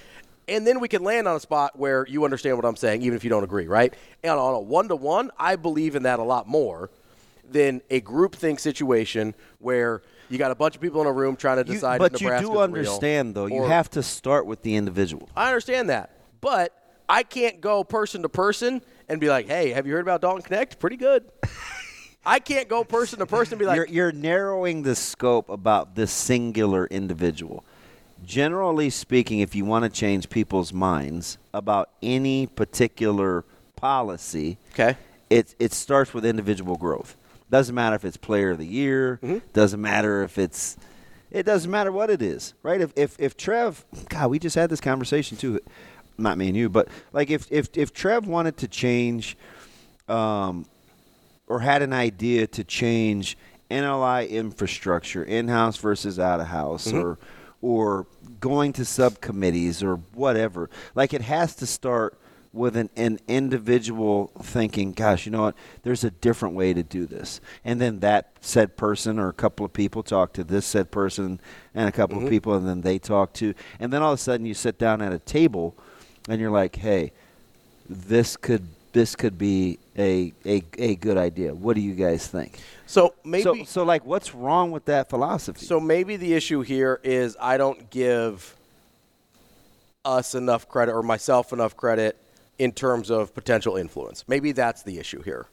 [0.48, 3.16] and then we can land on a spot where you understand what I'm saying, even
[3.16, 3.94] if you don't agree, right?
[4.22, 6.90] And on a one to one, I believe in that a lot more
[7.50, 11.36] than a group think situation where you got a bunch of people in a room
[11.36, 11.94] trying to decide.
[11.94, 15.28] You- but you do understand, though, you have to start with the individual.
[15.36, 16.10] I understand that,
[16.40, 16.72] but
[17.08, 20.42] I can't go person to person and be like, "Hey, have you heard about Dalton
[20.42, 20.78] Knecht?
[20.78, 21.24] Pretty good."
[22.26, 25.94] I can't go person to person and be like, you're, you're narrowing the scope about
[25.94, 27.64] this singular individual.
[28.24, 33.44] Generally speaking, if you want to change people's minds about any particular
[33.76, 34.96] policy, okay,
[35.28, 37.14] it it starts with individual growth.
[37.50, 39.20] Doesn't matter if it's player of the year.
[39.22, 39.38] Mm-hmm.
[39.52, 40.76] Doesn't matter if it's.
[41.30, 42.80] It doesn't matter what it is, right?
[42.80, 45.60] If if if Trev, God, we just had this conversation too.
[46.16, 49.36] Not me and you, but like if if if Trev wanted to change,
[50.08, 50.64] um,
[51.48, 53.36] or had an idea to change
[53.70, 57.02] NLI infrastructure, in-house versus out-of-house, Mhm.
[57.02, 57.18] or
[57.60, 58.06] or
[58.40, 60.68] going to subcommittees or whatever.
[60.94, 62.16] Like it has to start
[62.54, 65.56] with an, an individual thinking, gosh, you know what?
[65.82, 67.40] There's a different way to do this.
[67.64, 71.40] And then that said person or a couple of people talk to this said person
[71.74, 72.24] and a couple Mhm.
[72.24, 73.54] of people, and then they talk to.
[73.80, 75.74] And then all of a sudden you sit down at a table
[76.28, 77.12] and you're like, hey,
[77.88, 81.52] this could this could be a, a, a good idea.
[81.52, 82.60] What do you guys think?
[82.86, 85.66] So maybe so, so like what's wrong with that philosophy?
[85.66, 88.54] So maybe the issue here is I don't give
[90.04, 92.16] us enough credit or myself enough credit
[92.58, 94.24] in terms of potential influence.
[94.28, 95.46] Maybe that's the issue here.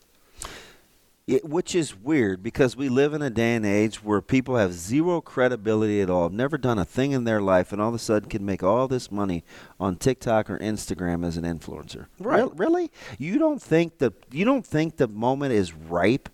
[1.27, 4.73] It, which is weird because we live in a day and age where people have
[4.73, 7.95] zero credibility at all, have never done a thing in their life, and all of
[7.95, 9.43] a sudden can make all this money
[9.79, 12.07] on TikTok or Instagram as an influencer.
[12.19, 12.39] Right.
[12.39, 12.91] Real- really?
[13.19, 16.27] You don't think the you don't think the moment is ripe?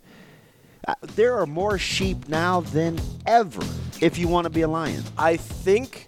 [0.87, 3.61] Uh, there are more sheep now than ever.
[3.99, 6.07] If you want to be a lion, I think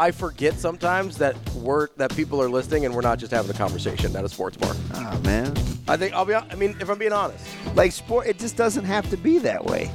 [0.00, 3.54] I forget sometimes that we're that people are listening and we're not just having a
[3.54, 4.74] conversation at a sports bar.
[4.94, 5.54] Ah man.
[5.88, 6.34] I think I'll be.
[6.34, 9.62] I mean, if I'm being honest, like sport, it just doesn't have to be that
[9.62, 9.90] way.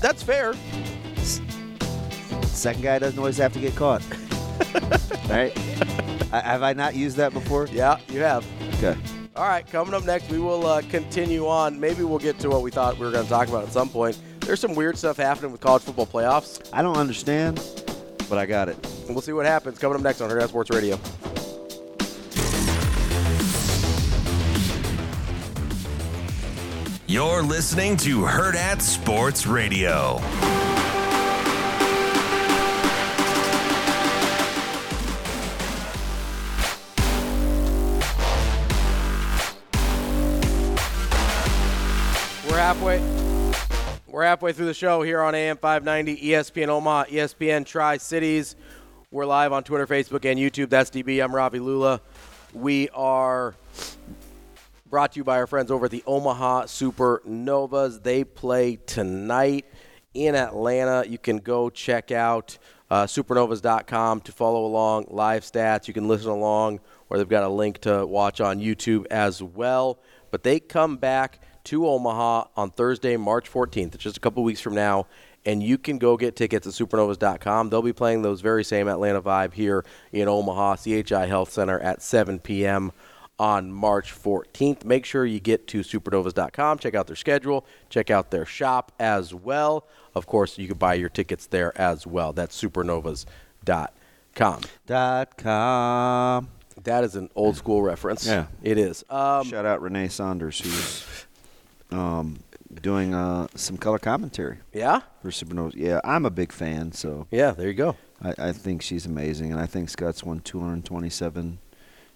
[0.00, 0.54] That's fair.
[2.44, 4.02] Second guy doesn't always have to get caught.
[5.28, 5.52] right?
[6.32, 7.66] I, have I not used that before?
[7.66, 8.46] Yeah, you have.
[8.76, 8.96] Okay.
[9.36, 11.78] All right, coming up next, we will uh, continue on.
[11.78, 13.90] Maybe we'll get to what we thought we were going to talk about at some
[13.90, 14.18] point.
[14.40, 16.66] There's some weird stuff happening with college football playoffs.
[16.72, 17.58] I don't understand,
[18.30, 18.78] but I got it.
[19.08, 19.78] We'll see what happens.
[19.78, 20.98] Coming up next on Hurrdat Sports Radio.
[27.06, 30.20] You're listening to Hurrdat Sports Radio.
[42.48, 43.19] We're halfway.
[44.10, 48.56] We're halfway through the show here on AM 590 ESPN Omaha, ESPN Tri Cities.
[49.12, 50.68] We're live on Twitter, Facebook, and YouTube.
[50.68, 51.22] That's DB.
[51.22, 52.00] I'm Ravi Lulla.
[52.52, 53.54] We are
[54.84, 58.02] brought to you by our friends over at the Omaha Supernovas.
[58.02, 59.66] They play tonight
[60.12, 61.04] in Atlanta.
[61.08, 62.58] You can go check out
[62.90, 65.86] uh, supernovas.com to follow along live stats.
[65.86, 70.00] You can listen along, or they've got a link to watch on YouTube as well.
[70.32, 73.94] But they come back to Omaha on Thursday, March 14th.
[73.94, 75.06] It's just a couple weeks from now.
[75.46, 77.70] And you can go get tickets at supernovas.com.
[77.70, 82.02] They'll be playing those very same Atlanta vibe here in Omaha, CHI Health Center at
[82.02, 82.92] 7 p.m.
[83.38, 84.84] on March 14th.
[84.84, 89.32] Make sure you get to supernovas.com, check out their schedule, check out their shop as
[89.32, 89.86] well.
[90.14, 92.34] Of course, you can buy your tickets there as well.
[92.34, 94.60] That's supernovas.com.
[94.86, 96.48] Dot com.
[96.84, 98.26] That is an old school reference.
[98.26, 98.46] Yeah.
[98.62, 99.04] It is.
[99.10, 101.26] Um, Shout out Renee Saunders, who's
[101.92, 102.38] um,
[102.82, 104.58] doing uh, some color commentary.
[104.72, 105.00] Yeah?
[105.22, 105.74] For Supernovas.
[105.76, 107.26] Yeah, I'm a big fan, so.
[107.30, 107.96] Yeah, there you go.
[108.22, 111.58] I, I think she's amazing, and I think Scott's won 227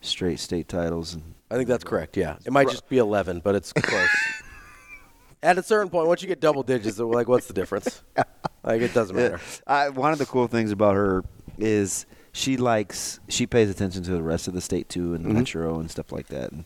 [0.01, 1.15] straight state titles.
[1.15, 2.37] And I think that's correct, yeah.
[2.45, 4.09] It might just be 11, but it's close.
[5.43, 8.03] At a certain point, once you get double digits, like, what's the difference?
[8.65, 9.41] like, it doesn't matter.
[9.67, 11.23] I, one of the cool things about her
[11.59, 15.35] is she likes she pays attention to the rest of the state too, and Mhm.
[15.35, 16.51] Metro and stuff like that.
[16.51, 16.65] And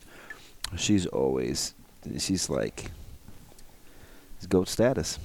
[0.77, 1.75] she's always
[2.17, 2.91] she's like
[4.39, 5.19] it's goat status.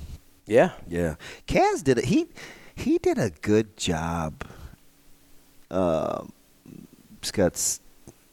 [0.44, 1.14] Yeah, yeah.
[1.46, 2.06] Kaz did it.
[2.06, 2.26] He
[2.74, 4.44] he did a good job.
[5.70, 6.24] Uh,
[7.22, 7.80] Scott's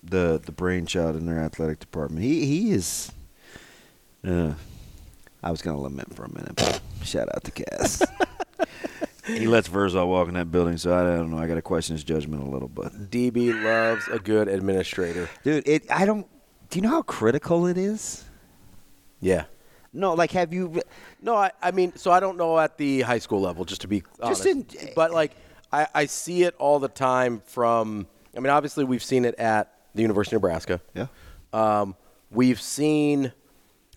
[0.03, 2.23] the the brainchild in their athletic department.
[2.25, 3.11] He he is.
[4.25, 4.53] Uh,
[5.43, 8.03] I was gonna lament for a minute, but shout out to Kaz.
[9.27, 11.37] he lets Verzal walk in that building, so I don't know.
[11.37, 15.29] I got to question his judgment a little, but DB loves a good administrator.
[15.43, 15.91] dude, it.
[15.91, 16.25] I don't.
[16.71, 18.23] Do you know how critical it is?
[19.19, 19.45] Yeah.
[19.93, 20.81] No, like have you?
[21.21, 23.87] No, I, I mean, so I don't know at the high school level, just to
[23.87, 24.43] be honest.
[24.43, 25.33] Just in- but like,
[25.71, 28.07] I, I see it all the time from.
[28.35, 30.79] I mean, obviously, we've seen it at the University of Nebraska.
[30.93, 31.07] Yeah.
[31.51, 31.95] Um,
[32.31, 33.33] we've seen,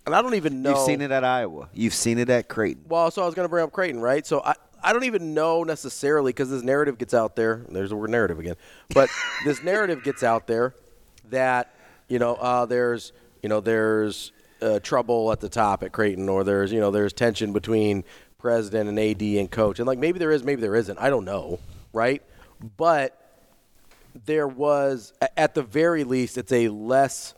[0.05, 0.71] and I don't even know.
[0.71, 1.69] You've seen it at Iowa.
[1.73, 2.83] You've seen it at Creighton.
[2.89, 4.27] Well, so I was going to bring up Creighton, right?
[4.27, 7.65] So I, I don't even know necessarily because this narrative gets out there.
[7.69, 8.55] There's the word narrative again.
[8.93, 9.09] But
[9.45, 10.75] this narrative gets out there
[11.29, 11.73] that
[12.09, 14.31] you know uh, there's you know there's
[14.61, 18.03] uh, trouble at the top at Creighton, or there's you know there's tension between
[18.37, 20.97] president and AD and coach, and like maybe there is, maybe there isn't.
[20.99, 21.59] I don't know,
[21.93, 22.21] right?
[22.77, 23.19] But
[24.25, 27.33] there was, at the very least, it's a less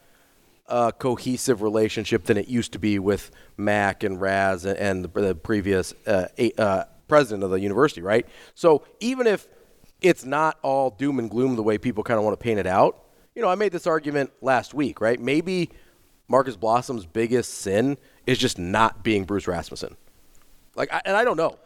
[0.68, 5.22] uh, cohesive relationship than it used to be with Mac and Raz and, and the,
[5.22, 6.28] the previous uh,
[6.58, 8.28] uh, president of the university, right?
[8.54, 9.48] So even if
[10.02, 12.68] it's not all doom and gloom the way people kind of want to paint it
[12.68, 13.04] out,
[13.34, 15.20] you know, I made this argument last week, right?
[15.20, 15.70] Maybe
[16.28, 19.96] Marcus Blossom's biggest sin is just not being Bruce Rasmussen.
[20.76, 21.58] Like, I, and I don't know.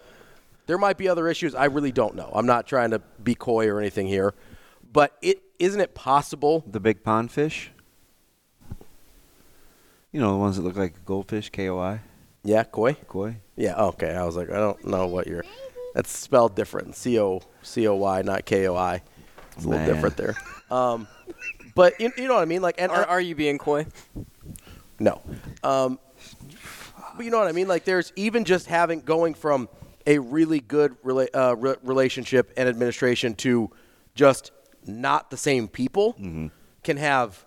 [0.67, 1.55] There might be other issues.
[1.55, 2.31] I really don't know.
[2.33, 4.33] I'm not trying to be coy or anything here,
[4.93, 7.71] but it isn't it possible The big pond fish.
[10.11, 11.49] You know the ones that look like goldfish.
[11.49, 12.01] K O I.
[12.43, 12.93] Yeah, koi.
[13.07, 13.37] Koi.
[13.55, 13.75] Yeah.
[13.75, 14.13] Okay.
[14.13, 15.45] I was like, I don't know what you're.
[15.93, 16.95] That's spelled different.
[16.95, 19.01] C O C O Y, not K O I.
[19.55, 19.93] It's a little Man.
[19.93, 20.35] different there.
[20.71, 21.05] Um,
[21.75, 22.61] but you, you know what I mean?
[22.61, 23.85] Like, and Are, are you being coy?
[24.99, 25.21] no.
[25.63, 25.99] Um,
[27.15, 27.67] but you know what I mean?
[27.67, 29.69] Like, there's even just having going from
[30.07, 33.69] a really good rela- uh, re- relationship and administration to
[34.15, 34.51] just
[34.85, 36.15] not the same people
[36.83, 37.45] can have,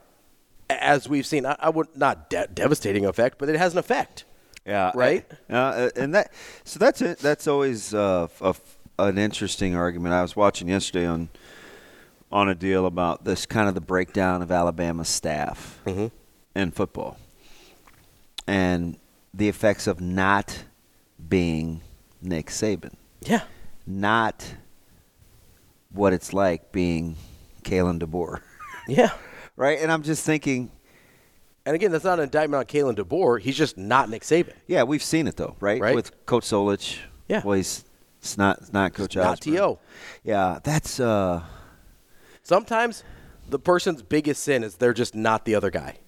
[0.70, 4.24] as we've seen, I, I would not de- devastating effect, but it has an effect.
[4.66, 4.92] Yeah.
[4.94, 5.26] Right?
[5.50, 6.32] Uh, and that
[6.64, 7.18] so that's it.
[7.18, 10.14] That's always uh, a f an interesting argument.
[10.14, 11.28] I was watching yesterday on
[12.34, 17.16] on a deal about this kind of the breakdown of Alabama's staff in football
[18.46, 18.98] and
[19.32, 20.64] the effects of not
[21.28, 21.80] being
[22.20, 22.94] Nick Saban.
[23.22, 23.42] Yeah.
[23.86, 24.54] Not
[25.92, 27.16] what it's like being
[27.62, 28.40] Kalen DeBoer.
[28.86, 29.12] Yeah.
[29.56, 29.78] Right?
[29.80, 30.70] And I'm just thinking
[31.64, 33.40] And again, that's not an indictment on Kalen DeBoer.
[33.40, 34.52] He's just not Nick Saban.
[34.66, 35.80] Yeah, we've seen it though, right?
[35.80, 35.94] Right.
[35.94, 36.98] With Coach Solich.
[37.26, 37.40] Yeah.
[37.42, 37.84] Well, he's
[38.20, 39.56] it's not it's not Coach not Osborne.
[39.56, 39.78] To.
[40.22, 41.42] Yeah, that's uh
[42.44, 43.02] Sometimes
[43.48, 45.98] the person's biggest sin is they're just not the other guy.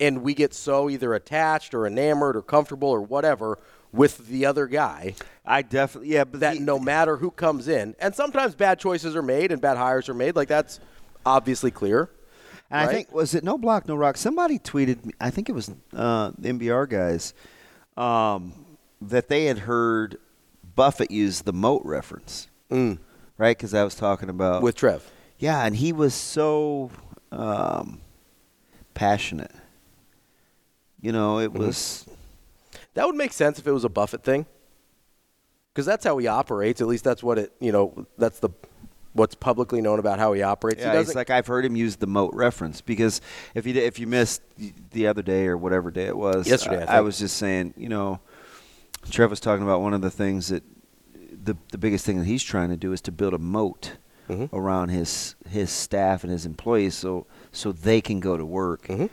[0.00, 3.58] and we get so either attached or enamored or comfortable or whatever
[3.92, 5.14] with the other guy.
[5.44, 9.22] I definitely yeah, but that no matter who comes in, and sometimes bad choices are
[9.22, 10.36] made and bad hires are made.
[10.36, 10.80] Like that's
[11.26, 12.08] obviously clear.
[12.70, 14.16] And I think was it no block no rock.
[14.16, 15.12] Somebody tweeted me.
[15.20, 17.34] I think it was uh, the NBR guys
[17.96, 18.54] um,
[19.02, 20.16] that they had heard
[20.74, 22.98] Buffett use the moat reference, Mm.
[23.36, 23.56] right?
[23.56, 25.02] Because I was talking about with Trev.
[25.40, 26.90] Yeah, and he was so
[27.32, 28.00] um,
[28.94, 29.50] passionate.
[31.00, 31.58] You know, it Mm-hmm.
[31.66, 32.06] was.
[32.94, 34.46] That would make sense if it was a Buffett thing,
[35.72, 36.80] because that's how he operates.
[36.80, 37.52] At least that's what it.
[37.60, 38.50] You know, that's the
[39.12, 40.80] what's publicly known about how he operates.
[40.80, 43.20] Yeah, he it's like I've heard him use the moat reference because
[43.54, 44.42] if you if you missed
[44.90, 47.04] the other day or whatever day it was, Yesterday, I I, think.
[47.04, 48.20] was just saying, you know,
[49.10, 50.62] Trev was talking about one of the things that
[51.44, 53.92] the the biggest thing that he's trying to do is to build a moat
[54.30, 54.56] Mm-hmm.
[54.56, 58.86] around his his staff and his employees so so they can go to work.
[58.86, 59.06] Mm-hmm.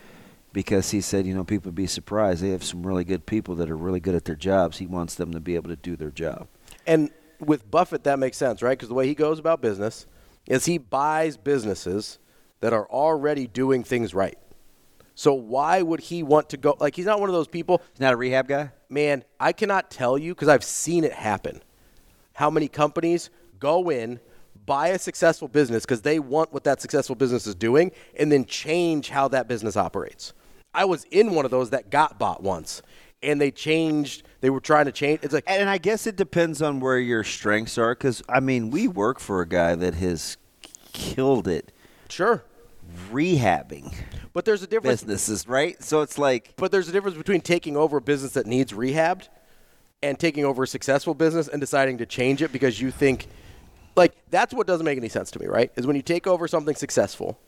[0.52, 2.42] Because he said, you know, people would be surprised.
[2.42, 4.78] They have some really good people that are really good at their jobs.
[4.78, 6.48] He wants them to be able to do their job.
[6.86, 8.76] And with Buffett, that makes sense, right?
[8.76, 10.06] Because the way he goes about business
[10.46, 12.18] is he buys businesses
[12.60, 14.38] that are already doing things right.
[15.14, 16.76] So why would he want to go?
[16.78, 17.82] Like he's not one of those people.
[17.92, 18.70] He's not a rehab guy.
[18.88, 21.62] Man, I cannot tell you because I've seen it happen.
[22.34, 24.20] How many companies go in,
[24.68, 28.44] buy a successful business because they want what that successful business is doing, and then
[28.44, 30.34] change how that business operates.
[30.74, 32.82] I was in one of those that got bought once,
[33.22, 34.22] and they changed.
[34.42, 35.20] They were trying to change.
[35.22, 37.94] It's like, and I guess it depends on where your strengths are.
[37.94, 40.36] Because I mean, we work for a guy that has
[40.92, 41.72] killed it.
[42.08, 42.44] Sure.
[43.10, 43.94] Rehabbing.
[44.32, 45.02] But there's a difference.
[45.02, 45.82] Businesses, right?
[45.82, 46.52] So it's like.
[46.56, 49.28] But there's a difference between taking over a business that needs rehabbed
[50.02, 53.26] and taking over a successful business and deciding to change it because you think,
[53.98, 55.70] like, that's what doesn't make any sense to me, right?
[55.76, 57.38] Is when you take over something successful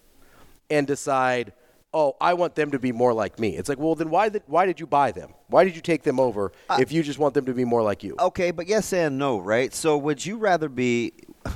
[0.69, 1.53] and decide,
[1.93, 3.57] oh, I want them to be more like me.
[3.57, 5.35] It's like, well, then why did why did you buy them?
[5.49, 8.03] Why did you take them over if you just want them to be more like
[8.03, 8.17] you?
[8.19, 9.73] Okay, but yes and no, right?
[9.75, 11.13] So would you rather be?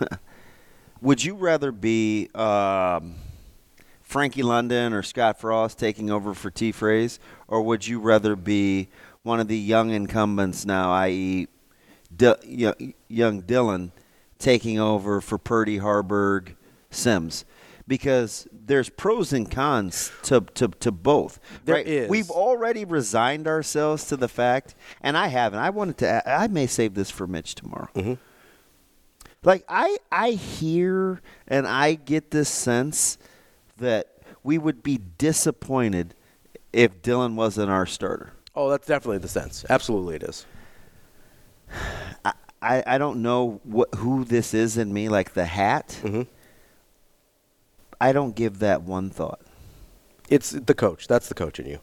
[1.00, 3.16] would you rather be um,
[4.02, 6.72] Frankie London or Scott Frost taking over for T.
[6.72, 7.18] Phrase,
[7.48, 8.88] or would you rather be
[9.22, 11.48] one of the young incumbents now, i.e.,
[12.14, 13.90] D- young Dylan,
[14.44, 16.54] taking over for Purdy, Haarberg,
[16.90, 17.44] Sims?
[17.86, 21.38] Because there's pros and cons to, to, to both.
[21.64, 21.86] There right?
[21.86, 22.08] is.
[22.08, 25.58] We've already resigned ourselves to the fact, and I haven't.
[25.58, 26.30] I wanted to.
[26.30, 27.88] I may save this for Mitch tomorrow.
[27.94, 28.14] Mm-hmm.
[29.42, 33.18] Like I, I hear and I get this sense
[33.76, 34.08] that
[34.42, 36.14] we would be disappointed
[36.72, 38.32] if Dylan wasn't our starter.
[38.54, 39.64] Oh, that's definitely the sense.
[39.68, 40.46] Absolutely, it is.
[42.24, 42.32] I,
[42.64, 46.00] I, I don't know what who this is in me, like the hat.
[46.02, 46.22] Mm-hmm.
[48.00, 49.40] I don't give that one thought.
[50.30, 51.06] It's the coach.
[51.06, 51.78] That's the coach in you.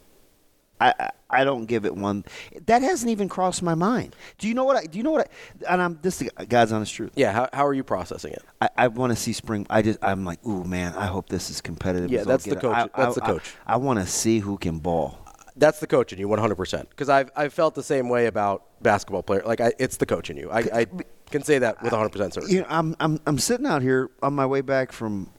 [0.82, 2.26] I, I don't give it one.
[2.66, 4.16] That hasn't even crossed my mind.
[4.40, 4.78] Do you know what?
[4.78, 5.30] I, do you know what?
[5.68, 7.12] I, and I'm this is the God's honest truth.
[7.16, 7.32] Yeah.
[7.32, 8.44] How, how are you processing it?
[8.60, 9.68] I, I want to see spring.
[9.70, 12.10] I just I'm like, ooh man, I hope this is competitive.
[12.10, 12.90] Yeah, as all that's the coach.
[12.98, 13.54] That's the coach.
[13.68, 15.20] I, I want to see who can ball.
[15.62, 16.90] That's the coach in you, 100%.
[16.90, 19.44] Because I've, I've felt the same way about basketball player.
[19.46, 20.50] Like, I, it's the coach in you.
[20.50, 20.88] I, I
[21.30, 22.56] can say that with 100% certainty.
[22.56, 25.30] You know, I'm I'm I'm sitting out here on my way back from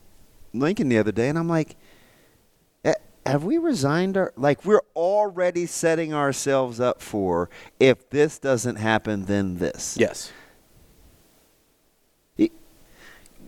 [0.53, 1.75] Lincoln the other day, and I'm like,
[2.85, 2.93] "Eh,
[3.25, 4.31] have we resigned our?
[4.37, 7.49] Like, we're already setting ourselves up for
[7.81, 9.97] if this doesn't happen, then this.
[9.99, 10.31] Yes.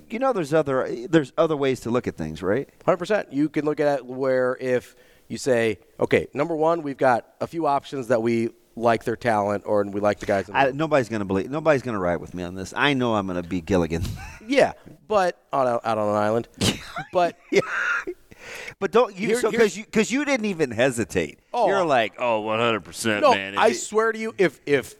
[0.09, 2.69] You know, there's other there's other ways to look at things, right?
[2.85, 3.31] 100%.
[3.31, 4.95] You can look at it where if
[5.27, 9.63] you say, okay, number one, we've got a few options that we like their talent
[9.65, 10.49] or we like the guys.
[10.53, 11.49] I, nobody's gonna believe.
[11.49, 12.73] Nobody's gonna ride with me on this.
[12.75, 14.03] I know I'm gonna be Gilligan.
[14.47, 14.73] Yeah,
[15.07, 16.47] but on a, out on an island.
[17.11, 17.61] But yeah.
[18.79, 19.27] but don't you?
[19.29, 21.39] Here- so because you because you didn't even hesitate.
[21.53, 21.67] Oh.
[21.67, 23.53] You're like, oh, 100 percent, no, man.
[23.53, 24.95] If I it- swear to you, if if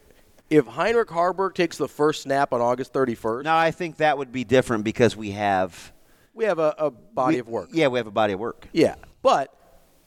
[0.50, 4.32] if Heinrich Haarberg takes the first snap on August 31st, now I think that would
[4.32, 5.92] be different because we have
[6.34, 7.68] we have a, a body we- of work.
[7.72, 8.66] Yeah, we have a body of work.
[8.72, 9.55] Yeah, but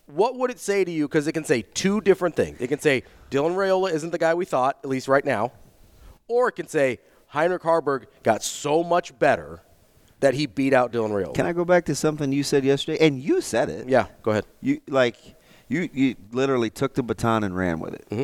[0.10, 1.08] what would it say to you?
[1.08, 2.60] Because it can say two different things.
[2.60, 5.52] It can say Dylan Raiola isn't the guy we thought, at least right now,
[6.28, 9.62] or it can say Heinrich Haarberg got so much better
[10.20, 11.36] that he beat out Dylan Raiola.
[11.36, 13.06] Can I go back to something you said yesterday?
[13.06, 13.88] And you said it.
[13.88, 14.46] Yeah, go ahead.
[14.62, 15.16] You like
[15.68, 18.08] you you literally took the baton and ran with it.
[18.10, 18.24] Mm-hmm.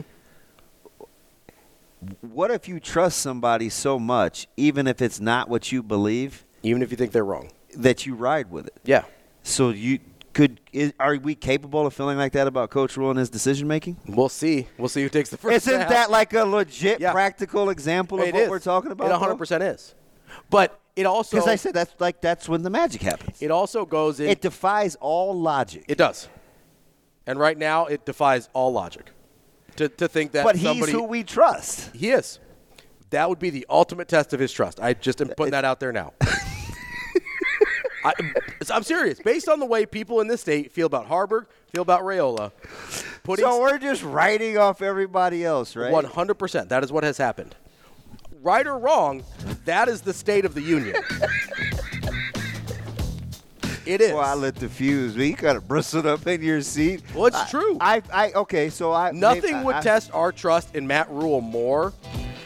[2.21, 6.81] What if you trust somebody so much, even if it's not what you believe, even
[6.81, 8.77] if you think they're wrong, that you ride with it?
[8.83, 9.05] Yeah.
[9.43, 9.99] So you
[10.35, 13.69] could is, are we capable of feeling like that about Coach Rhule and his decision
[13.69, 13.97] making?
[14.05, 14.67] We'll see.
[14.77, 15.65] We'll see who takes the first.
[15.67, 18.49] Isn't that like a legit practical example of It what is.
[18.49, 19.07] we're talking about?
[19.07, 19.95] It 100 percent is.
[20.49, 23.41] But it also Because I said that's like that's when the magic happens.
[23.41, 24.29] It also goes in.
[24.29, 25.85] It defies all logic.
[25.87, 26.27] It does.
[27.25, 29.11] And right now, it defies all logic
[29.77, 31.95] to, to think that But he's who we trust.
[31.95, 32.39] He is.
[33.11, 34.81] That would be the ultimate test of his trust.
[34.81, 36.13] I just am putting that out there now.
[38.05, 38.13] I,
[38.69, 39.19] I'm serious.
[39.19, 42.51] Based on the way people in this state feel about Haarberg, feel about Raiola,
[43.23, 45.91] putting So we're just writing off everybody else, right?
[45.91, 46.69] 100%.
[46.69, 47.55] That is what has happened.
[48.43, 49.23] Right or wrong,
[49.65, 50.95] that is the state of the union.
[53.87, 54.11] it is.
[54.13, 55.15] Well, I lit the fuse.
[55.15, 57.01] You got to bristled up in your seat.
[57.15, 57.77] Well, it's I- true.
[57.81, 61.41] I, I, okay, so I Nothing maybe- would I- test our trust in Matt Rhule
[61.41, 61.93] more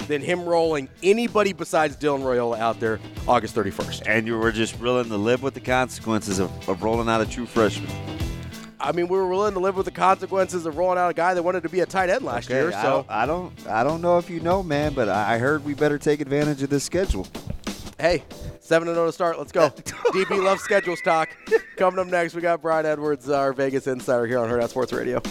[0.09, 4.03] than him rolling anybody besides Dylan Raiola out there August 31st.
[4.07, 7.25] And you were just willing to live with the consequences of, of rolling out a
[7.25, 7.89] true freshman.
[8.81, 11.33] I mean, we were willing to live with the consequences of rolling out a guy
[11.33, 12.69] that wanted to be a tight end last Okay, year.
[12.69, 15.37] I So don't, I don't, I don't know if you know, man, but I I
[15.37, 17.27] heard we better take advantage of this schedule.
[17.99, 18.23] hey,
[18.61, 19.37] seven and zero to start.
[19.37, 19.69] Let's go.
[20.13, 21.29] DB loves schedules talk.
[21.77, 25.21] Coming up next, we got Brian Edwards, our Vegas insider here on Hurrdat Sports Radio.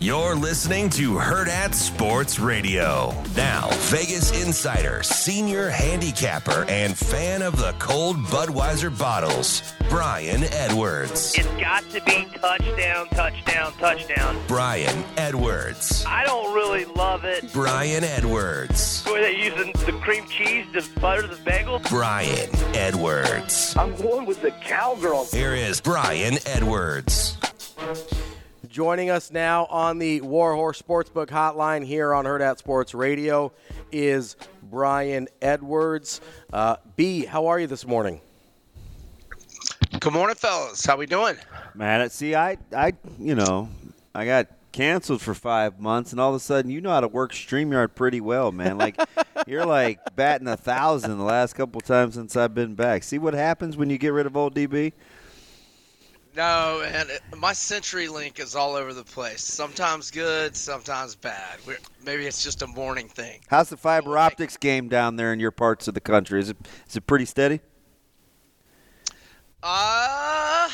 [0.00, 3.12] You're listening to Hurrdat Sports Radio.
[3.34, 11.34] Now, Vegas insider, senior handicapper, and fan of the cold Budweiser bottles, Brian Edwards.
[11.36, 14.40] It's got to be touchdown, touchdown, touchdown.
[14.46, 16.04] Brian Edwards.
[16.06, 17.52] I don't really love it.
[17.52, 19.04] Brian Edwards.
[19.04, 21.80] Were they using the cream cheese to butter the bagel?
[21.88, 23.74] Brian Edwards.
[23.76, 25.24] I'm going with the cowgirl.
[25.32, 27.36] Here is Brian Edwards.
[28.68, 33.50] Joining us now on the Warhorse Sportsbook Hotline here on Hurrdat Sports Radio
[33.90, 36.20] is Brian Edwards.
[36.52, 38.20] Uh, B, how are you this morning?
[39.98, 40.84] Good morning, fellas.
[40.84, 41.36] How we doing?
[41.74, 43.70] Man, see, I, I, you know,
[44.14, 47.08] I got canceled for five months, and all of a sudden, you know how to
[47.08, 48.76] work Streamyard pretty well, man.
[48.76, 49.00] Like
[49.46, 53.02] you're like batting a thousand the last couple times since I've been back.
[53.02, 54.92] See what happens when you get rid of old DB?
[56.38, 59.42] No, and it, my CenturyLink is all over the place.
[59.42, 61.58] Sometimes good, sometimes bad.
[61.66, 63.40] We're, maybe it's just a morning thing.
[63.48, 66.38] How's the fiber optics game down there in your parts of the country?
[66.38, 66.56] Is it
[66.88, 67.58] is it pretty steady?
[69.64, 70.70] Uh,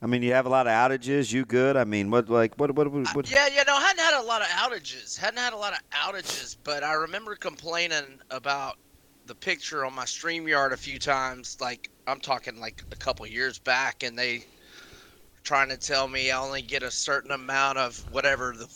[0.00, 1.32] I mean, you have a lot of outages.
[1.32, 1.76] You good?
[1.76, 3.12] I mean, what like what what what?
[3.12, 3.64] what yeah, yeah.
[3.66, 5.18] No, I hadn't had a lot of outages.
[5.18, 8.76] Hadn't had a lot of outages, but I remember complaining about
[9.26, 11.58] the picture on my StreamYard a few times.
[11.60, 14.44] Like I'm talking like a couple years back, and they
[15.42, 18.68] trying to tell me I only get a certain amount of whatever the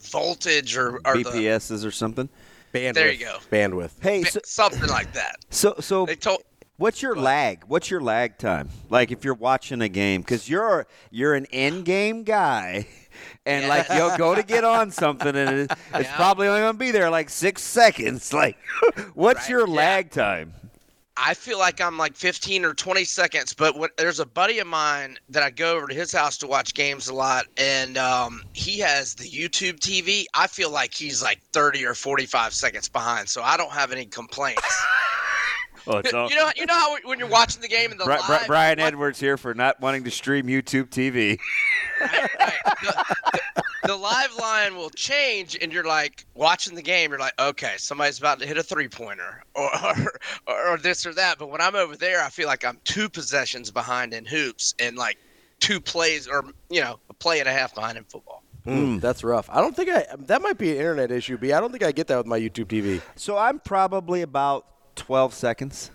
[0.00, 2.28] voltage or, or the or something?
[2.72, 2.94] Bandwidth.
[2.94, 3.38] There you go.
[3.50, 3.92] Bandwidth.
[4.00, 5.36] Hey, so, something like that.
[5.50, 6.42] So so They told
[6.76, 7.62] What's your lag?
[7.68, 8.68] What's your lag time?
[8.90, 12.88] Like if you're watching a game, because you're you're an end game guy,
[13.46, 16.90] and like you'll go to get on something, and it, it's probably only gonna be
[16.90, 18.32] there like six seconds.
[18.44, 18.56] Like,
[19.14, 20.52] what's your lag time?
[21.16, 24.66] I feel like I'm like 15 or 20 seconds, but what, there's a buddy of
[24.66, 28.42] mine that I go over to his house to watch games a lot, and um,
[28.52, 30.24] he has the YouTube TV.
[30.34, 34.06] I feel like he's like 30 or 45 seconds behind, so I don't have any
[34.06, 34.62] complaints.
[35.86, 38.04] Oh, it's all, you know, you know how when you're watching the game in the
[38.04, 41.38] Bri- Bri- live, Brian Edwards here for not wanting to stream YouTube TV.
[43.84, 47.10] the live line will change, and you're like watching the game.
[47.10, 49.70] You're like, okay, somebody's about to hit a three pointer, or,
[50.46, 51.38] or or this or that.
[51.38, 54.96] But when I'm over there, I feel like I'm two possessions behind in hoops, and
[54.96, 55.18] like
[55.60, 58.42] two plays, or you know, a play and a half behind in football.
[58.66, 59.50] Mm, that's rough.
[59.50, 60.06] I don't think I.
[60.20, 61.36] That might be an internet issue.
[61.36, 61.52] B.
[61.52, 63.02] I don't think I get that with my YouTube TV.
[63.16, 64.66] So I'm probably about
[64.96, 65.90] 12 seconds.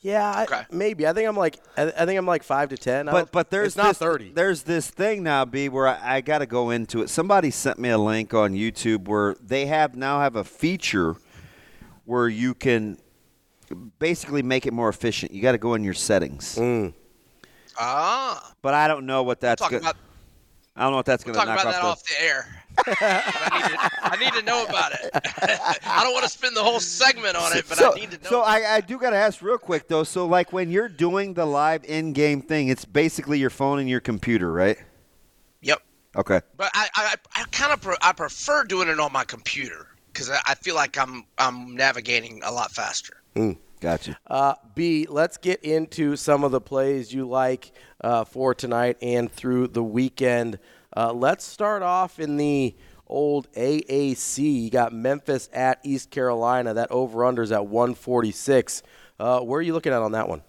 [0.00, 1.04] Yeah, I, maybe.
[1.06, 1.58] I think I'm like.
[1.76, 3.06] I, I think I'm like five to ten.
[3.06, 4.30] But but there's it's not this, thirty.
[4.32, 7.10] There's this thing now, B, where I, I got to go into it.
[7.10, 11.16] Somebody sent me a link on YouTube where they have now have a feature
[12.04, 12.98] where you can
[13.98, 15.32] basically make it more efficient.
[15.32, 16.56] You got to go in your settings.
[17.78, 19.90] Ah, But I don't know what that's talking going.
[19.90, 19.96] about
[20.76, 21.72] I don't know what that's going to knock about off.
[21.74, 22.62] that the- off the air.
[22.86, 25.10] I, need to, I need to know about it.
[25.84, 28.18] I don't want to spend the whole segment on it, but so, I need to
[28.22, 28.30] know.
[28.30, 30.04] so I, I do got to ask real quick though.
[30.04, 34.00] So like when you're doing the live in-game thing, it's basically your phone and your
[34.00, 34.78] computer, right?
[35.62, 35.82] Yep.
[36.16, 36.40] Okay.
[36.56, 40.30] But I, I, I kind of pre- I prefer doing it on my computer because
[40.30, 43.22] I, I feel like I'm I'm navigating a lot faster.
[43.34, 43.58] Mm.
[43.80, 44.18] Gotcha.
[44.26, 47.72] Uh, B, let's get into some of the plays you like
[48.02, 50.58] uh, for tonight and through the weekend.
[50.96, 52.74] Uh, let's start off in the
[53.06, 54.62] old AAC.
[54.64, 56.72] You got Memphis at East Carolina.
[56.72, 58.82] That over under is at 146.
[59.20, 60.42] Uh, where are you looking at on that one?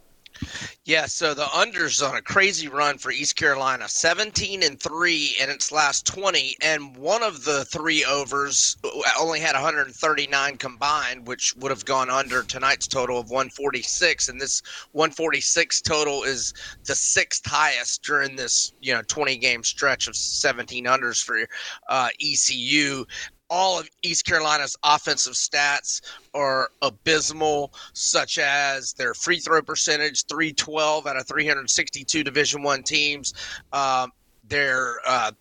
[0.85, 5.49] Yeah, so the unders on a crazy run for East Carolina, 17 and 3 in
[5.49, 8.77] its last 20 and one of the three overs
[9.19, 14.61] only had 139 combined, which would have gone under tonight's total of 146 and this
[14.93, 16.53] 146 total is
[16.85, 21.47] the sixth highest during this, you know, 20 game stretch of 17 unders for
[21.89, 23.05] uh, ECU
[23.49, 26.02] all of East Carolina's offensive stats
[26.34, 33.34] are abysmal, such as their free throw percentage, 312 out of 362 Division One teams.
[33.72, 34.11] Um,
[34.48, 35.32] their uh,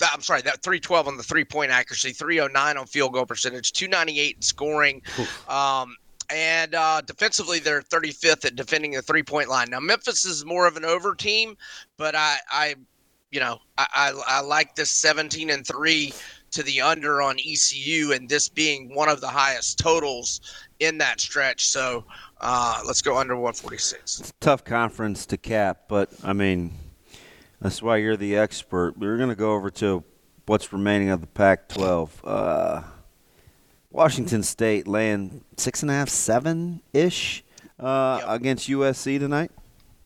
[0.00, 4.36] I'm sorry, that 312 on the three point accuracy, 309 on field goal percentage, 298
[4.36, 5.02] in scoring.
[5.48, 5.96] Um,
[6.30, 9.70] and uh, defensively, they're 35th at defending the three point line.
[9.70, 11.56] Now, Memphis is more of an over team,
[11.96, 12.74] but I, I
[13.30, 16.12] you know, I, I, I like this 17 and three
[16.52, 20.40] to the under on ECU, and this being one of the highest totals
[20.80, 21.66] in that stretch.
[21.66, 22.04] So
[22.40, 24.20] uh, let's go under 146.
[24.20, 26.72] It's a tough conference to cap, but I mean,
[27.60, 28.96] that's why you're the expert.
[28.98, 30.04] We're going to go over to
[30.46, 32.22] what's remaining of the Pac 12.
[32.24, 32.82] Uh,
[33.90, 37.42] Washington State laying six and a half, seven ish
[37.80, 38.40] uh, yep.
[38.40, 39.50] against USC tonight.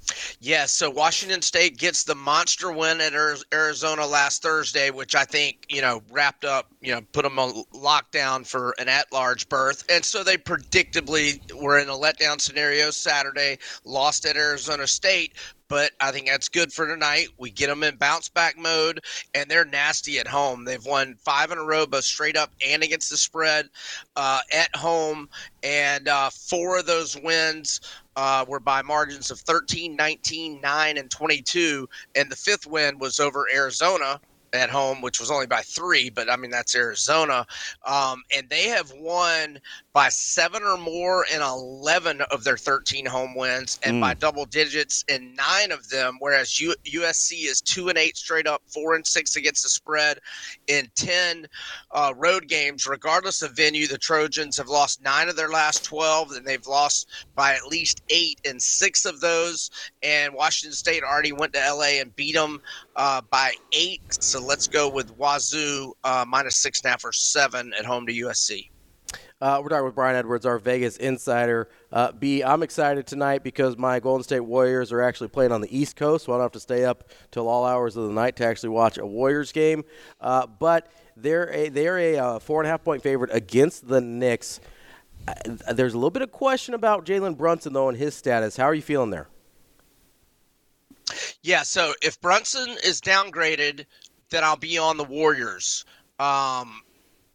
[0.09, 3.13] Yes, yeah, so Washington State gets the monster win at
[3.55, 7.65] Arizona last Thursday, which I think, you know, wrapped up, you know, put them on
[7.73, 9.85] lockdown for an at large berth.
[9.89, 15.35] And so they predictably were in a letdown scenario Saturday, lost at Arizona State,
[15.73, 17.29] but I think that's good for tonight.
[17.39, 19.01] We get them in bounce back mode,
[19.35, 20.67] and they're nasty at home.
[20.67, 23.71] They've won five in a row, both straight up and against the spread
[24.15, 25.31] uh, at home,
[25.63, 27.81] and uh, four of those wins
[28.17, 31.89] uh, were by margins of 13, 19, 9, and 22.
[32.17, 34.21] And the fifth win was over Arizona,
[34.53, 37.47] at home, which was only by three, but I mean, that's Arizona.
[37.87, 39.59] Um, and they have won
[39.93, 44.01] by seven or more in 11 of their 13 home wins and mm.
[44.01, 48.47] by double digits in nine of them, whereas U- USC is two and eight straight
[48.47, 50.19] up, four and six against the spread
[50.67, 51.47] in 10
[51.93, 52.87] uh, road games.
[52.87, 57.09] Regardless of venue, the Trojans have lost nine of their last 12, and they've lost
[57.35, 59.71] by at least eight in six of those.
[60.03, 62.61] And Washington State already went to LA and beat them
[62.97, 64.01] uh, by eight.
[64.11, 68.07] So let's go with Wazoo uh, minus six and a half or seven at home
[68.07, 68.71] to USC.
[69.41, 71.69] Uh, we're talking with Brian Edwards, our Vegas insider.
[71.91, 75.77] Uh, B, I'm excited tonight because my Golden State Warriors are actually playing on the
[75.77, 78.37] East Coast, so I don't have to stay up till all hours of the night
[78.37, 79.85] to actually watch a Warriors game.
[80.21, 84.01] Uh, but they're a, they're a uh, four and a half point favorite against the
[84.01, 84.61] Knicks.
[85.27, 88.57] Uh, there's a little bit of question about Jalen Brunson though and his status.
[88.57, 89.29] How are you feeling there?
[91.43, 93.87] Yeah, so if Brunson is downgraded,
[94.33, 95.85] then I'll be on the Warriors.
[96.19, 96.83] Um,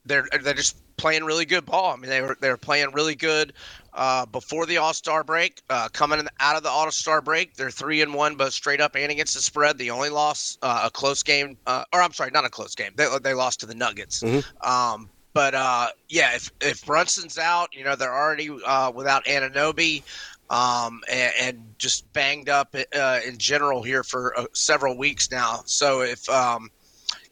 [0.06, 1.94] they're they're just playing really good ball.
[1.94, 3.53] I mean, they were they were playing really good
[3.94, 5.61] uh, before the All Star break.
[5.69, 8.95] Uh, coming out of the All Star break, they're three and one, both straight up
[8.95, 9.78] and against the spread.
[9.78, 12.91] The only loss, uh, a close game, uh, or I'm sorry, not a close game.
[12.95, 14.24] They they lost to the Nuggets.
[14.24, 14.69] Mm-hmm.
[14.69, 20.03] Um, but uh, yeah, if if Brunson's out, you know they're already uh, without Anunoby
[20.49, 25.61] um, and, and, just banged up uh, in general here for uh, several weeks now.
[25.65, 26.72] So if um,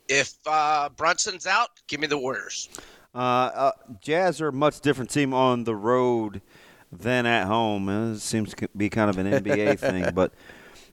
[0.07, 2.69] if uh, Brunson's out, give me the Warriors.
[3.14, 3.72] Uh, uh,
[4.02, 6.41] Jazz are a much different team on the road
[6.91, 7.88] than at home.
[7.90, 10.34] It seems to be kind of an NBA thing, but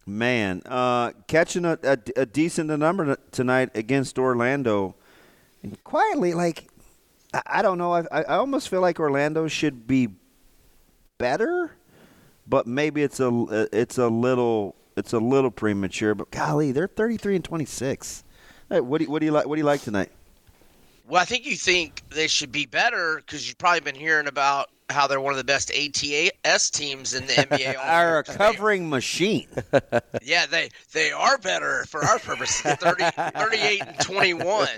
[0.06, 4.94] man, uh, catching a, a, a, decent number tonight against Orlando,
[5.62, 6.68] and quietly, like
[7.34, 10.08] I, I don't know, I, I almost feel like Orlando should be
[11.18, 11.72] better
[12.46, 16.14] but maybe it's a it's a little it's a little premature.
[16.14, 18.24] But golly, they're 33 and 26.
[18.72, 19.46] Hey, what do you, what do you like?
[19.46, 20.10] What do you like tonight?
[21.06, 24.70] Well, I think you think they should be better because you've probably been hearing about
[24.90, 27.76] how they're one of the best ATS teams in the NBA.
[27.78, 29.48] are a covering machine.
[30.22, 32.74] yeah, they they are better for our purposes.
[32.74, 34.68] 30, 38 and 21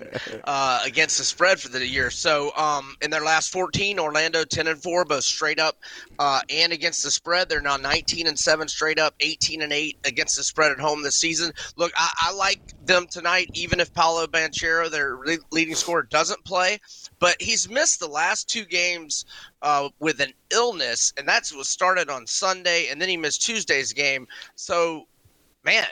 [0.44, 2.10] uh, against the spread for the year.
[2.10, 5.78] So um, in their last 14, Orlando 10 and 4, both straight up
[6.18, 7.48] uh, and against the spread.
[7.48, 11.02] They're now 19 and 7 straight up, 18 and 8 against the spread at home
[11.02, 11.52] this season.
[11.76, 15.18] Look, I, I like them tonight, even if Paolo Banchero, their
[15.50, 16.78] leading scorer, doesn't play
[17.24, 19.24] but he's missed the last two games
[19.64, 23.92] uh, with an illness, and that's was started on Sunday, and then he missed Tuesday's
[23.92, 24.28] game.
[24.54, 25.08] So,
[25.64, 25.86] man,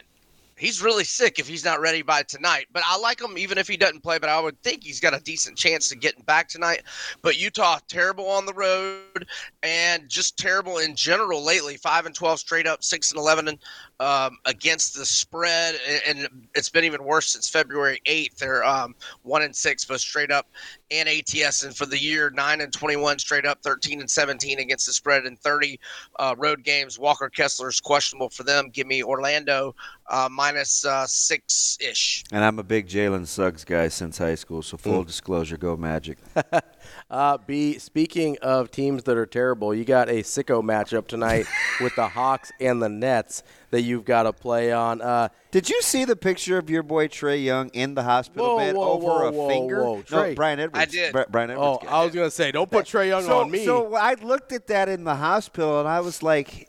[0.57, 2.67] he's really sick if he's not ready by tonight.
[2.73, 4.19] But I like him even if he doesn't play.
[4.19, 6.83] But I would think he's got a decent chance of getting back tonight.
[7.23, 9.27] But Utah terrible on the road
[9.63, 11.79] and just terrible in general lately.
[11.79, 13.59] Five and twelve straight up, six and eleven
[14.03, 18.37] um, against the spread, and- and it's been even worse since February 8th.
[18.39, 20.49] They're um, one and six, both straight up
[20.91, 24.87] and ATS, and for the year nine and 21 straight up, 13 and 17 against
[24.87, 25.79] the spread, and 30
[26.19, 26.99] uh, road games.
[26.99, 28.69] Walker Kessler is questionable for them.
[28.71, 29.75] Give me Orlando
[30.11, 32.25] uh, minus uh, six ish.
[32.33, 34.81] And I'm a big Jalen Suggs guy since high school, so Mm.
[34.81, 36.19] full disclosure, go Magic.
[37.11, 41.47] Uh, B, speaking of teams that are terrible, you got a sicko matchup tonight
[41.81, 43.43] with the Hawks and the Nets
[43.73, 45.01] that you've got to play on.
[45.01, 48.59] Uh, Did you see the picture of your boy Trae Young in the hospital Whoa,
[48.59, 49.83] bed whoa, over whoa, a whoa, finger?
[49.85, 50.37] whoa, No, Trae.
[50.37, 50.79] Brian Edwards.
[50.79, 51.13] I did.
[51.13, 51.87] Bri- Brian oh, Edwards.
[51.91, 53.65] I was going to say, don't put Trae Young so, on me.
[53.65, 56.69] So I looked at that in the hospital, and I was like,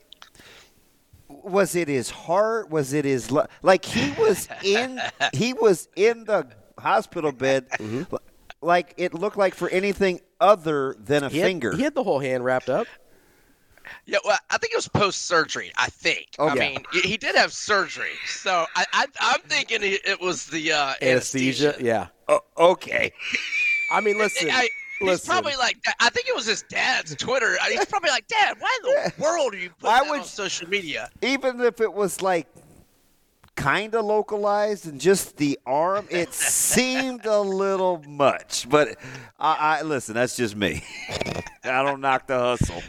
[1.27, 2.69] was it his heart?
[2.69, 4.99] Was it his lu- like he was in
[5.33, 6.47] he was in the
[6.79, 8.15] hospital bed, Mm-hmm.
[8.61, 11.73] like it looked like for anything other than a he had, finger.
[11.75, 12.87] He had the whole hand wrapped up.
[14.05, 15.71] Yeah, well, I think it was post surgery.
[15.77, 16.27] I think.
[16.39, 16.59] Oh, I yeah.
[16.69, 20.71] mean, he- he did have surgery, so I, I I'm thinking it it was the
[20.71, 21.75] uh, Anesthesia.
[21.79, 22.07] Yeah.
[22.27, 23.11] Oh, okay.
[23.91, 24.49] I mean, listen.
[24.49, 24.67] I,
[24.99, 25.31] he's listen.
[25.31, 27.57] probably like, I think it was his dad's Twitter.
[27.69, 30.25] He's probably like, Dad, why in the world are you putting Why that would- on
[30.25, 31.09] social media?
[31.21, 32.47] even if it was like
[33.55, 38.67] kind of localized and just the arm, it seemed a little much.
[38.69, 38.97] But
[39.39, 40.83] I, I listen, that's just me.
[41.63, 42.81] I don't knock the hustle.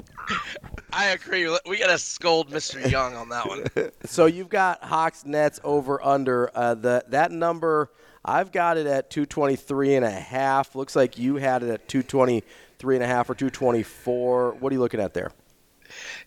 [0.94, 1.48] I agree.
[1.66, 2.88] We got to scold Mr.
[2.88, 3.64] Young on that one.
[4.06, 7.90] So you've got Hawks Nets over under uh, the that number.
[8.24, 10.76] I've got it at 223 and a half.
[10.76, 14.52] Looks like you had it at 223 and a half or 224.
[14.52, 15.32] What are you looking at there?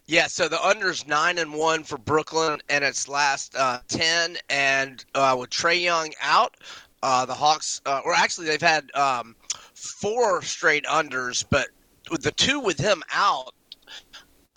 [0.05, 4.37] Yeah, so the under's nine and one for Brooklyn, and its last uh, ten.
[4.49, 6.55] And uh, with Trae Young out,
[7.03, 9.35] uh, the Hawks, uh, or actually they've had um,
[9.73, 11.67] four straight unders, but
[12.11, 13.53] with the two with him out,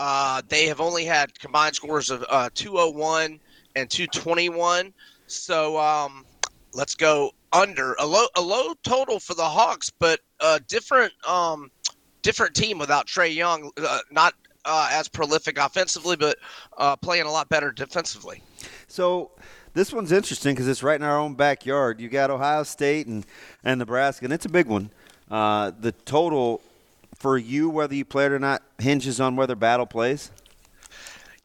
[0.01, 3.39] uh, they have only had combined scores of uh, 201
[3.77, 4.94] and 221.
[5.27, 6.24] So um,
[6.72, 11.70] let's go under a low a low total for the Hawks, but a different um,
[12.22, 13.70] different team without Trae Young.
[13.77, 14.32] Uh, not
[14.64, 16.39] uh, as prolific offensively, but
[16.78, 18.43] uh, playing a lot better defensively.
[18.89, 19.32] So
[19.74, 22.01] this one's interesting because it's right in our own backyard.
[22.01, 23.27] You got Ohio State and,
[23.62, 24.93] and Nebraska, and it's a big one.
[25.28, 26.62] The total
[27.20, 30.32] for you, whether you play it or not, hinges on whether Battle plays.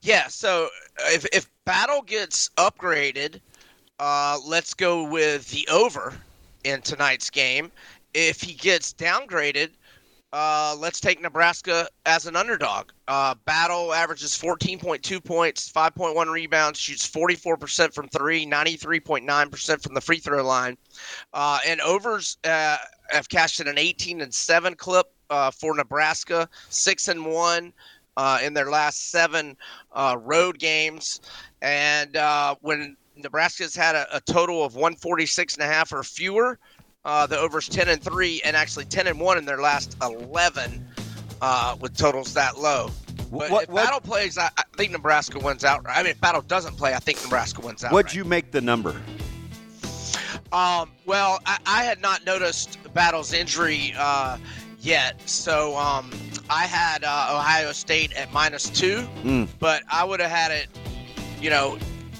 [0.02, 0.28] Yeah.
[0.28, 0.70] So
[1.08, 3.40] if if Battle gets upgraded,
[4.00, 6.14] uh, let's go with the over
[6.64, 7.72] in tonight's game.
[8.14, 9.72] If he gets downgraded,
[10.36, 12.90] uh, let's take Nebraska as an underdog.
[13.08, 20.18] Uh, Battle averages 14.2 points, 5.1 rebounds, shoots 44% from three, 93.9% from the free
[20.18, 20.78] throw line.
[21.34, 22.76] Uh, and overs uh,
[23.12, 27.72] have cashed in an 18 and 7 clip uh, for Nebraska, 6 and 1
[28.18, 29.56] uh, in their last seven
[30.18, 31.22] road games.
[31.62, 32.18] And
[32.60, 36.60] when Nebraska's had a, a total of 146 and a half or fewer,
[37.06, 40.86] uh, the overs 10 and 3 and actually 10 and 1 in their last 11
[41.42, 42.90] uh, with totals that low.
[43.32, 45.86] But What- if what- Battle plays, I, I think Nebraska wins out.
[45.88, 47.92] I mean, if Battle doesn't play, I think Nebraska wins out.
[47.92, 48.96] What'd you make the number?
[50.52, 54.38] Um, well, I, I had not noticed Battle's injury uh,
[54.80, 56.12] yet, so um,
[56.50, 60.68] I had uh, Ohio State at minus two, Mm, but I would have had it.
[61.42, 61.78] You know,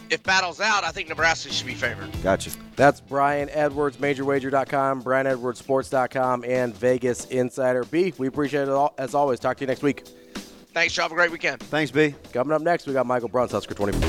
[0.10, 2.10] if Battle's out, I think Nebraska should be favored.
[2.24, 2.52] gotcha.
[2.76, 7.84] That's Brian Edwards, MajorWager.com, BrianEdwardsSports.com, and Vegas Insider.
[7.86, 9.40] B, we appreciate it all, as always.
[9.40, 10.04] Talk to you next week.
[10.74, 11.04] Thanks, y'all.
[11.06, 11.62] Have a great weekend.
[11.62, 12.14] Thanks, B.
[12.34, 14.02] Coming up next, we got Michael Bruntz, Husker 24.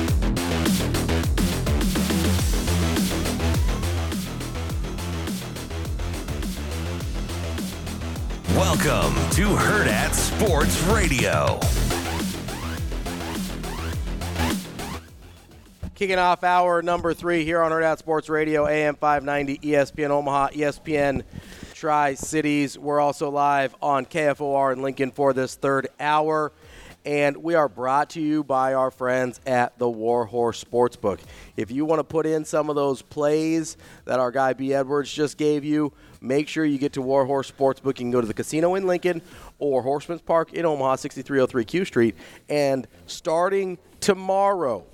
[8.54, 11.60] Welcome to Hurrdat Sports Radio.
[15.96, 21.22] Kicking off hour number three here on Hurrdat Sports Radio, AM 590, ESPN Omaha, ESPN
[21.72, 22.78] Tri Cities.
[22.78, 26.52] We're also live on KFOR in Lincoln for this third hour.
[27.06, 31.20] And we are brought to you by our friends at the Warhorse Sportsbook.
[31.56, 34.74] If you want to put in some of those plays that our guy B.
[34.74, 37.86] Edwards just gave you, make sure you get to Warhorse Sportsbook.
[37.86, 39.22] You can go to the casino in Lincoln
[39.58, 42.16] or Horsemen's Park in Omaha, 6303 Q Street.
[42.50, 44.84] And starting tomorrow,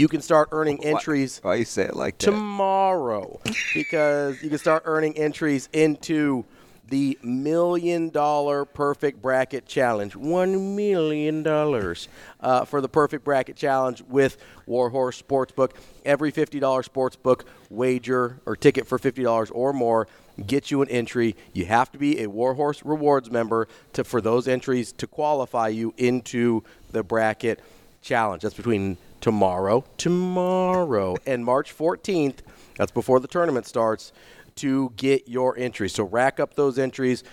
[0.00, 2.24] you can start earning entries Why you say it like that?
[2.24, 3.38] tomorrow
[3.74, 6.46] because you can start earning entries into
[6.88, 10.16] the million dollar perfect bracket challenge.
[10.16, 12.08] One million dollars
[12.40, 15.72] uh, for the perfect bracket challenge with Warhorse Sportsbook.
[16.04, 20.08] Every $50 sportsbook wager or ticket for $50 or more
[20.46, 21.36] gets you an entry.
[21.52, 25.92] You have to be a Warhorse Rewards member to for those entries to qualify you
[25.98, 27.60] into the bracket
[28.02, 28.42] challenge.
[28.42, 32.38] That's between tomorrow, tomorrow, and March 14th,
[32.76, 34.12] that's before the tournament starts,
[34.56, 35.94] to get your entries.
[35.94, 37.24] So rack up those entries.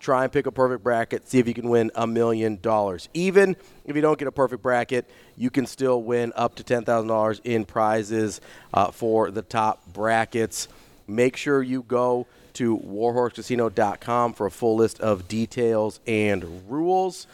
[0.00, 1.26] Try and pick a perfect bracket.
[1.28, 3.08] See if you can win a million dollars.
[3.14, 3.56] Even
[3.86, 7.64] if you don't get a perfect bracket, you can still win up to $10,000 in
[7.64, 8.40] prizes
[8.74, 10.68] uh, for the top brackets.
[11.06, 17.26] Make sure you go to warhorsecasino.com for a full list of details and rules.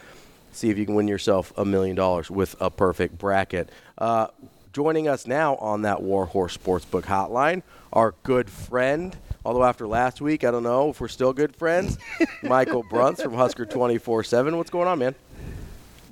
[0.51, 3.69] See if you can win yourself a million dollars with a perfect bracket.
[3.97, 4.27] Uh,
[4.73, 7.63] joining us now on that Warhorse Sportsbook hotline,
[7.93, 9.15] our good friend,
[9.45, 11.97] although after last week, I don't know if we're still good friends,
[12.43, 14.57] Michael Bruntz from Husker 24 7.
[14.57, 15.15] What's going on, man?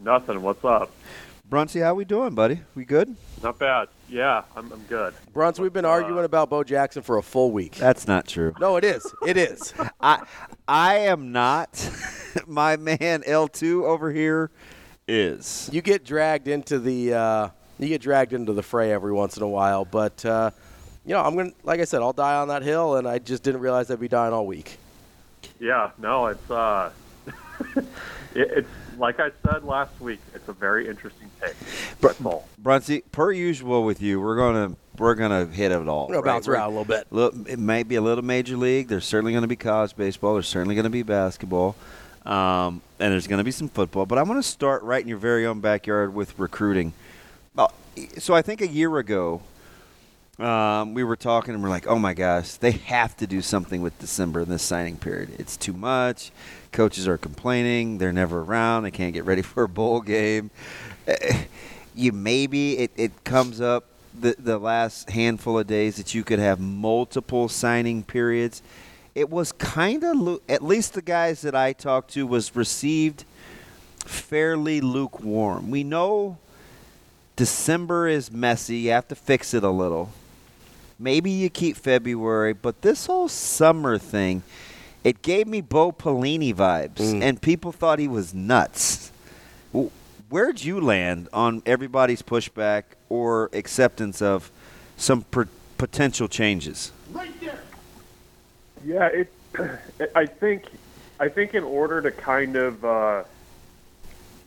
[0.03, 0.41] Nothing.
[0.41, 0.91] What's up?
[1.49, 2.59] Brunsey, how we doing, buddy?
[2.75, 3.15] We good?
[3.41, 3.87] Not bad.
[4.07, 5.15] Yeah, I'm, I'm good.
[5.33, 7.73] Bruntz, we've been arguing about Bo Jackson for a full week.
[7.73, 8.53] That's not true.
[8.59, 9.11] No, it is.
[9.25, 9.73] It is.
[9.99, 10.21] I
[10.67, 11.89] I am not.
[12.47, 14.51] My man L2 over here
[15.07, 15.67] is.
[15.73, 17.49] You get dragged into the uh,
[17.79, 20.51] you get dragged into the fray every once in a while, but uh,
[21.03, 23.41] you know I'm gonna like I said I'll die on that hill, and I just
[23.41, 24.77] didn't realize I'd be dying all week.
[25.59, 26.91] Yeah, no, it's uh,
[27.75, 27.87] it,
[28.35, 28.69] it's
[28.99, 30.19] like I said last week.
[30.35, 31.55] It's a very interesting take.
[32.01, 32.47] That's all.
[32.57, 36.07] Brunsey, per usual with you, we're gonna we're gonna hit it all.
[36.07, 37.07] We're gonna bounce around a little bit.
[37.09, 38.89] Look, it may be a little major league.
[38.89, 40.33] There's certainly going to be college baseball.
[40.33, 41.75] There's certainly going to be basketball,
[42.25, 44.05] um, and there's going to be some football.
[44.05, 46.93] But I want to start right in your very own backyard with recruiting.
[47.57, 47.67] Uh,
[48.17, 49.41] so I think a year ago,
[50.39, 53.81] um, we were talking and we're like, oh my gosh, they have to do something
[53.81, 55.31] with December in this signing period.
[55.37, 56.31] It's too much.
[56.71, 57.97] Coaches are complaining.
[57.97, 58.83] They're never around.
[58.83, 60.51] They can't get ready for a bowl game.
[61.07, 61.43] Eh,
[61.95, 63.85] You maybe it, it comes up
[64.17, 68.61] the, the last handful of days that you could have multiple signing periods.
[69.15, 73.25] It was kind of, at least the guys that I talked to, was received
[74.05, 75.71] fairly lukewarm.
[75.71, 76.37] We know
[77.35, 78.77] December is messy.
[78.77, 80.11] You have to fix it a little.
[80.97, 84.43] Maybe you keep February, but this whole summer thing,
[85.03, 89.11] it gave me Bo Pelini vibes, and people thought he was nuts.
[90.29, 94.51] Where'd you land on everybody's pushback or acceptance of
[94.97, 95.47] some per-
[95.77, 96.91] potential changes?
[97.11, 97.59] Right there.
[98.85, 99.31] Yeah, it.
[100.15, 100.65] I think,
[101.19, 103.23] I think in order to kind of, uh,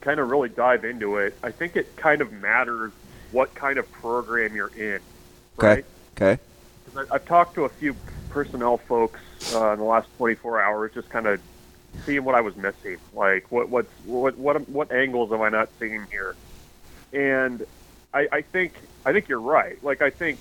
[0.01, 2.93] kind of really dive into it, I think it kind of matters
[3.33, 5.01] what kind of program you're in,
[5.57, 5.85] right?
[6.17, 6.39] Okay.
[6.95, 7.97] 'Cause I- I've talked to a few
[8.33, 9.21] personnel folks
[9.55, 11.41] uh, in the last 24 hours, just kind of
[12.05, 15.69] seeing what I was missing, like what what's what what what angles am I not
[15.79, 16.35] seeing here?
[17.13, 17.65] And
[18.13, 18.73] I, I think
[19.05, 19.83] I think you're right.
[19.85, 20.39] Like I think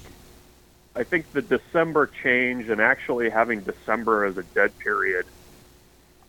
[0.96, 5.26] I think the December change and actually having December as a dead period,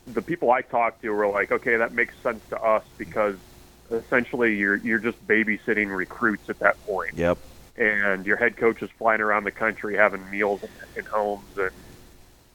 [0.06, 3.36] the people I talked to were like, okay, that makes sense to us because
[3.90, 7.38] essentially you're you're just babysitting recruits at that point Yep.
[7.76, 10.60] And your head coach is flying around the country having meals
[10.96, 11.70] in, homes and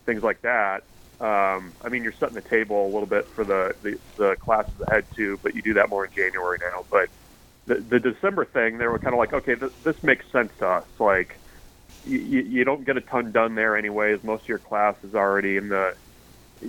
[0.06, 0.82] things like that.
[1.20, 4.80] Um, I mean, you're setting the table a little bit for the, the, the classes
[4.88, 6.86] ahead too, but you do that more in January now.
[6.92, 7.10] But
[7.66, 10.68] the, the December thing, they were kind of like, okay, this, this makes sense to
[10.68, 10.88] us.
[11.00, 11.42] Like,
[12.04, 14.20] you, you you don't get a ton done there anyways.
[14.24, 15.92] Most of your class is already in the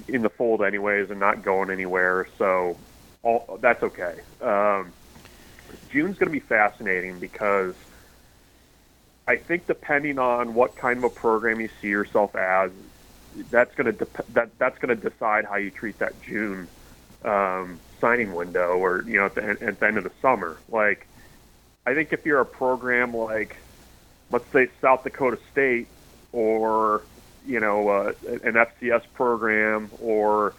[0.08, 2.26] in the fold anyways and not going anywhere.
[2.38, 2.80] So
[3.22, 4.14] all, that's okay.
[4.40, 4.94] Um,
[5.92, 7.74] June's going to be fascinating because
[9.28, 12.70] I think depending on what kind of a program you see yourself as,
[13.50, 16.70] that's going to dep- that that's going to decide how you treat that June
[17.24, 20.62] um, signing window, or you know, at the, at the end of the summer.
[20.68, 21.06] Like,
[21.86, 23.56] I think if you're a program like,
[24.32, 25.90] let's say South Dakota State,
[26.32, 27.06] or
[27.44, 28.12] you know, uh,
[28.44, 30.55] an FCS program, or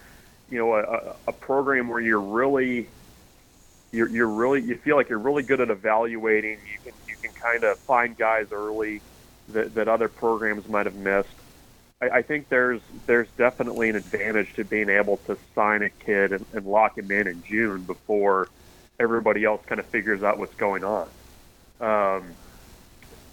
[0.48, 2.91] you know, a, a program where you're really
[3.91, 6.60] you're, you're really you feel like you're really good at evaluating.
[6.66, 9.02] You can can kind of find guys early
[9.50, 11.30] that, that other programs might have missed.
[12.02, 16.32] I, I think there's there's definitely an advantage to being able to sign a kid
[16.32, 18.48] and, and lock him in in June before
[19.00, 21.08] everybody else kind of figures out what's going on.
[21.80, 22.36] Um,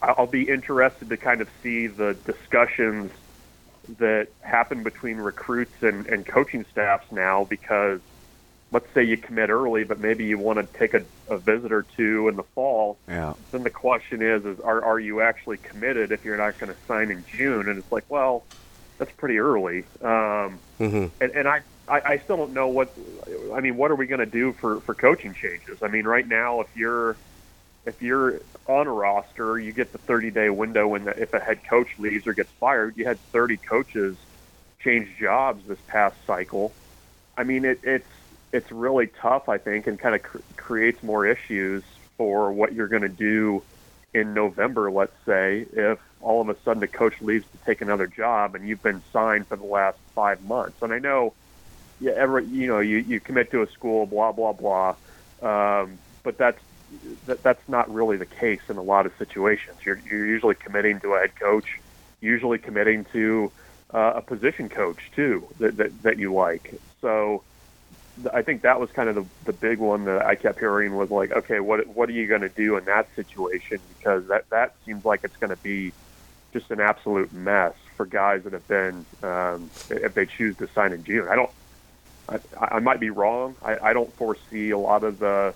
[0.03, 3.11] I'll be interested to kind of see the discussions
[3.99, 8.01] that happen between recruits and, and coaching staffs now because
[8.77, 11.01] let's say you commit early, but maybe you want to take a,
[11.35, 12.99] a visit or two in the fall.
[13.09, 13.33] Yeah.
[13.51, 16.77] Then the question is, is are, are you actually committed if you're not going to
[16.87, 17.71] sign in June?
[17.71, 18.45] And it's like, well,
[18.99, 19.85] that's pretty early.
[20.05, 21.07] Um, Mm-hmm.
[21.23, 22.95] and, and I, I, I still don't know what,
[23.55, 25.79] I mean, what are we going to do for, for coaching changes?
[25.83, 27.17] I mean, right now, if you're,
[27.87, 31.39] if you're on a roster, you get the 30 day window when the, if a
[31.41, 32.93] head coach leaves or gets fired.
[32.99, 34.19] You had 30 coaches
[34.85, 36.75] change jobs this past cycle.
[37.39, 38.05] I mean, it, it's
[38.53, 41.83] it's really tough, I think, and kind of cr- creates more issues
[42.17, 43.63] for what you're going to do
[44.15, 48.07] in November, let's say, if all of a sudden the coach leaves to take another
[48.07, 50.81] job and you've been signed for the last five months.
[50.81, 51.35] And I know,
[52.01, 54.95] yeah, every you know, you, you commit to a school, blah blah blah,
[55.43, 56.61] um, but that's
[57.27, 59.77] that, that's not really the case in a lot of situations.
[59.85, 61.79] You're you're usually committing to a head coach,
[62.21, 63.53] usually committing to
[63.93, 66.75] uh, a position coach too that, that that you like.
[67.01, 67.43] So
[68.33, 71.11] I think that was kind of the, the big one that I kept hearing was
[71.11, 73.79] like, okay, what what are you going to do in that situation?
[73.99, 75.93] Because that that seems like it's going to be
[76.53, 80.93] just an absolute mess for guys that have been um, if they choose to sign
[80.93, 81.29] in June.
[81.29, 81.51] I don't.
[82.29, 83.55] I, I might be wrong.
[83.63, 85.55] I, I don't foresee a lot of the,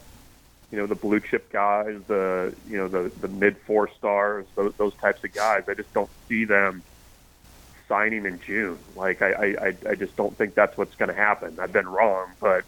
[0.70, 4.74] you know, the blue chip guys, the you know the the mid four stars, those,
[4.74, 5.64] those types of guys.
[5.68, 6.82] I just don't see them
[7.90, 8.78] signing in June.
[8.96, 11.58] Like I, I, I just don't think that's what's going to happen.
[11.60, 12.64] I've been wrong, but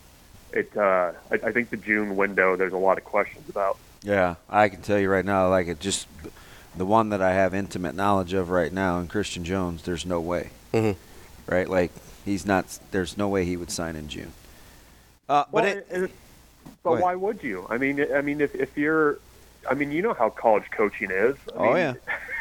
[0.52, 0.76] it.
[0.76, 2.56] Uh, I, I think the June window.
[2.56, 3.78] There's a lot of questions about.
[4.02, 6.08] Yeah, I can tell you right now, like it just
[6.76, 9.84] the one that I have intimate knowledge of right now, and Christian Jones.
[9.84, 10.98] There's no way, mm-hmm.
[11.50, 11.68] right?
[11.68, 11.92] Like
[12.24, 12.78] he's not.
[12.90, 14.32] There's no way he would sign in June.
[15.28, 16.10] Uh, but it, it,
[16.82, 17.64] but why would you?
[17.70, 19.20] I mean, I mean, if if you're,
[19.70, 21.36] I mean, you know how college coaching is.
[21.54, 21.94] I oh mean, yeah.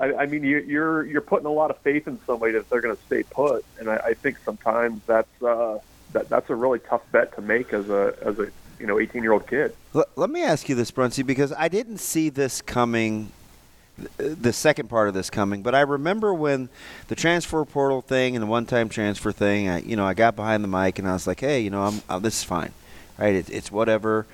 [0.00, 2.80] I, I mean, you, you're you're putting a lot of faith in somebody that they're
[2.80, 5.78] going to stay put, and I, I think sometimes that's uh,
[6.12, 8.48] that that's a really tough bet to make as a as a
[8.78, 9.74] you know 18 year old kid.
[9.94, 13.32] L- let me ask you this, Brunsey, because I didn't see this coming.
[14.16, 16.68] The second part of this coming, but I remember when
[17.08, 19.68] the transfer portal thing and the one-time transfer thing.
[19.68, 21.82] I, you know, I got behind the mic and I was like, "Hey, you know,
[21.82, 22.70] I'm uh, this is fine,
[23.18, 23.34] right?
[23.34, 24.26] It, it's whatever."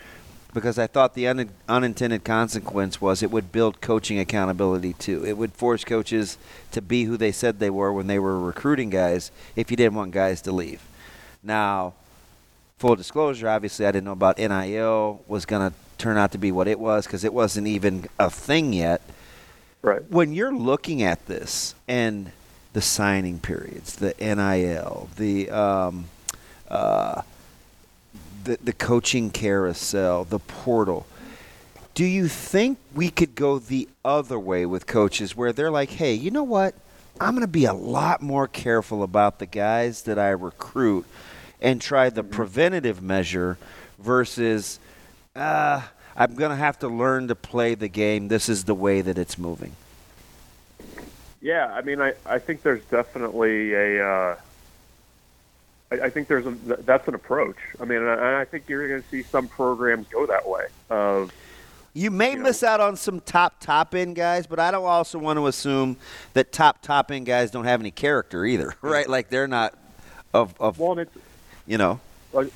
[0.54, 5.26] Because I thought the un- unintended consequence was it would build coaching accountability too.
[5.26, 6.38] It would force coaches
[6.70, 9.94] to be who they said they were when they were recruiting guys if you didn't
[9.94, 10.80] want guys to leave.
[11.42, 11.94] Now,
[12.78, 16.52] full disclosure, obviously I didn't know about NIL was going to turn out to be
[16.52, 19.02] what it was because it wasn't even a thing yet.
[19.82, 20.02] Right.
[20.10, 22.32] When you're looking at this and
[22.72, 26.06] the signing periods, the NIL, the um,
[26.68, 27.22] uh,
[28.44, 31.06] the, the coaching carousel, the portal.
[31.94, 36.14] Do you think we could go the other way with coaches where they're like, hey,
[36.14, 36.74] you know what?
[37.20, 41.06] I'm going to be a lot more careful about the guys that I recruit
[41.60, 43.56] and try the preventative measure
[44.00, 44.80] versus,
[45.36, 45.82] uh,
[46.16, 48.28] I'm going to have to learn to play the game.
[48.28, 49.76] This is the way that it's moving.
[51.40, 54.04] Yeah, I mean, I, I think there's definitely a.
[54.04, 54.36] Uh,
[56.00, 57.56] I, I think there's a that's an approach.
[57.80, 60.66] I mean, and I, I think you're going to see some programs go that way.
[60.90, 61.32] Of
[61.92, 65.38] you may miss out on some top top end guys, but I don't also want
[65.38, 65.96] to assume
[66.32, 69.08] that top top end guys don't have any character either, right?
[69.08, 69.74] Like they're not
[70.32, 71.16] of of well, it's
[71.66, 72.00] you know.
[72.32, 72.48] Well,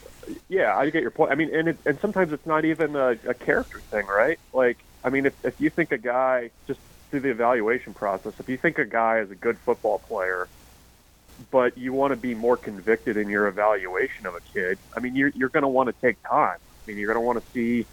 [0.49, 1.33] yeah, I get your point.
[1.33, 4.39] I mean, and it, and sometimes it's not even a, a character thing, right?
[4.53, 8.49] Like, I mean, if if you think a guy just through the evaluation process, if
[8.49, 10.49] you think a guy is a good football player,
[11.51, 15.15] but you want to be more convicted in your evaluation of a kid, I mean,
[15.17, 16.59] you're you're going to want to take time.
[16.59, 17.89] I mean, you're going to want to see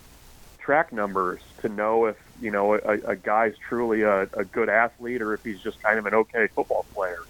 [0.62, 5.22] track numbers to know if you know a, a guy's truly a, a good athlete
[5.22, 7.28] or if he's just kind of an okay football player.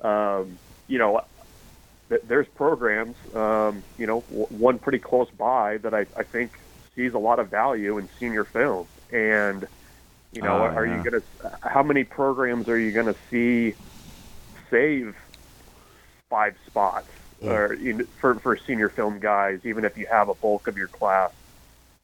[0.00, 1.20] Um, you know,
[2.08, 6.52] th- there's programs, um, you know, w- one pretty close by that I, I think
[6.94, 8.88] sees a lot of value in senior film.
[9.10, 9.66] And,
[10.32, 10.86] you know, Oh, are yeah.
[10.86, 13.76] you going to, how many programs are you going to see
[14.70, 15.14] save
[16.30, 17.08] five spots
[17.40, 20.76] or you know, for, for senior film guys, even if you have a bulk of
[20.76, 21.30] your class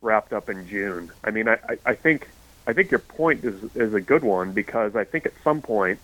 [0.03, 1.11] wrapped up in June?
[1.25, 2.29] I mean, I, I, I think,
[2.67, 5.99] I think your point is, is a good one because I think at some point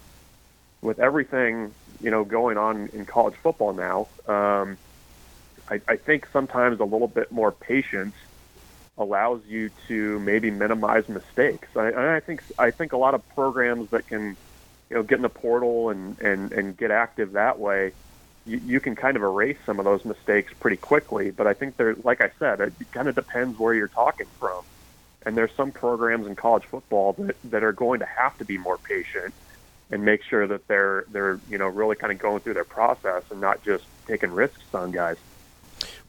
[0.83, 4.79] with everything you know going on in college football now, um,
[5.69, 8.15] I, I think sometimes a little bit more patience
[8.99, 11.69] allows you to maybe minimize mistakes.
[11.77, 14.37] I, I think I think a lot of programs that can
[14.91, 17.93] you know get in the portal and and and get active that way.
[18.47, 21.77] You, you can kind of erase some of those mistakes pretty quickly, but I think
[21.77, 24.65] there, like I said, it kind of depends where you're talking from.
[25.25, 28.59] And there's some programs in college football that, that are going to have to be
[28.59, 29.35] more patient
[29.91, 33.23] and make sure that they're they're you know really kind of going through their process
[33.31, 35.17] and not just taking risks on guys.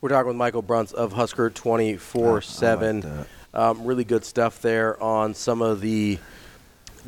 [0.02, 3.26] We're talking with Michael Bruntz of Husker 24 7.
[3.54, 6.20] Um, really good stuff there on some of the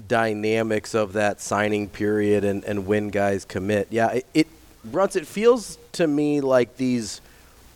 [0.08, 3.88] dynamics of that signing period and, and when guys commit.
[3.92, 4.48] Yeah, it, it
[4.88, 7.22] Bruntz, it feels to me like these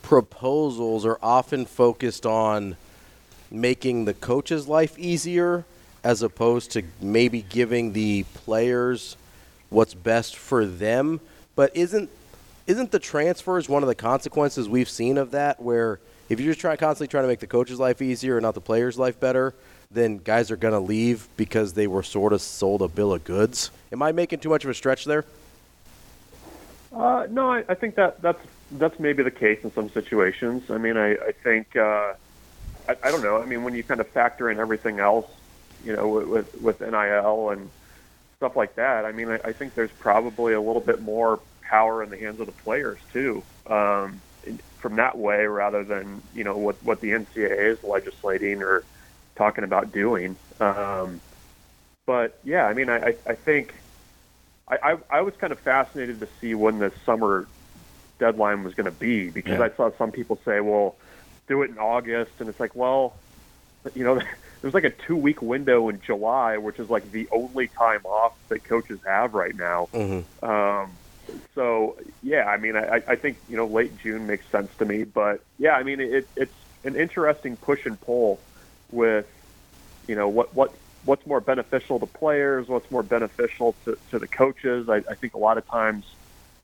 [0.01, 2.77] proposals are often focused on
[3.51, 5.65] making the coach's life easier
[6.03, 9.15] as opposed to maybe giving the players
[9.69, 11.19] what's best for them.
[11.55, 12.09] But isn't
[12.65, 15.61] isn't the transfers one of the consequences we've seen of that?
[15.61, 15.99] Where
[16.30, 18.61] if you're just trying constantly trying to make the coach's life easier and not the
[18.61, 19.53] player's life better,
[19.91, 23.23] then guys are going to leave because they were sort of sold a bill of
[23.25, 23.71] goods.
[23.91, 25.25] Am I making too much of a stretch there?
[26.94, 30.70] Uh, no, I, I think that that's that's maybe the case in some situations.
[30.70, 32.14] I mean, I, I think uh,
[32.88, 33.41] I, I don't know.
[33.41, 35.30] I mean, when you kind of factor in everything else,
[35.84, 37.70] you know, with with, NIL and
[38.38, 42.03] stuff like that, I mean, I, I think there's probably a little bit more power
[42.03, 44.22] in the hands of the players too, um,
[44.78, 48.84] from that way rather than you know what what the NCAA is legislating or
[49.36, 50.36] talking about doing.
[50.60, 51.22] Um,
[52.06, 53.74] but yeah, I mean, I, I think
[54.68, 57.48] I, I, I was kind of fascinated to see when the summer
[58.19, 59.65] deadline was going to be because Yeah.
[59.65, 60.95] I saw some people say, well,
[61.48, 63.15] do it in August, and it's like, well,
[63.94, 64.22] you know,
[64.61, 68.34] there's like a two week window in July, which is like the only time off
[68.49, 69.90] that coaches have right now.
[69.94, 70.45] Mm-hmm.
[70.45, 70.91] Um,
[71.56, 75.03] so yeah, I mean, I, I think you know late June makes sense to me,
[75.03, 76.53] but yeah, I mean, it, it's
[76.84, 78.40] an interesting push and pull
[78.91, 79.27] with
[80.07, 80.73] you know what what
[81.05, 84.89] what's more beneficial to players, what's more beneficial to, to the coaches.
[84.89, 86.05] I, I think a lot of times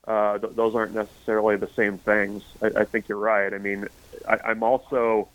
[0.06, 2.42] uh, th- those aren't necessarily the same things.
[2.62, 3.52] I, I think you're right.
[3.52, 3.86] I mean,
[4.28, 5.28] I, I'm also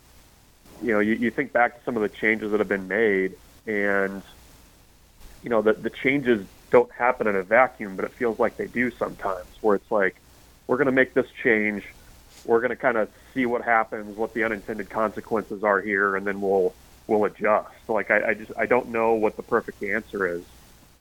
[0.82, 3.34] you know you, you think back to some of the changes that have been made
[3.66, 4.22] and
[5.42, 8.66] you know the the changes don't happen in a vacuum, but it feels like they
[8.66, 9.46] do sometimes.
[9.60, 10.16] Where it's like
[10.66, 11.84] we're going to make this change,
[12.44, 16.26] we're going to kind of see what happens, what the unintended consequences are here, and
[16.26, 16.74] then we'll
[17.08, 17.68] we'll adjust.
[17.88, 20.44] Like I, I just I don't know what the perfect answer is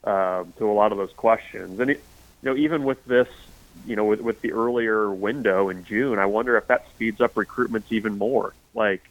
[0.06, 2.06] um, to a lot of those questions, and it,
[2.42, 3.28] you know even with this.
[3.84, 7.34] You know, with, with the earlier window in June, I wonder if that speeds up
[7.36, 8.56] recruitments even more.
[8.74, 9.02] Like,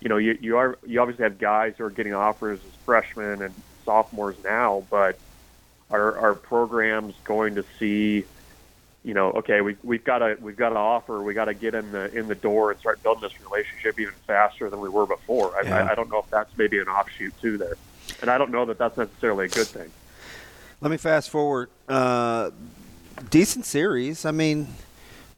[0.00, 3.42] you know, you you are you obviously have guys who are getting offers as freshmen
[3.42, 5.16] and sophomores now, but
[5.90, 8.26] are are programs going to see,
[9.04, 11.74] you know, okay, we we've got to we've got to offer, we got to get
[11.74, 15.06] in the in the door and start building this relationship even faster than we were
[15.06, 15.56] before.
[15.56, 15.84] I, Yeah.
[15.84, 17.76] I, I don't know if that's maybe an offshoot too there,
[18.20, 19.90] and I don't know that that's necessarily a good thing.
[20.80, 21.70] Let me fast forward.
[21.88, 22.50] Uh,
[23.30, 24.24] decent series.
[24.24, 24.68] I mean,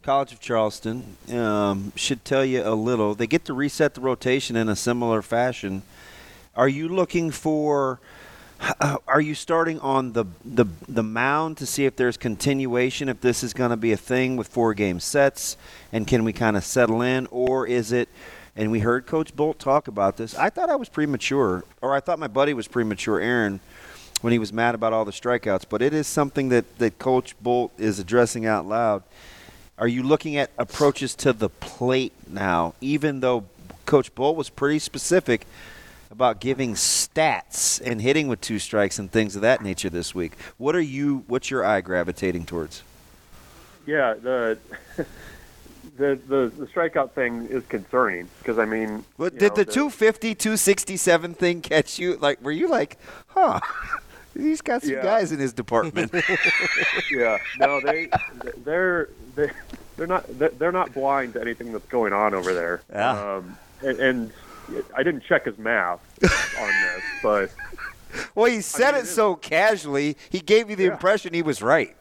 [0.03, 3.15] College of Charleston um, should tell you a little.
[3.15, 5.83] They get to reset the rotation in a similar fashion.
[6.55, 7.99] Are you looking for?
[8.79, 13.09] Uh, Are you starting on the the the mound to see if there's continuation?
[13.09, 15.57] If this is going to be a thing with four game sets,
[15.91, 18.09] and can we kind of settle in, or is it?
[18.55, 20.35] And we heard Coach Bolt talk about this.
[20.35, 23.61] I thought I was premature, or I thought my buddy was premature, Aaron,
[24.21, 25.65] when he was mad about all the strikeouts.
[25.69, 29.03] But it is something that, that Coach Bolt is addressing out loud.
[29.77, 33.45] Are you looking at approaches to the plate now, even though
[33.85, 35.47] Coach Bolt was pretty specific
[36.11, 40.33] about giving stats and hitting with two strikes and things of that nature this week?
[40.57, 41.23] What are you?
[41.27, 42.83] What's your eye gravitating towards?
[43.87, 44.57] Yeah, the
[45.97, 50.35] the the, the strikeout thing is concerning because I mean, What, did know, the 250,
[50.35, 52.17] 267 thing catch you?
[52.17, 52.97] Like, were you like,
[53.27, 53.59] huh?
[54.33, 55.01] He's got some Yeah.
[55.03, 56.13] guys in his department.
[57.11, 58.09] yeah, no, they
[58.63, 59.51] they're they
[59.97, 62.81] they're not they're- they're not blind to anything that's going on over there.
[62.89, 63.35] Yeah.
[63.35, 64.33] Um, and, and
[64.95, 65.99] I didn't check his math
[66.59, 67.51] on this, but
[68.35, 71.95] well, he said it so casually, he gave me the impression he was right.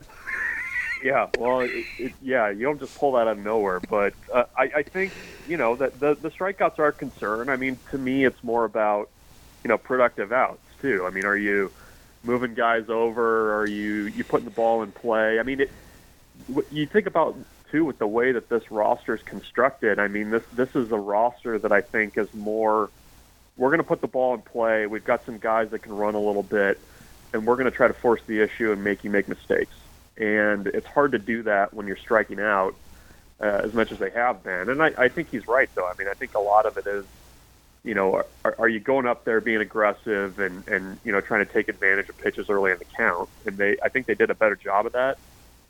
[1.02, 3.80] yeah, well, it, it, yeah, you don't just pull that out of nowhere.
[3.80, 5.12] But uh, I, I think
[5.48, 7.48] you know that the the strikeouts are a concern.
[7.48, 9.08] I mean, to me, it's more about
[9.64, 11.04] you know productive outs too.
[11.06, 11.70] I mean, are you
[12.24, 13.60] moving guys over?
[13.60, 15.38] Are you you putting the ball in play?
[15.38, 15.70] I mean, it,
[16.70, 17.36] you think about
[17.70, 19.98] too with the way that this roster is constructed.
[19.98, 22.90] I mean, this this is a roster that I think is more.
[23.56, 24.86] We're going to put the ball in play.
[24.86, 26.80] We've got some guys that can run a little bit,
[27.32, 29.74] and we're going to try to force the issue and make you make mistakes.
[30.16, 32.74] And it's hard to do that when you're striking out
[33.40, 34.68] uh, as much as they have been.
[34.68, 35.86] And I, I think he's right, though.
[35.86, 37.04] I mean, I think a lot of it is,
[37.84, 41.44] you know, are, are you going up there being aggressive and and you know trying
[41.46, 43.28] to take advantage of pitches early in the count?
[43.46, 45.18] And they, I think they did a better job of that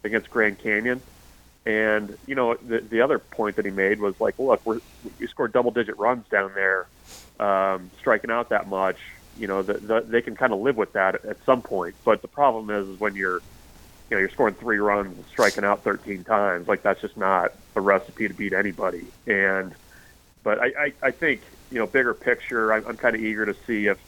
[0.03, 1.01] against Grand Canyon.
[1.67, 4.81] And you know, the the other point that he made was like, look, we're,
[5.19, 6.87] we scored double digit runs down there,
[7.39, 8.97] um, striking out that much.
[9.39, 11.95] You know, the, the, they can kind of live with that at, some point.
[12.05, 13.41] But the problem is, is when you're
[14.11, 16.67] you know, you're scoring three runs and striking out 13 times.
[16.67, 19.07] Like that's just not a recipe to beat anybody.
[19.27, 19.73] And,
[20.43, 23.55] but I, I, I think, you know, bigger picture, I'm, I'm kind of eager to
[23.67, 23.99] see if,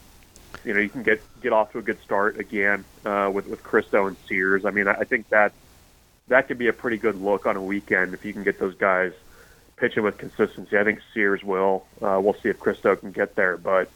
[0.65, 3.63] you know, you can get, get off to a good start again, uh, with, with
[3.63, 4.65] Christo and Sears.
[4.65, 5.53] I mean, I, I think that,
[6.33, 8.75] that could be a pretty good look on a weekend if you can get those
[8.77, 9.13] guys
[9.77, 10.79] pitching with consistency.
[10.79, 11.85] I think Sears will.
[12.01, 13.91] Uh, we'll see if Christo can get there, but,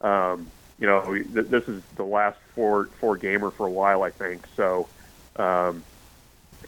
[0.00, 0.46] um,
[0.78, 4.46] you know, th- this is the last four, four gamer for a while, I think.
[4.56, 4.88] So,
[5.34, 5.82] um,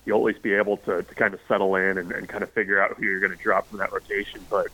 [0.05, 2.51] you'll at least be able to, to kind of settle in and, and kind of
[2.53, 4.44] figure out who you're going to drop from that rotation.
[4.51, 4.66] But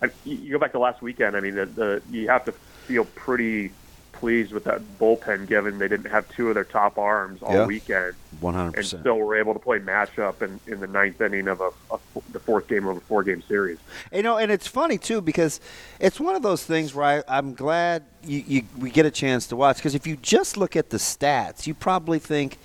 [0.00, 1.36] I, you go back to last weekend.
[1.36, 2.52] I mean, the, the you have to
[2.86, 3.72] feel pretty
[4.16, 7.66] pleased with that bullpen, given they didn't have two of their top arms all Yeah.
[7.66, 8.92] weekend, One hundred and percent.
[8.98, 11.98] and still were able to play matchup in, in the ninth inning of a, a
[12.32, 13.78] the fourth game of a four game series.
[14.12, 15.60] You know, and it's funny too because
[16.00, 19.46] it's one of those things where I, I'm glad you, you we get a chance
[19.48, 22.58] to watch because if you just look at the stats, you probably think,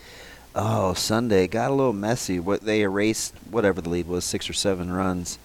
[0.56, 4.54] "Oh, Sunday got a little messy." What they erased whatever the lead was, six or
[4.54, 5.38] seven runs.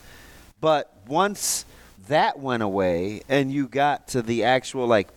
[0.60, 1.64] But once
[2.08, 5.08] that went away and you got to the actual like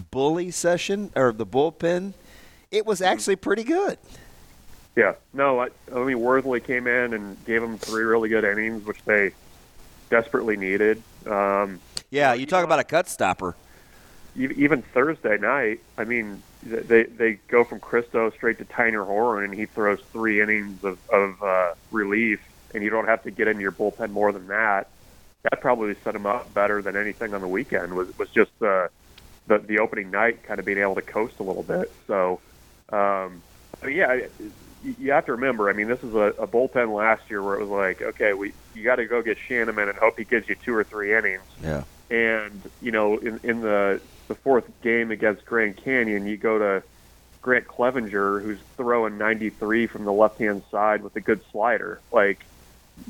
[0.00, 2.12] bully session or the bullpen,
[2.70, 3.98] it was actually pretty good.
[4.96, 8.84] Yeah, no, I, I mean Worthley came in and gave them three really good innings,
[8.84, 9.30] which they
[10.10, 11.02] desperately needed.
[11.26, 13.54] Um, Yeah, you talk about a cut stopper.
[14.36, 19.54] even Thursday night, I mean, they they go from Christo straight to Tyner Horan, and
[19.54, 22.40] he throws three innings of, of uh, relief,
[22.74, 24.88] and you don't have to get into your bullpen more than that.
[25.44, 27.94] That probably set him up better than anything on the weekend.
[27.96, 28.88] Was was just uh,
[29.50, 31.92] the the opening night, kind of being able to coast a little bit.
[32.06, 32.40] So,
[32.90, 33.42] um,
[33.84, 34.20] mean, yeah,
[34.84, 35.68] you you have to remember.
[35.68, 38.52] I mean, this is a, a bullpen last year where it was like, okay, we
[38.74, 41.42] you got to go get Shanneman and hope he gives you two or three innings.
[41.62, 41.82] Yeah.
[42.10, 46.82] And you know, in, in the the fourth game against Grand Canyon, you go to
[47.42, 52.00] Grant Clevenger, who's throwing 93 from the left hand side with a good slider.
[52.12, 52.44] Like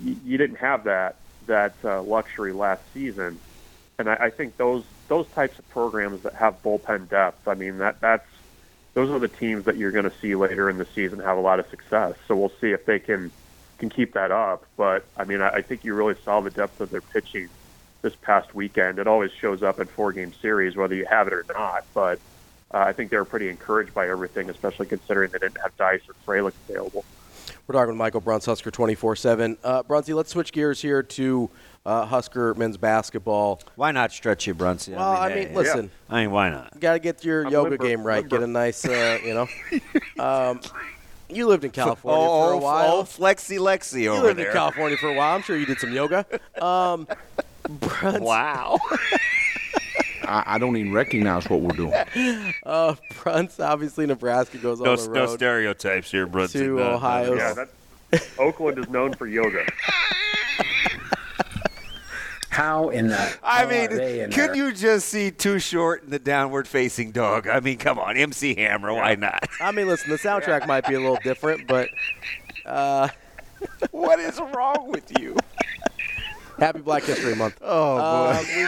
[0.02, 3.38] you didn't have that that uh, luxury last season,
[3.98, 7.48] and I, I think those those types of programs that have bullpen depth.
[7.48, 8.24] I mean that that's
[8.96, 11.42] those are the teams that you're going to see later in the season have a
[11.42, 12.14] lot of success.
[12.28, 13.32] So we'll see if they can
[13.80, 14.66] can keep that up.
[14.78, 17.50] But I mean, I, I think you really saw the depth of their pitching
[18.02, 18.98] this past weekend.
[19.00, 21.84] It always shows up in four game series, whether you have it or not.
[21.94, 22.20] But
[22.74, 26.02] uh, I think they were pretty encouraged by everything, especially considering they didn't have Dice
[26.08, 27.06] or Fralick available.
[27.70, 29.56] We're talking with Michael Bruntz, Husker 24 7.
[29.62, 31.48] Uh, Brunsy, let's switch gears here to
[31.86, 33.60] uh, Husker men's basketball.
[33.76, 34.96] Why not stretch you, Brunsy?
[34.96, 35.88] Well, I mean, hey, listen.
[36.08, 36.72] I mean, why not?
[36.74, 38.22] You got to get your I'm yoga limber, game right.
[38.22, 38.38] limber.
[38.38, 39.46] Get a nice, uh, you know.
[40.20, 40.60] Um,
[41.28, 42.92] you lived in California oh, for a oh, while.
[42.92, 44.48] Oh, Flexi Lexi you lived there.
[44.48, 45.36] in California for a while.
[45.36, 46.26] I'm sure you did some yoga.
[46.60, 47.06] Um,
[47.68, 48.80] Bruntz, wow.
[50.30, 51.92] I, I don't even recognize what we're doing.
[52.64, 55.14] uh, Bruntz, obviously, Nebraska goes No, on the road.
[55.14, 56.60] no stereotypes here, Brunson.
[56.62, 57.34] to No, no, Ohio.
[57.34, 57.66] no.
[58.12, 59.64] Yeah, Oakland is known for yoga.
[62.50, 64.56] How in the I mean, are they in could there?
[64.56, 67.46] you just see Too Short and the Downward Facing Dog?
[67.46, 69.44] I mean, come on, MC Hammer, why not?
[69.60, 71.88] I mean, listen, the soundtrack might be a little different, but
[72.66, 73.08] uh,
[73.92, 75.36] what is wrong with you?
[76.58, 77.56] Happy Black History Month.
[77.62, 78.36] Oh, boy.
[78.38, 78.66] Um, we-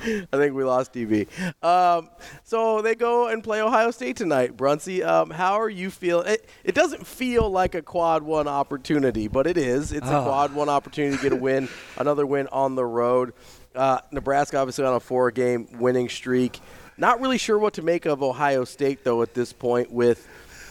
[0.32, 1.26] I think we lost DB.
[1.64, 2.08] Um,
[2.44, 4.56] so they go and play Ohio State tonight.
[4.56, 6.28] Brunsey, um, how are you feeling?
[6.28, 9.92] It, it doesn't feel like a quad one opportunity, but it is.
[9.92, 10.24] It's a Oh.
[10.24, 11.68] quad one opportunity to get a win,
[11.98, 13.32] another win on the road.
[13.74, 16.58] Uh, Nebraska obviously on a four game winning streak.
[16.96, 20.26] Not really sure what to make of Ohio State, though, at this point with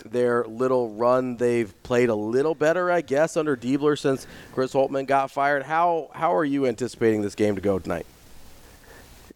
[0.05, 1.37] their little run.
[1.37, 5.63] They've played a little better, I guess, under Diebler since Chris Holtmann got fired.
[5.63, 8.05] How, how are you anticipating this game to go tonight?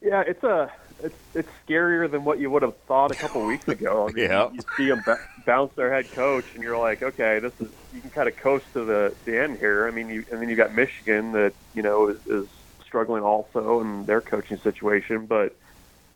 [0.04, 0.68] Yeah, it's a
[1.00, 4.06] it's it's scarier than what you would have thought a couple weeks ago.
[4.06, 4.50] I mean, Yeah.
[4.52, 8.02] you see them ba- bounce their head coach, and you're like, okay, this is you
[8.02, 9.88] can kind of coast to the the end here.
[9.88, 12.50] I mean, you and then you got Michigan that you know is, is
[12.86, 15.58] struggling also in their coaching situation, but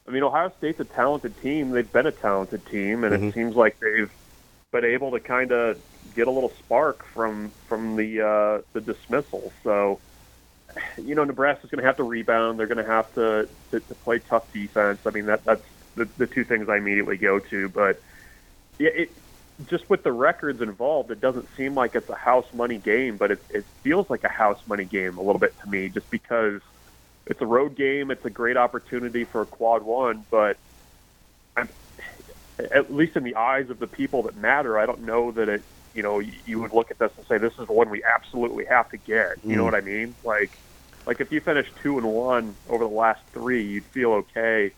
[0.08, 1.72] I mean, Ohio State's a talented team.
[1.72, 4.12] They've been a talented team, and it seems like they've
[4.72, 5.78] been able to kind of
[6.16, 9.54] get a little spark from from the uh, the dismissal.
[9.64, 10.02] So
[10.98, 12.60] you know, Nebraska's going to have to rebound.
[12.60, 15.00] They're going to have to, to to play tough defense.
[15.06, 15.64] I mean, that that's
[15.96, 17.70] the the two things I immediately go to.
[17.70, 18.02] But
[18.80, 19.10] yeah, it
[19.70, 23.32] just with the records involved, it doesn't seem like it's a house money game, but
[23.32, 26.62] it it feels like a house money game a little bit to me, just because
[27.28, 28.12] it's a road game.
[28.12, 30.58] It's a great opportunity for a quad one, but
[31.56, 31.70] I'm,
[32.60, 35.64] at least in the eyes of the people that matter, I don't know that it.
[35.94, 38.66] You know, you- would look at this and say this is the one we absolutely
[38.70, 39.38] have to get.
[39.48, 39.66] You know Mm.
[39.66, 40.16] what I mean?
[40.24, 40.52] Like,
[41.08, 44.74] like if you finish two and one over the last three, you'd feel okay.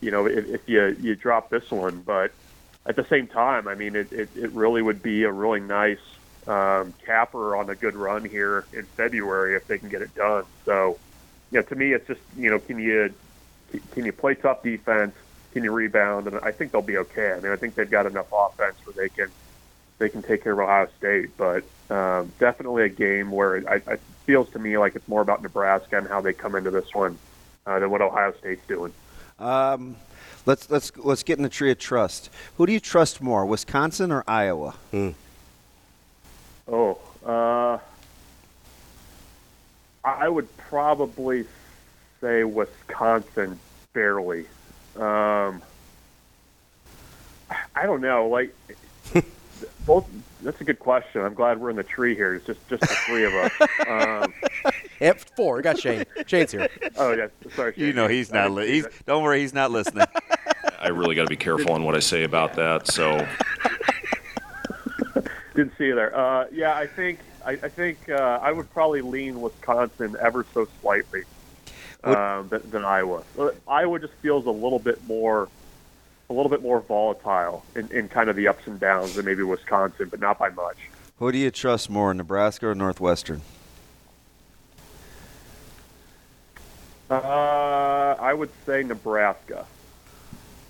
[0.00, 2.30] You know, if, if you you drop this one, but
[2.86, 5.98] at the same time, I mean, it, it, it really would be a really nice
[6.46, 10.44] um, capper on a good run here in February if they can get it done.
[10.64, 10.96] So,
[11.50, 13.12] you know, to me, it's just you know, can you
[13.90, 15.14] can you play tough defense?
[15.52, 16.28] Can you rebound?
[16.28, 17.32] And I think they'll be okay.
[17.32, 19.32] I mean, I think they've got enough offense where they can
[19.98, 21.36] they can take care of Ohio State.
[21.36, 25.42] But um, definitely a game where I, it feels to me like it's more about
[25.42, 27.16] Nebraska and how they come into this one
[27.66, 28.92] uh, than what Ohio State's doing.
[29.38, 29.96] Um,
[30.46, 32.30] Let's let's let's get in the tree of trust.
[32.56, 34.74] Who do you trust more, Wisconsin or Iowa?
[36.66, 37.76] Oh, uh,
[40.02, 41.44] I would probably
[42.22, 43.58] say Wisconsin
[43.92, 44.46] barely.
[44.96, 45.60] Um,
[47.74, 48.28] I don't know.
[48.28, 48.54] Like
[49.88, 50.06] both.
[50.42, 51.22] That's a good question.
[51.22, 52.34] I'm glad we're in the tree here.
[52.34, 53.52] It's just just the three of us.
[53.88, 54.32] Um,
[55.00, 55.56] Yep, four.
[55.56, 56.04] We got Shane.
[56.26, 56.68] Shane's here.
[56.96, 57.72] oh yeah, sorry.
[57.76, 58.50] You know he's not.
[58.50, 60.06] Li- he's don't worry, he's not listening.
[60.80, 62.88] I really got to be careful on what I say about that.
[62.88, 63.24] So
[65.54, 66.16] Didn't see you there.
[66.16, 70.66] Uh, yeah, I think I, I think uh, I would probably lean Wisconsin ever so
[70.80, 71.22] slightly
[72.04, 73.22] um, than, than Iowa.
[73.66, 75.48] Iowa just feels a little bit more,
[76.30, 79.42] a little bit more volatile in, in kind of the ups and downs than maybe
[79.42, 80.76] Wisconsin, but not by much.
[81.18, 83.40] Who do you trust more, Nebraska or Northwestern?
[87.10, 87.14] Uh,
[88.20, 89.64] I would say Nebraska.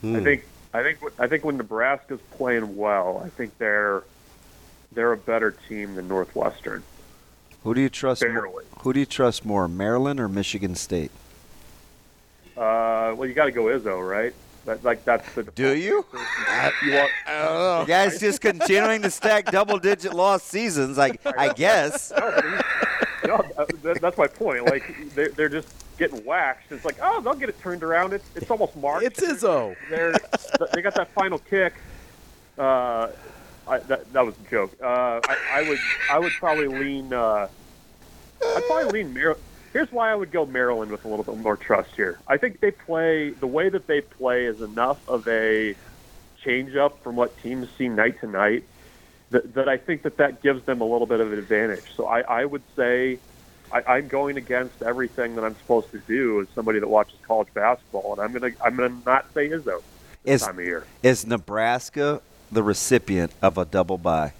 [0.04, 4.04] I think I think I think when Nebraska's playing well, I think they're
[4.92, 6.84] they're a better team than Northwestern.
[7.64, 8.22] Who do you trust?
[8.22, 8.64] More, Barely.
[8.78, 11.10] who do you trust more, Maryland or Michigan State?
[12.56, 14.32] Uh, well, you got to go Izzo, right?
[14.68, 15.44] That, like that's the.
[15.44, 16.04] Do you?
[16.84, 20.98] you want, The guy's just continuing to stack double-digit loss seasons.
[20.98, 22.12] Like I guess.
[23.24, 23.42] no,
[23.82, 24.66] that, that's my point.
[24.66, 26.70] Like they're, they're just getting waxed.
[26.70, 28.12] It's like, oh, they'll get it turned around.
[28.12, 29.04] It's, it's almost March.
[29.04, 29.74] It's Izzo.
[29.88, 30.12] They're,
[30.74, 31.72] they got that final kick.
[32.58, 33.08] Uh,
[33.66, 34.76] I, that, that was a joke.
[34.82, 35.78] Uh, I, I would
[36.12, 37.14] I would probably lean.
[37.14, 37.48] Uh,
[38.44, 39.40] I'd probably lean Maryland.
[39.78, 42.18] Here's why I would go Maryland with a little bit more trust here.
[42.26, 45.76] I think they play the way that they play is enough of a
[46.42, 48.64] change up from what teams see night to night
[49.30, 51.94] that, that I think that that gives them a little bit of an advantage.
[51.94, 53.20] So I, I would say
[53.70, 57.54] I, I'm going against everything that I'm supposed to do as somebody that watches college
[57.54, 59.80] basketball, and I'm gonna I'm gonna not say Izzo
[60.24, 60.84] this Is time of year.
[61.04, 64.32] is Nebraska the recipient of a double bye?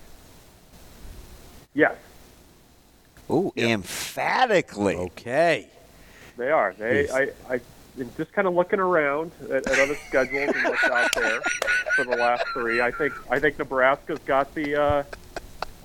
[1.75, 1.95] Yes,
[3.31, 4.97] Ooh, emphatically.
[4.97, 5.69] Okay.
[6.37, 6.75] they are.
[6.79, 7.13] They Yes.
[7.13, 7.61] I I
[7.99, 11.41] and just kind of looking around at, at other schedules and what's out there
[11.97, 12.81] for the last three.
[12.81, 14.81] I think I think Nebraska's got the.
[14.81, 15.03] Uh,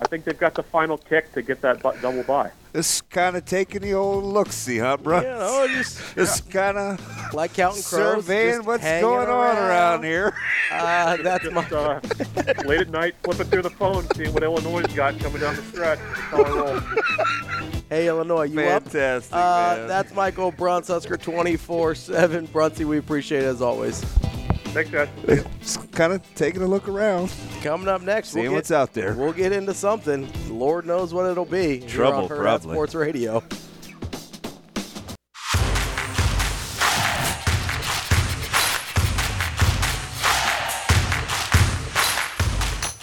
[0.00, 2.50] I think they've got the final kick to get that bu- double bye.
[2.72, 5.20] This kind of taking the old look see, huh, bro?
[5.20, 8.24] You know, just Just kind of like counting crows.
[8.24, 10.34] surveying what's hanging going on around here.
[10.72, 11.64] Uh, that's my.
[11.68, 12.00] Uh,
[12.64, 15.98] late at night, flipping through the phone, seeing what Illinois got coming down the stretch.
[16.32, 17.82] That's how I.
[17.90, 19.38] Hey, Illinois, you Fantastic, up?
[19.38, 19.88] Uh, man.
[19.88, 22.48] that's Michael Bruntz Husker 24 7.
[22.48, 24.02] Brunsy, we appreciate it as always.
[24.74, 25.08] Thanks, guys.
[25.60, 27.32] Just kind of taking a look around.
[27.62, 29.14] Coming up next, Seeing we'll get, what's out there.
[29.14, 30.28] We'll get into something.
[30.48, 31.78] Lord knows what it'll be.
[31.78, 32.72] Trouble, on probably.
[32.74, 33.44] Sports Radio.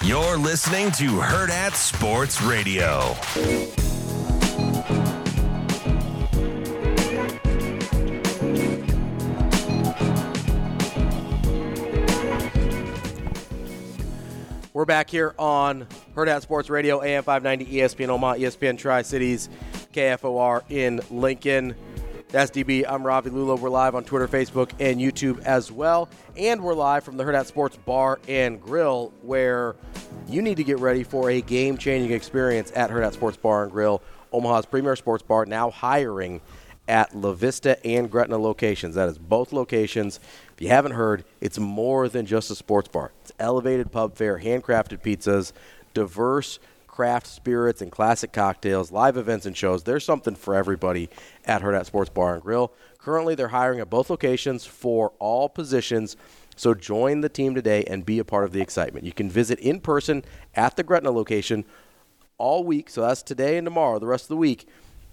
[0.03, 3.15] You're listening to Hurrdat Sports Radio.
[14.81, 15.85] We're back here on
[16.15, 19.47] Hurrdat Sports Radio, AM 590, ESPN Omaha, ESPN Tri Cities,
[19.93, 21.75] KFOR in Lincoln.
[22.29, 22.83] That's DB.
[22.89, 23.57] I'm Ravi Lulla.
[23.57, 26.09] We're live on Twitter, Facebook, and YouTube as well.
[26.35, 29.75] And we're live from the Hurrdat Sports Bar and Grill, where
[30.27, 33.71] you need to get ready for a game changing experience at Hurrdat Sports Bar and
[33.71, 34.01] Grill,
[34.33, 36.41] Omaha's premier sports bar, now hiring
[36.87, 38.95] at La Vista and Gretna locations.
[38.95, 40.19] That is both locations.
[40.61, 43.11] If you haven't heard, it's more than just a sports bar.
[43.21, 45.53] It's elevated pub fare, handcrafted pizzas,
[45.95, 49.81] diverse craft spirits and classic cocktails, live events and shows.
[49.81, 51.09] There's something for everybody
[51.45, 52.71] at Hurrdat Sports Bar and Grill.
[52.99, 56.15] Currently, they're hiring at both locations for all positions.
[56.55, 59.03] So join the team today and be a part of the excitement.
[59.03, 60.23] You can visit in person
[60.53, 61.65] at the Gretna location
[62.38, 62.91] all week.
[62.91, 64.67] So that's today and tomorrow, the rest of the week,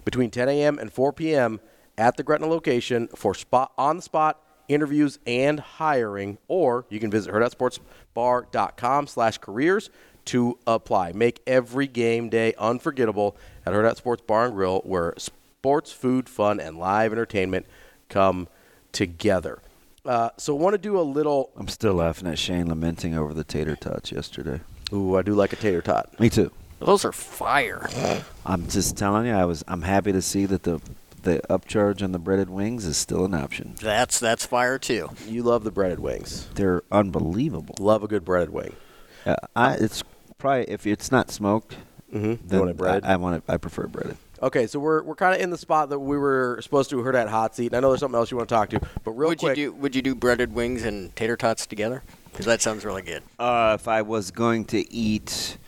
[0.05, 0.79] between 10 a.m.
[0.79, 1.59] and 4 p.m.
[1.97, 6.39] at the Gretna location for spot on the spot interviews and hiring.
[6.47, 9.91] Or you can visit hurrdatsportsbar.com slash careers
[10.27, 11.13] to apply.
[11.13, 16.61] Make every game day unforgettable at Hurrdat Sports Bar and Grill, where sports, food, fun,
[16.61, 17.67] and live entertainment
[18.09, 18.49] come
[18.93, 19.61] together.
[20.05, 21.51] Uh, so I want to do a little.
[21.57, 24.61] I'm still laughing at Shane lamenting over the tater tots yesterday.
[24.93, 26.19] Ooh, I do like a tater tot.
[26.21, 26.51] Me too.
[26.79, 27.89] Those are fire.
[28.47, 29.65] I'm just telling you, I was.
[29.67, 30.81] I'm happy to see that the
[31.29, 33.75] the upcharge on the breaded wings is still an option.
[33.81, 35.11] That's that's fire too.
[35.27, 36.49] You love the breaded wings.
[36.55, 37.75] They're unbelievable.
[37.79, 38.75] Love a good breaded wing.
[39.27, 40.03] Uh, I, it's
[40.39, 41.77] probably if it's not smoked,
[42.13, 42.23] Mhm.
[42.31, 43.05] You then want it breaded?
[43.05, 43.43] I, I want it.
[43.49, 44.17] I prefer breaded.
[44.41, 47.07] Okay, so we're we're kind of in the spot that we were supposed to have
[47.07, 47.67] Hurrdat hot seat.
[47.67, 49.57] And I know there's something else you want to talk to, but real would quick,
[49.59, 52.03] you do would you do breaded wings and tater tots together?
[52.31, 53.23] Because that sounds really good.
[53.39, 55.59] Uh, if I was going to eat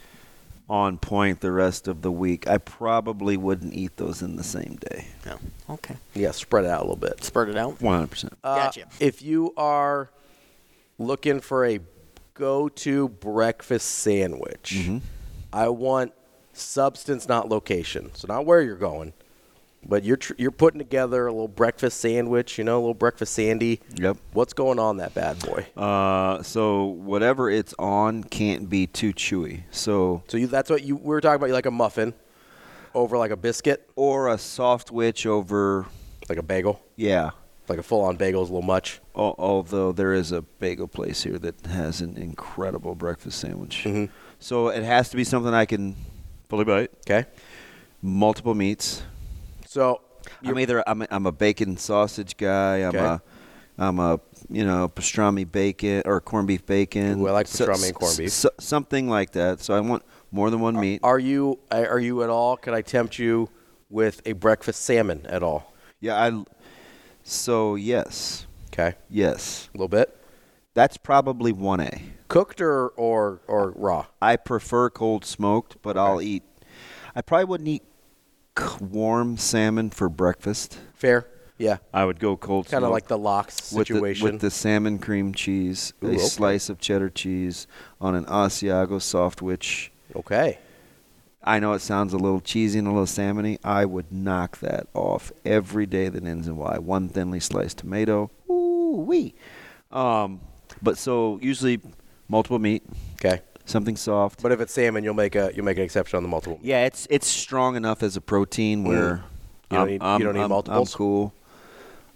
[0.71, 4.77] on point the rest of the week, I probably wouldn't eat those in the same
[4.89, 5.09] day.
[5.27, 5.39] No.
[5.69, 5.97] Okay.
[6.15, 7.25] yeah, spread it out a little bit.
[7.25, 7.83] Spread it out.
[7.83, 8.39] One hundred percent.
[8.45, 8.85] Uh, Gotcha.
[9.01, 10.11] If you are
[10.97, 11.81] looking for a
[12.35, 14.99] go-to breakfast sandwich, Mm-hmm.
[15.53, 16.13] I want
[16.53, 18.13] substance, not location.
[18.15, 19.13] So not where you're going,
[19.87, 22.59] but you're tr- you're putting together a little breakfast sandwich.
[22.59, 23.81] You know, a little breakfast sandy.
[23.97, 24.19] Yep.
[24.33, 25.67] What's going on that bad boy?
[25.81, 29.63] Uh, so whatever it's on can't be too chewy.
[29.71, 31.47] So So you, that's what you we were talking about.
[31.47, 32.15] You like a muffin
[32.95, 35.87] over like a biscuit or a soft witch over
[36.29, 36.81] like a bagel.
[36.97, 37.31] yeah.
[37.69, 39.01] Like a full-on bagel is a little much.
[39.15, 43.83] Al- Although there is a bagel place here that has an incredible breakfast sandwich.
[43.85, 44.13] Mm-hmm.
[44.41, 45.95] So it has to be something I can
[46.49, 46.91] fully bite.
[47.09, 47.27] Okay.
[48.03, 49.05] Multiple meats.
[49.71, 50.01] So
[50.45, 52.79] I'm either I'm a, I'm a bacon sausage guy.
[52.79, 52.99] I'm Okay.
[52.99, 53.23] a
[53.79, 54.19] I'm a
[54.49, 57.21] you know pastrami bacon or corned beef bacon.
[57.21, 58.33] Ooh, I like So- pastrami and corned beef.
[58.33, 59.61] so- something like that.
[59.61, 60.03] So I want
[60.33, 60.99] more than one meat.
[61.05, 62.57] Are you are you at all?
[62.57, 63.49] Can I tempt you
[63.89, 65.73] with a breakfast salmon at all?
[66.01, 66.45] Yeah, I.
[67.23, 68.97] So yes, Okay.
[69.09, 70.17] yes, A little bit.
[70.75, 72.03] that's probably one A.
[72.27, 74.07] Cooked or or, or raw?
[74.21, 76.43] I prefer cold smoked, but I'll eat.
[77.15, 77.83] I probably wouldn't eat
[78.81, 80.79] warm salmon for breakfast.
[80.95, 81.27] Fair.
[81.59, 81.79] Yeah.
[81.93, 82.67] I would go cold.
[82.69, 84.25] Kind of like the locks with the, situation.
[84.25, 86.19] with the salmon cream cheese, Ooh, a okay.
[86.19, 87.67] slice of cheddar cheese
[88.01, 89.93] on an Asiago soft witch.
[90.17, 90.59] okay.
[91.43, 93.59] I know it sounds a little cheesy and a little salmony.
[93.65, 96.77] I would knock that off every day that ends in Y.
[96.79, 98.31] One thinly sliced tomato.
[98.51, 99.35] Ooh wee.
[99.91, 100.41] Um,
[100.83, 101.81] but so usually
[102.29, 102.83] multiple meat,
[103.15, 103.41] Okay.
[103.71, 104.43] Something soft.
[104.43, 106.59] But if it's salmon, you'll make a you'll make an exception on the multiple.
[106.63, 109.23] Yeah, it's it's strong enough as a protein where Mm.
[109.73, 110.93] You don't I'm, need- I'm- don't need I'm- multiples?
[110.95, 111.33] I'm cool.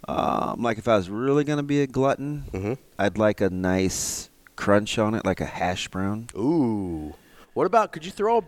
[0.09, 2.79] Um, like if I was really gonna be a glutton, Mhm.
[2.99, 6.29] I'd like a nice crunch on it, like a hash brown.
[6.37, 7.15] Ooh.
[7.55, 7.93] What about?
[7.93, 8.39] Could you throw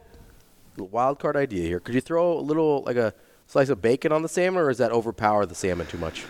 [0.79, 1.81] a wild card idea here?
[1.81, 3.15] Could you throw a little like a
[3.47, 6.25] slice of bacon on the salmon, or is that overpower the salmon too much?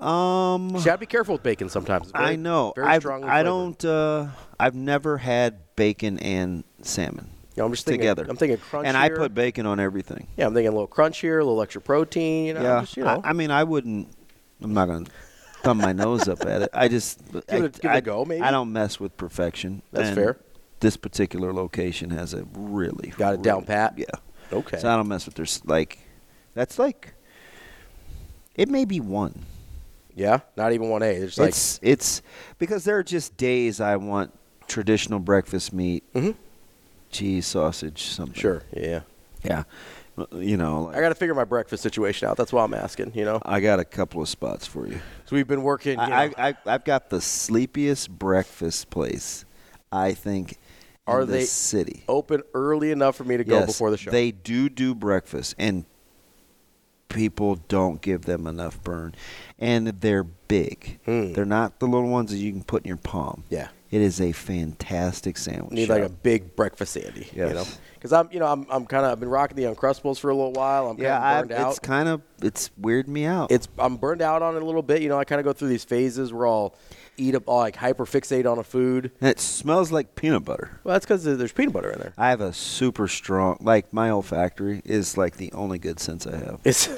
[0.00, 2.10] Um, You gotta be careful with bacon sometimes.
[2.12, 2.72] Very- I know.
[2.76, 3.82] Very I've- strongly I don't.
[3.84, 4.26] Uh,
[4.60, 8.00] I've never had bacon and salmon Yeah, I'm just thinking.
[8.00, 8.26] together.
[8.28, 8.86] I'm thinking crunchier.
[8.86, 10.26] and I put bacon on everything.
[10.36, 12.46] Yeah, I'm thinking a little crunchier, a little extra protein.
[12.46, 13.20] You know, yeah, just, you know.
[13.22, 14.08] I, I mean, I wouldn't.
[14.62, 15.06] I'm not gonna
[15.62, 16.70] thumb my nose up at it.
[16.72, 18.42] I just Give I, it- give it I- a go, maybe?
[18.42, 19.82] I don't mess with perfection.
[19.92, 20.38] That's and fair.
[20.80, 23.94] This particular location has a really Got it down pat?
[23.96, 24.06] Yeah.
[24.52, 24.78] Okay.
[24.78, 25.98] So I don't mess with their like.
[26.54, 27.12] That's like.
[28.54, 29.44] It may be one.
[30.14, 31.06] yeah, not even one A.
[31.10, 32.22] It's like it's it's
[32.58, 34.32] because there are just days I want
[34.68, 36.34] traditional breakfast meat, Mhm.
[37.10, 38.34] cheese, sausage, something.
[38.40, 39.00] sure, yeah.
[39.42, 39.64] Yeah.
[40.32, 42.36] You know, like, I got to figure my breakfast situation out.
[42.38, 43.12] That's why I'm asking.
[43.14, 44.98] You know, I got a couple of spots for you.
[45.26, 45.98] so we've been working.
[45.98, 49.44] You I, know, I, I I've got the sleepiest breakfast place,
[49.92, 50.56] I think, in
[51.06, 52.02] Are the they city.
[52.08, 54.10] open early enough for me to go Yes, before the show.
[54.10, 55.84] They do do breakfast, and
[57.08, 59.14] people don't give them enough burn,
[59.58, 60.98] and they're big.
[61.04, 61.34] Hmm.
[61.34, 63.44] They're not the little ones that you can put in your palm.
[63.50, 63.68] Yeah.
[63.96, 65.72] It is a fantastic sandwich.
[65.72, 67.28] need like a big breakfast sandy.
[67.34, 67.54] You Yes.
[67.54, 67.64] know,
[67.94, 70.34] because I'm you know I'm I'm kind of I've been rocking the Uncrustables for a
[70.34, 70.90] little while.
[70.90, 71.70] I'm yeah, kind I, of burned out.
[71.70, 73.50] it's kind of it's weirded me out.
[73.50, 75.00] it's I'm burned out on it a little bit.
[75.00, 76.74] You know, I kind of go through these phases where I'll
[77.16, 79.12] eat up, I'll like hyper fixate on a food.
[79.22, 80.78] And it smells like peanut butter.
[80.84, 82.12] Well, that's because there's peanut butter in there.
[82.18, 86.36] I have a super strong, like my olfactory is like the only good sense I
[86.36, 86.60] have.
[86.64, 86.88] It's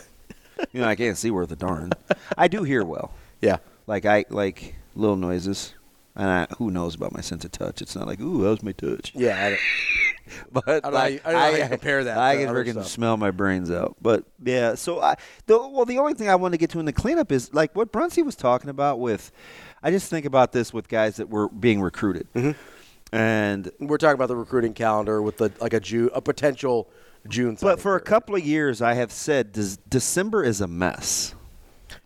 [0.72, 1.92] You know, I can't see worth a darn.
[2.36, 3.12] I do hear well.
[3.40, 3.58] yeah.
[3.86, 5.74] Like I like little noises,
[6.18, 7.80] and I, who knows about my sense of touch?
[7.80, 9.12] It's not like ooh, that was my touch.
[9.14, 9.60] Yeah, I don't-
[10.52, 12.48] but I don't know how you- I don't know how you compare that I can
[12.48, 13.96] freaking smell my brains out.
[14.02, 15.14] But yeah, so I
[15.46, 17.74] the well, the only thing I want to get to in the cleanup is like
[17.74, 19.32] what Brunsey was talking about with.
[19.82, 22.50] I just think about this with guys that were being recruited, Mm-hmm.
[23.14, 26.90] and we're talking about the recruiting calendar with the like a June, a potential
[27.28, 27.56] June.
[27.60, 31.34] but for a couple of years, I have said Des- December is a mess.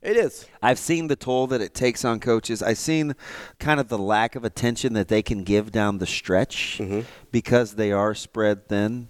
[0.02, 0.46] It is.
[0.62, 2.62] I've seen the toll that it takes on coaches.
[2.62, 3.14] I've seen
[3.58, 7.00] kind of the lack of attention that they can give down the stretch Mm-hmm.
[7.30, 9.08] because they are spread thin.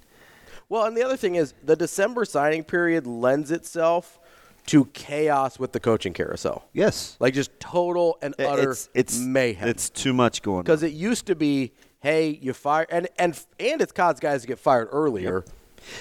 [0.69, 4.19] Well, and the other thing is the December signing period lends itself
[4.67, 6.69] to chaos with the coaching carousel.
[6.73, 7.17] Yes.
[7.21, 9.69] Like just total and utter it's it's mayhem.
[9.69, 10.63] It's too much going on.
[10.63, 14.47] because it used to be, hey, you fire and and and it's Cod's guys to
[14.49, 15.45] get fired earlier,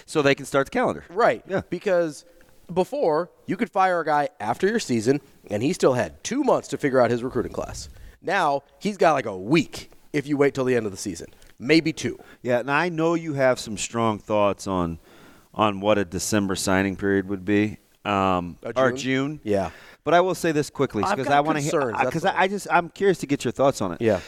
[0.06, 1.03] So they can start the calendar.
[1.10, 1.43] right?
[1.48, 1.61] Yeah.
[1.72, 2.23] Because
[2.73, 6.68] before you could fire a guy after your season, and he still had two months
[6.69, 7.89] to figure out his recruiting class.
[8.22, 11.27] Now he's got like a week if you wait till the end of the season,
[11.60, 12.19] maybe two.
[12.41, 14.99] Yeah, and I know you have some strong thoughts on
[15.53, 18.98] on what a December signing period would be, um, A or June?
[18.98, 19.39] June.
[19.43, 19.72] Yeah.
[20.03, 22.26] But I will say this quickly because I want to hear because.
[22.26, 24.02] I, I just I'm curious to get your thoughts on it.
[24.02, 24.19] Yeah.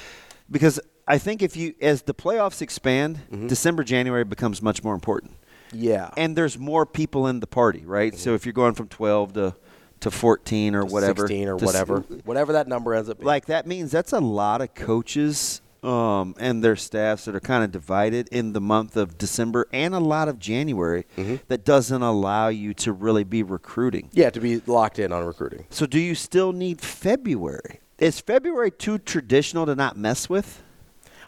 [0.52, 3.48] Because I think if you as the playoffs expand, Mm-hmm.
[3.48, 5.32] December January becomes much more important.
[5.74, 6.10] Yeah.
[6.18, 8.16] And there's more people in the party, right?
[8.18, 9.56] So if you're going from 12 to
[10.02, 12.00] to 14 or whatever, 16 or to s- whatever.
[12.26, 13.26] Whatever that number ends up being.
[13.28, 17.64] like that means that's a lot of coaches um, and their staffs that are kind
[17.64, 21.36] of divided in the month of December and a lot of January Mm-hmm.
[21.48, 24.10] that doesn't allow you to really be recruiting.
[24.12, 25.66] Yeah, to be locked in on recruiting.
[25.70, 27.80] So do you still need February?
[27.98, 30.62] Is February too traditional to not mess with?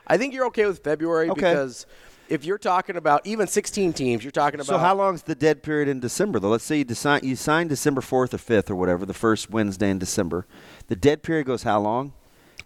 [0.07, 1.39] I think you're okay with February Okay.
[1.39, 1.85] because
[2.29, 5.63] if you're talking about even 16 teams, you're talking about So how long's the dead
[5.63, 6.49] period in December though?
[6.49, 9.89] Let's say you decide you sign December 4th or 5th or whatever, the first Wednesday
[9.89, 10.45] in December.
[10.87, 12.13] The dead period goes how long?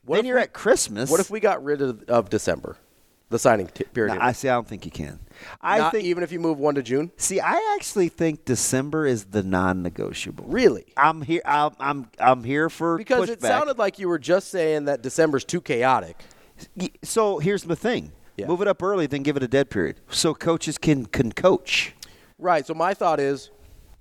[0.08, 1.10] then you're at Christmas.
[1.10, 2.78] What if we got rid of, of December,
[3.30, 4.16] the signing t- period?
[4.16, 4.50] No, I see.
[4.50, 5.20] I don't think you can.
[5.62, 7.12] I Not think even if you move one to June.
[7.18, 10.46] See, I actually think December is the non-negotiable.
[10.48, 10.86] Really?
[10.98, 11.42] I'm here.
[11.46, 15.44] I'm I'm, I'm here for Because it sounded like you were just saying that December's
[15.44, 16.20] too chaotic.
[17.04, 18.48] So here's the thing: Yeah.
[18.48, 21.94] move it up early, then give it a dead period, so coaches can can coach.
[22.38, 22.66] Right.
[22.66, 23.50] So my thought is,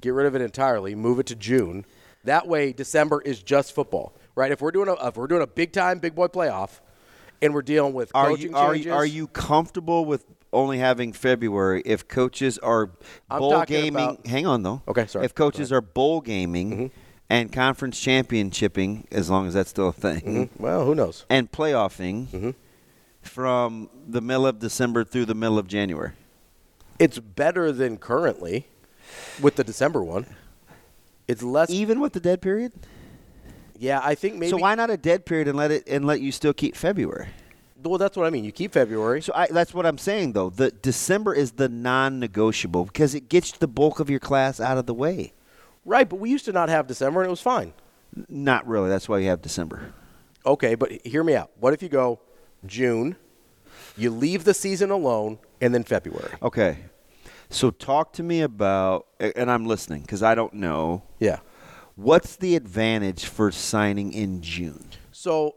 [0.01, 0.95] get rid of it entirely.
[0.95, 1.85] Move it to June.
[2.25, 4.13] That way, December is just football.
[4.35, 4.53] Right.
[4.53, 6.81] If we're doing a if we're doing a big time big boy playoff,
[7.43, 11.13] and we're dealing with Are you are changes, you, are you comfortable with only having
[11.13, 12.91] February if coaches are
[13.31, 13.95] I'm bowl gaming?
[14.05, 14.83] about- hang on though.
[14.89, 15.25] Okay, sorry.
[15.25, 16.87] If coaches are bowl gaming Mm-hmm.
[17.31, 20.21] and conference championshipping, as long as that's still a thing.
[20.23, 20.61] Mhm.
[20.61, 21.27] Well, who knows?
[21.29, 22.51] And playoffing Mm-hmm.
[23.29, 26.13] From the middle of December through the middle of January.
[26.99, 28.67] It's better than currently
[29.41, 30.27] with the December one.
[31.29, 32.73] It's less even with the dead period.
[33.79, 34.51] Yeah, I think maybe.
[34.51, 37.29] So why not a dead period and let it and let you still keep February?
[37.81, 38.43] Well, that's what I mean.
[38.45, 39.23] You keep February.
[39.23, 40.51] So I, that's what I'm saying though.
[40.51, 44.87] The December is the non-negotiable because it gets the bulk of your class out of
[44.87, 45.33] the way.
[45.85, 47.73] Right, but we used to not have December and it was fine.
[48.29, 48.89] Not really.
[48.89, 49.93] That's why you have December.
[50.45, 51.51] Okay, but hear me out.
[51.61, 52.21] What if you go
[52.67, 53.17] June,
[53.97, 56.33] you leave the season alone, and then February?
[56.43, 56.79] Okay.
[57.51, 61.03] So talk to me about, and I'm listening because I don't know.
[61.19, 61.39] Yeah.
[61.97, 64.89] What's the advantage for signing in June?
[65.13, 65.57] So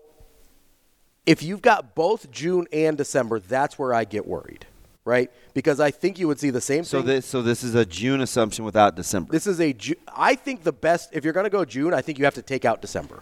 [1.26, 4.66] if you've got both June and December, that's where I get worried,
[5.06, 5.30] right?
[5.54, 7.08] Because I think you would see the same So thing.
[7.08, 9.32] this, so this is a June assumption without December.
[9.32, 9.74] This is a.
[9.74, 11.10] Ju- I think the best.
[11.14, 13.22] If you're going to go June, I think you have to take out December.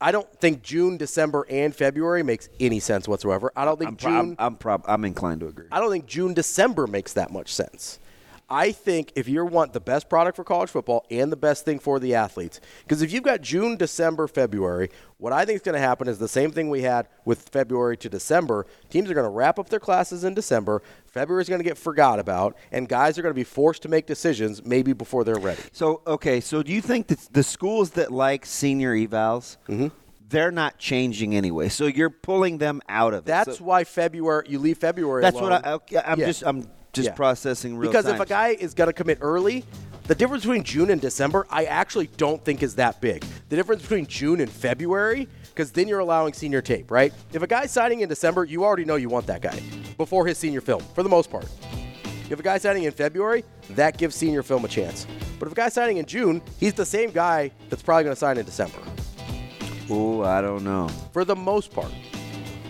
[0.00, 3.52] I don't think June, December, and February makes any sense whatsoever.
[3.56, 4.12] I don't think I'm, June.
[4.12, 5.66] I'm, I'm, prob- I'm inclined to agree.
[5.72, 7.98] I don't think June, December makes that much sense.
[8.56, 11.80] I think if you want the best product for college football and the best thing
[11.80, 15.74] for the athletes, because if you've got June, December, February, what I think is going
[15.74, 18.64] to happen is the same thing we had with February to December.
[18.90, 20.82] Teams are going to wrap up their classes in December.
[21.06, 23.88] February is going to get forgot about, and guys are going to be forced to
[23.88, 25.62] make decisions maybe before they're ready.
[25.72, 29.88] So okay, so do you think that the schools that like senior evals, Mm-hmm.
[30.28, 31.68] they're not changing anyway?
[31.70, 33.26] So you're pulling them out of it.
[33.26, 35.22] That's So- why February you leave February.
[35.22, 35.50] That's alone.
[35.50, 35.72] what I.
[35.72, 36.26] Okay, I'm Yeah.
[36.26, 36.42] just.
[36.46, 37.14] I'm just Yeah.
[37.14, 38.14] processing real because time.
[38.14, 39.64] if a guy is going to commit early,
[40.06, 43.24] the difference between June and December, I actually don't think is that big.
[43.48, 47.12] The difference between June and February, because then you're allowing senior tape, right?
[47.32, 49.60] If a guy's signing in December, you already know you want that guy
[49.96, 51.46] before his senior film, for the most part.
[52.30, 55.06] If a guy's signing in February, that gives senior film a chance.
[55.38, 58.18] But if a guy's signing in June, he's the same guy that's probably going to
[58.20, 58.78] sign in December,
[59.90, 60.88] oh I don't know.
[61.12, 61.92] for the most part.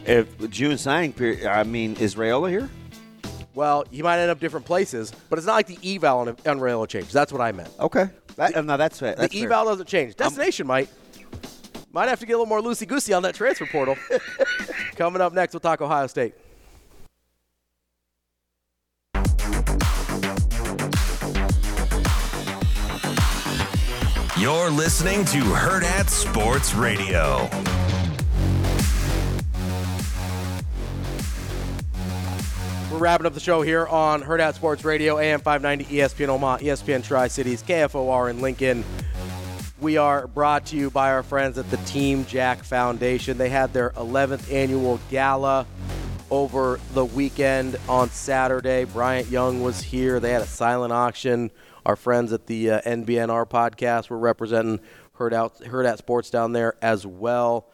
[0.06, 2.68] If June signing period, I mean, is Raiola here?
[3.54, 6.36] Well, you might end up different places, but it's not like the eval on, on
[6.58, 7.12] Raiola change.
[7.12, 7.70] That's what I meant.
[7.78, 8.08] Okay.
[8.36, 9.14] That, um, no, that's fair.
[9.14, 9.44] The That's fair.
[9.46, 10.16] eval doesn't change.
[10.16, 10.88] Destination might.
[11.92, 13.96] Might have to get a little more loosey goosey on that transfer portal.
[14.96, 16.34] Coming up next, we'll talk Ohio State.
[24.36, 27.48] You're listening to Hurrdat Sports Radio.
[32.94, 37.02] We're wrapping up the show here on Hurrdat Sports Radio, AM 590, ESPN Omaha, ESPN
[37.02, 38.84] Tri Cities, KFOR in Lincoln.
[39.80, 43.36] We are brought to you by our friends at the Team Jack Foundation.
[43.36, 45.66] They had their 11th annual gala
[46.30, 48.84] over the weekend on Saturday.
[48.84, 50.20] Bryant Young was here.
[50.20, 51.50] They had a silent auction.
[51.84, 54.78] Our friends at the uh, NBNR podcast were representing
[55.18, 57.72] Hurrdat, Herd Out Sports down there as well.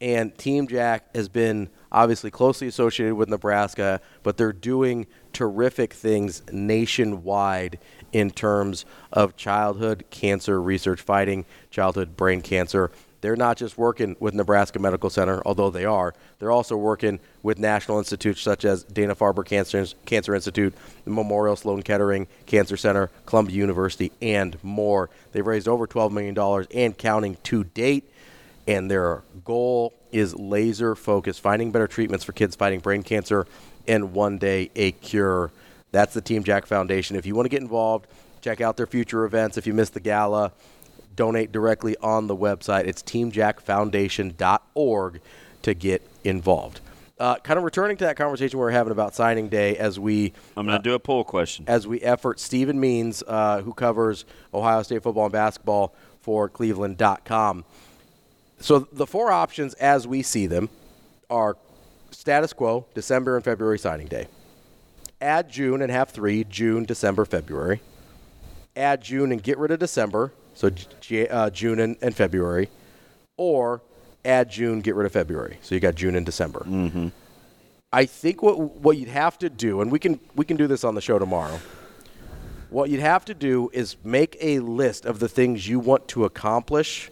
[0.00, 6.42] And Team Jack has been obviously closely associated with Nebraska, but they're doing terrific things
[6.50, 7.78] nationwide
[8.12, 12.90] in terms of childhood cancer research, fighting childhood brain cancer.
[13.22, 16.12] they're not just working with Nebraska Medical Center, although they are.
[16.40, 20.74] They're also working with national institutes such as Dana Farber Cancer, Cancer Institute,
[21.06, 25.08] Memorial Sloan Kettering Cancer Center, Columbia University, and more.
[25.30, 28.11] They've raised over $12 million and counting to date,
[28.66, 33.46] and their goal is laser focused, finding better treatments for kids fighting brain cancer,
[33.88, 35.50] and one day a cure.
[35.90, 37.16] That's the Team Jack Foundation.
[37.16, 38.06] If you want to get involved,
[38.40, 39.58] check out their future events.
[39.58, 40.52] If you missed the gala,
[41.14, 42.86] donate directly on the website.
[42.86, 45.20] It's teamjackfoundation.org
[45.62, 46.80] to get involved.
[47.18, 50.32] Uh, kind of returning to that conversation we were having about signing day as we
[50.56, 51.64] I'm going to do a poll question.
[51.68, 57.64] as we effort Stephen Means, uh, who covers Ohio State football and basketball for Cleveland.com.
[58.62, 60.68] So the four options as we see them
[61.28, 61.56] are
[62.12, 64.28] status quo, December and February signing day.
[65.20, 67.80] Add June and have three, June, December, February.
[68.76, 70.70] Add June and get rid of December, so
[71.00, 72.68] J- uh, June and, and February.
[73.36, 73.82] Or
[74.24, 75.58] add June, get rid of February.
[75.62, 76.60] So you got June and December.
[76.60, 77.08] Mm-hmm.
[77.92, 80.84] I think what what you'd have to do, and we can we can do this
[80.84, 81.60] on the show tomorrow.
[82.70, 86.24] What you'd have to do is make a list of the things you want to
[86.24, 87.10] accomplish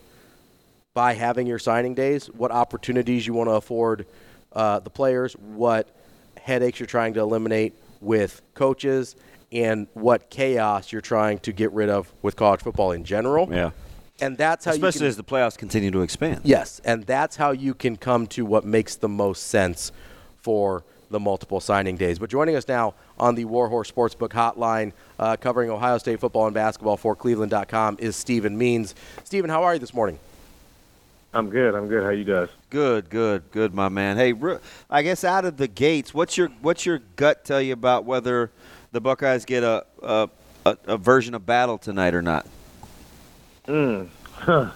[0.94, 2.26] by having your signing days.
[2.26, 4.06] What opportunities you want to afford
[4.52, 5.88] uh, the players, what
[6.40, 9.16] headaches you're trying to eliminate with coaches,
[9.52, 13.48] and what chaos you're trying to get rid of with college football in general.
[13.50, 13.70] Yeah.
[14.20, 16.42] And that's how Especially you as the playoffs continue to expand.
[16.44, 19.92] Yes, and that's how you can come to what makes the most sense
[20.36, 22.18] for the multiple signing days.
[22.18, 26.54] But joining us now on the Warhorse Sportsbook Hotline, uh, covering Ohio State football and
[26.54, 28.94] basketball for Cleveland.com, is Stephen Means.
[29.24, 30.18] Stephen, how are you this morning?
[31.32, 31.74] I'm good.
[31.74, 32.02] I'm good.
[32.02, 32.48] How you guys?
[32.70, 34.16] Good, good, good, my man.
[34.16, 34.34] Hey,
[34.88, 38.50] I guess out of the gates, what's your what's your gut tell you about whether
[38.92, 40.28] the Buckeyes get a a,
[40.66, 42.46] a, a version of battle tonight or not?
[43.66, 44.08] Mm.
[44.32, 44.70] Huh.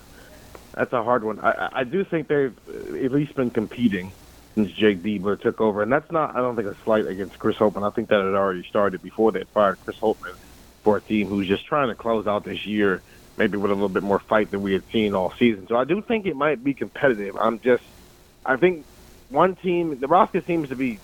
[0.74, 1.40] That's a hard one.
[1.40, 4.12] I, I- do think they've at least been competing
[4.54, 6.36] since Jake Diebler took over, and that's not.
[6.36, 7.84] I don't think a slight against Chris Holtmann.
[7.86, 10.36] I think that had already started before they fired Chris Holtmann
[10.84, 13.02] for a team who's just trying to close out this year,
[13.36, 15.66] maybe with a little bit more fight than we had seen all season.
[15.68, 17.36] So I do think it might be competitive.
[17.40, 17.82] I'm just.
[18.46, 18.86] I think
[19.28, 21.00] one team, Nebraska seems to be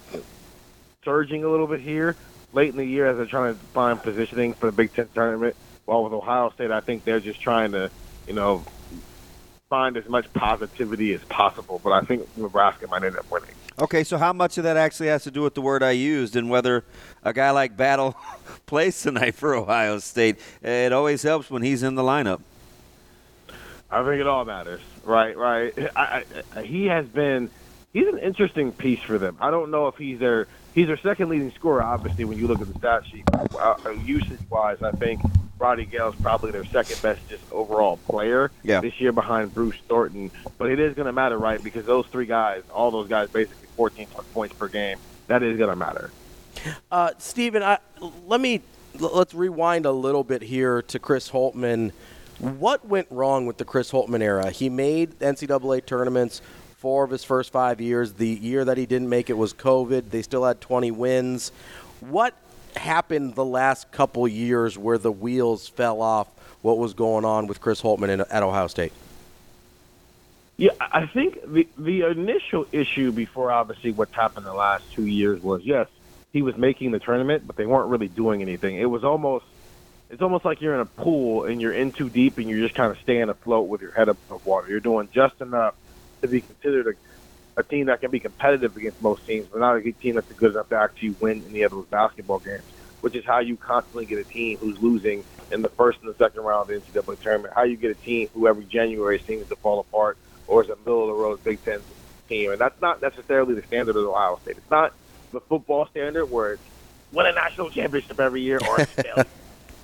[1.04, 2.16] surging a little bit here
[2.52, 5.56] late in the year as they're trying to find positioning for the Big Ten tournament.
[5.86, 7.90] While with Ohio State, I think they're just trying to,
[8.26, 8.66] you know,
[9.70, 11.80] find as much positivity as possible.
[11.82, 13.56] But I think Nebraska might end up winning.
[13.80, 16.36] Okay, so how much of that actually has to do with the word I used
[16.36, 16.84] and whether
[17.24, 18.14] a guy like Battle
[18.66, 20.36] plays tonight for Ohio State?
[20.62, 22.40] It always helps when he's in the lineup.
[23.90, 25.36] I think it all matters, right?
[25.36, 25.72] Right.
[25.96, 26.24] I,
[26.54, 27.50] I, he has been.
[27.92, 29.36] He's an interesting piece for them.
[29.40, 31.82] I don't know if he's their he's their second leading scorer.
[31.82, 35.20] Obviously, when you look at the stat sheet, uh, usage wise, I think
[35.58, 38.80] Roddy Gayle is probably their second best just overall player Yeah.
[38.80, 40.30] this year behind Bruce Thornton.
[40.56, 41.60] But it is going to matter, right?
[41.62, 44.98] Because those three guys, all those guys, basically 14 points per game.
[45.28, 46.10] That is going to matter.
[46.92, 47.78] Uh, Stephen, I,
[48.26, 48.60] let me
[48.98, 51.92] let's rewind a little bit here to Chris Holtmann.
[52.40, 54.50] What went wrong with the Chris Holtmann era?
[54.50, 56.42] He made NCAA tournaments
[56.76, 58.12] four of his first five years.
[58.12, 60.10] The year that he didn't make it was COVID.
[60.10, 61.50] They still had 20 wins.
[62.00, 62.34] What
[62.76, 66.28] happened the last couple years where the wheels fell off?
[66.60, 68.92] What was going on with Chris Holtmann at Ohio State?
[70.60, 75.42] Yeah, I think the the initial issue before obviously what's happened the last two years
[75.42, 75.88] was yes,
[76.32, 78.80] he was making the tournament, but they weren't really doing anything.
[78.80, 79.46] It was almost
[80.10, 82.76] it's almost like you're in a pool and you're in too deep and you're just
[82.76, 84.68] kind of staying afloat with your head above water.
[84.68, 85.76] You're doing just enough
[86.22, 86.96] to be considered
[87.56, 90.16] a, a team that can be competitive against most teams, but not a good team
[90.16, 92.64] that's good enough to actually win any of those basketball games.
[93.02, 96.16] Which is how you constantly get a team who's losing in the first and the
[96.24, 97.54] second round of the NCAA tournament.
[97.56, 100.18] How you get a team who every January seems to fall apart
[100.50, 101.80] or is a middle of the road Big Ten
[102.28, 104.58] team, and that's not necessarily the standard of Ohio State.
[104.58, 104.92] It's not
[105.32, 106.62] the football standard where it's
[107.12, 108.86] win a national championship every year or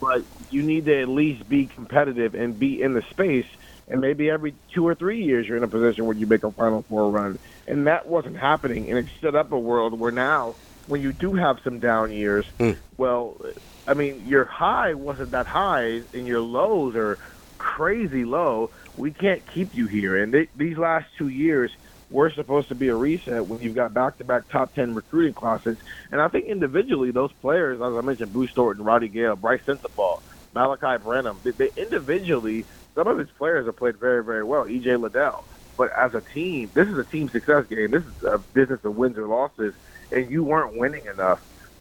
[0.01, 3.47] but you need to at least be competitive and be in the space.
[3.89, 6.51] And maybe every two or three years you're in a position where you make a
[6.51, 7.39] Final Four run,
[7.69, 8.91] and that wasn't happening.
[8.91, 10.57] And it set up a world where now,
[10.89, 12.73] when you do have some down years, hmm.
[12.97, 13.41] well,
[13.87, 17.19] I mean, your high wasn't that high, and your lows are
[17.59, 18.71] crazy low.
[18.97, 20.23] We can't keep you here.
[20.23, 21.71] And they, these last two years,
[22.11, 25.77] we're supposed to be a reset when you've got back-to-back top ten recruiting classes.
[26.13, 30.19] And I think individually, those players, as I mentioned, Bruce Thornton, Roddy Gayle, Brice Sensabaugh,
[30.57, 32.67] Malaki Branham, they, they individually,
[32.97, 34.65] some of his players have played very, very well.
[34.65, 35.45] EJ Liddell.
[35.77, 37.91] But as a team, this is a team success game.
[37.91, 39.75] This is a business of wins or losses,
[40.11, 41.39] and you weren't winning enough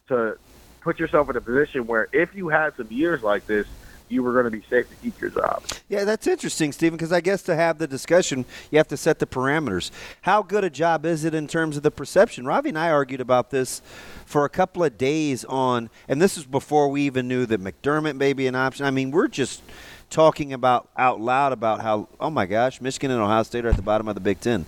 [0.08, 0.34] to
[0.82, 3.64] put yourself in a position where if you had some years like this,
[4.08, 5.62] you were going to be safe to keep your job.
[5.88, 9.18] Yeah, that's interesting, Stephen, because I guess to have the discussion, you have to set
[9.18, 9.90] the parameters.
[10.22, 12.46] How good a job is it in terms of the perception?
[12.46, 13.82] Ravi and I argued about this
[14.24, 18.16] for a couple of days on, and this is before we even knew that McDermott
[18.16, 18.86] may be an option.
[18.86, 19.62] I mean, we're just
[20.10, 23.76] talking about out loud about how, oh my gosh, Michigan and Ohio State are at
[23.76, 24.66] the bottom of the Big Ten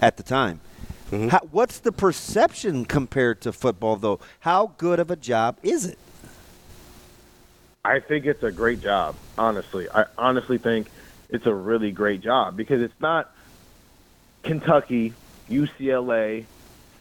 [0.00, 0.60] at the time.
[1.10, 1.28] Mm-hmm.
[1.28, 4.18] How, what's the perception compared to football, though?
[4.40, 5.98] How good of a job is it?
[7.86, 9.86] I think it's a great job, honestly.
[9.92, 10.88] I honestly think
[11.28, 13.30] it's a really great job because it's not
[14.42, 15.14] Kentucky,
[15.48, 16.48] UCLA,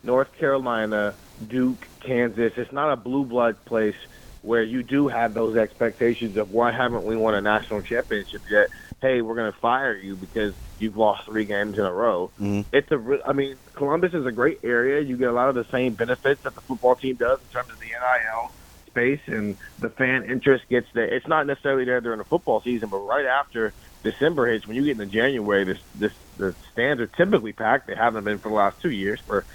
[0.04, 2.52] North Carolina, Duke, Kansas.
[2.58, 3.96] It's not a blue blood place
[4.42, 8.68] where you do have those expectations of why haven't we won a national championship yet?
[9.02, 12.32] Hey, we're going to fire you because you've lost three games in a row.
[12.40, 12.62] Mm-hmm.
[12.72, 15.02] It's a, re- I mean, Columbus is a great area.
[15.02, 17.72] You get a lot of the same benefits that the football team does in terms
[17.74, 18.55] of the NIL
[18.95, 21.14] space and the fan interest gets there.
[21.14, 24.85] It's not necessarily there during the football season, but right after December hits, when you
[24.85, 27.88] get into January, this this the stands are typically packed.
[27.88, 29.45] They haven't been for the last two years for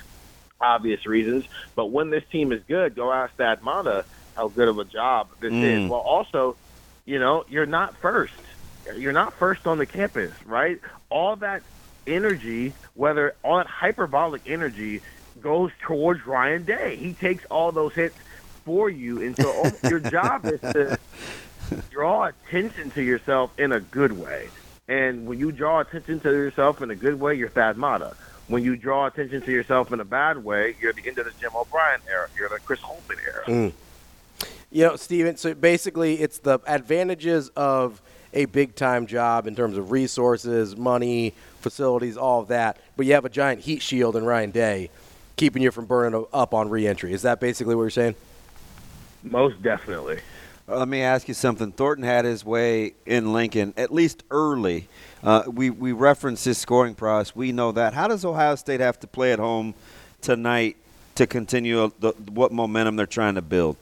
[0.60, 1.44] obvious reasons.
[1.76, 4.04] But when this team is good, go ask Thad Matta
[4.34, 5.84] how good of a job this Mm.
[5.84, 5.90] is.
[5.90, 6.58] Well, also,
[7.06, 8.32] you know, you're not first.
[8.96, 10.80] You're not first on the campus, right?
[11.10, 11.64] All that
[12.06, 15.02] energy, whether all that hyperbolic energy,
[15.40, 16.96] goes towards Ryan Day.
[16.98, 18.16] He takes all those hits
[18.64, 20.98] for you, and so oh, your job is to
[21.90, 24.48] draw attention to yourself in a good way.
[24.88, 28.16] And when you draw attention to yourself in a good way, you're Thad Matta.
[28.48, 31.32] When you draw attention to yourself in a bad way, you're the end of the
[31.40, 32.28] Jim O'Brien era.
[32.36, 33.44] You're the Chris Holtmann era.
[33.46, 33.72] Mm.
[34.72, 39.76] You know, Steven, so basically it's the advantages of a big time job in terms
[39.76, 44.24] of resources, money, facilities, all of that, but you have a giant heat shield in
[44.24, 44.90] Ryan Day
[45.36, 47.12] keeping you from burning up on reentry.
[47.12, 48.14] Is that basically what you're saying?
[49.22, 50.20] Most definitely.
[50.68, 51.72] Uh, Let me ask you something.
[51.72, 54.88] Thornton had his way in Lincoln, at least early.
[55.22, 57.34] Uh, we we referenced his scoring prowess.
[57.34, 57.94] We know that.
[57.94, 59.74] How does Ohio State have to play at home
[60.20, 60.76] tonight
[61.16, 63.76] to continue the, what momentum they're trying to build?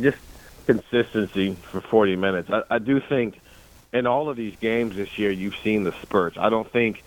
[0.00, 0.18] just
[0.66, 2.50] consistency for 40 minutes.
[2.50, 3.40] I, I do think
[3.92, 6.36] in all of these games this year, you've seen the spurts.
[6.36, 7.02] I don't think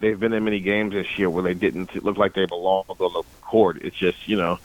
[0.00, 2.96] they've been in many games this year where they didn't look like they belonged on
[2.98, 3.78] the local court.
[3.82, 4.58] It's just, you know,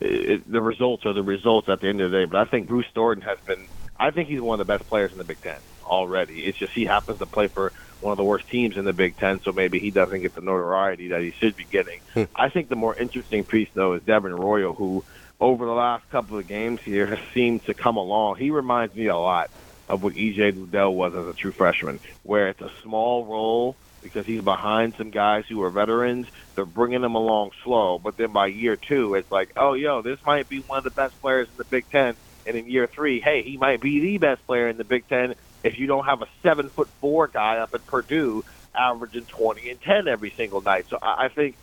[0.00, 2.24] it, the results are the results at the end of the day.
[2.24, 5.12] But I think Bruce Thornton has been, I think he's one of the best players
[5.12, 6.44] in the Big Ten already.
[6.44, 9.16] It's just he happens to play for one of the worst teams in the Big
[9.16, 12.00] Ten, so maybe he doesn't get the notoriety that he should be getting.
[12.14, 12.24] Hmm.
[12.34, 15.04] I think the more interesting piece, though, is Devin Royal, who
[15.40, 18.36] over the last couple of games here has seemed to come along.
[18.36, 19.50] He reminds me a lot
[19.88, 24.26] of what EJ Liddell was as a true freshman, where it's a small role because
[24.26, 26.26] he's behind some guys who are veterans.
[26.58, 30.18] They're bringing him along slow, but then by year two, it's like, oh, yo, this
[30.26, 32.16] might be one of the best players in the Big Ten.
[32.46, 35.36] And in year three, hey, he might be the best player in the Big Ten
[35.62, 39.80] if you don't have a seven foot four guy up at Purdue averaging twenty and
[39.80, 40.86] ten every single night.
[40.90, 41.54] So I, I think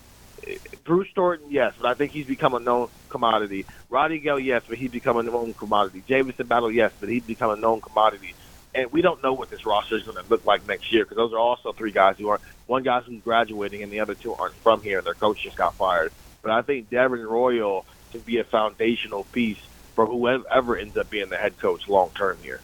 [0.85, 3.65] Bruce Thornton, yes, but I think he's become a known commodity.
[3.89, 6.03] Roddy Gayle, yes, but he's become a known commodity.
[6.07, 8.33] Jamison Battle, yes, but he's become a known commodity.
[8.75, 11.15] And we don't know what this roster is going to look like next year because
[11.15, 12.41] those are also three guys who aren't.
[12.67, 14.97] One guy's who's graduating, and the other two aren't from here.
[14.97, 16.11] and Their coach just got fired.
[16.41, 19.59] But I think Devin Royal can be a foundational piece
[19.95, 22.59] for whoever ends up being the head coach long term here.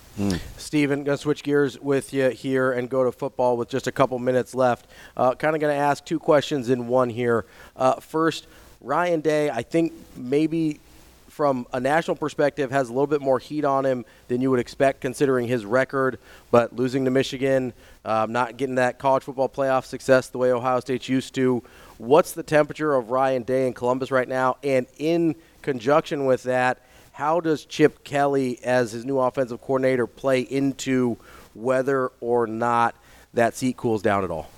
[0.57, 3.91] Steven, going to switch gears with you here and go to football with just a
[3.91, 4.87] couple minutes left.
[5.15, 7.45] Uh, kind of going to ask two questions in one here.
[7.75, 8.47] Uh, first,
[8.81, 10.79] Ryan Day, I think maybe
[11.31, 14.59] from a national perspective, has a little bit more heat on him than you would
[14.59, 16.19] expect considering his record,
[16.51, 17.71] but losing to Michigan,
[18.03, 21.63] um, not getting that college football playoff success the way Ohio State's used to.
[21.97, 24.57] What's the temperature of Ryan Day in Columbus right now?
[24.61, 26.81] And in conjunction with that,
[27.13, 31.15] how does Chip Kelly, as his new offensive coordinator, play into
[31.53, 32.93] whether or not
[33.33, 34.49] that seat cools down at all?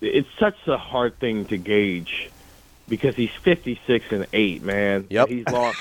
[0.00, 2.30] it's such a hard thing to gauge
[2.88, 5.06] because he's 56 and 8, man.
[5.10, 5.28] Yep.
[5.28, 5.78] He's lost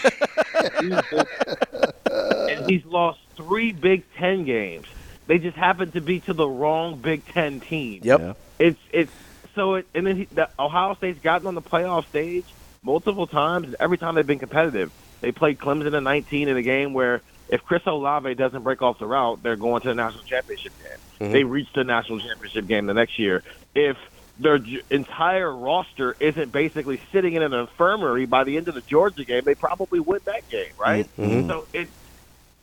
[0.81, 4.87] and he's lost 3 Big 10 games.
[5.27, 8.01] They just happen to be to the wrong Big 10 team.
[8.03, 8.19] Yep.
[8.19, 8.33] Yeah.
[8.59, 9.11] It's it's
[9.55, 12.45] so it and then he, the, Ohio State's gotten on the playoff stage
[12.83, 14.91] multiple times and every time they've been competitive.
[15.19, 18.99] They played Clemson in 19 in a game where if Chris Olave doesn't break off
[18.99, 21.29] the route, they're going to the national championship game.
[21.29, 21.31] Mhm.
[21.31, 23.43] They reached the national championship game the next year.
[23.73, 23.97] If
[24.39, 28.83] their j- entire roster isn't basically sitting in an infirmary by the end of the
[28.89, 31.09] Georgia game, they probably win that game, right?
[31.17, 31.47] Mhm.
[31.47, 31.89] So it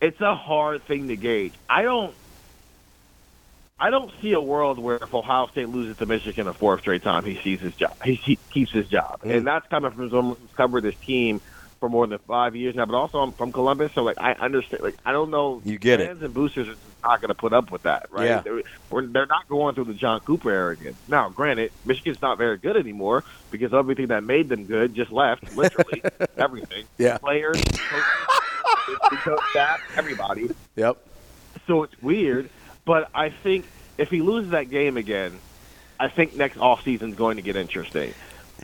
[0.01, 1.55] it's a hard thing to gauge.
[1.69, 2.17] I don't
[3.79, 7.03] I don't see a world where if Ohio State loses to Michigan a fourth straight
[7.03, 7.91] time, he sees his job.
[8.05, 11.41] He, he keeps his job, and that's coming from someone who's covered this team
[11.85, 14.83] for more than five years now, but also I'm from Columbus, so like I understand.
[14.83, 16.07] Like I don't know, You get it.
[16.07, 18.25] fans and boosters are just not going to put up with that, right?
[18.25, 18.41] Yeah.
[18.41, 20.97] They're, they're not going through the John Cooper era again.
[21.09, 25.55] Now, granted, Michigan's not very good anymore because everything that made them good just left,
[25.59, 26.03] literally
[26.39, 26.87] everything.
[26.97, 27.19] Yeah.
[27.19, 30.49] players, coaches, coach staff, everybody.
[30.77, 30.97] Yep.
[31.67, 32.49] So it's weird,
[32.87, 33.67] but I think
[33.99, 35.39] if he loses that game again,
[36.01, 38.15] I think next offseason is going to get interesting.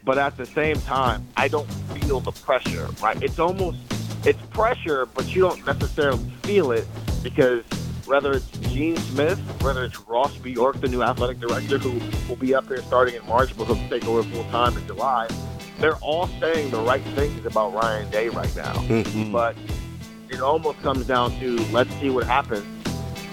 [0.04, 3.20] But at the same time, I don't feel the pressure, right?
[3.22, 3.78] It's almost
[4.24, 6.86] it's pressure, but you don't necessarily feel it
[7.22, 7.64] because
[8.06, 12.54] whether it's Gene Smith, whether it's Ross Bjork, the new athletic director, who will be
[12.54, 15.28] up here starting in March, but he'll take over full time in July,
[15.78, 18.74] they're all saying the right things about Ryan Day right now.
[18.74, 19.32] Mm-hmm.
[19.32, 19.56] But
[20.28, 22.79] it almost comes down to let's see what happens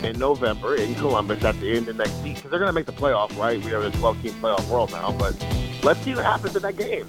[0.04, 2.86] in November in Columbus at the end of next week because they're going to make
[2.86, 3.64] the playoff, right?
[3.64, 5.36] We have a 12 team playoff world now, but
[5.84, 7.08] let's see what happens in that game.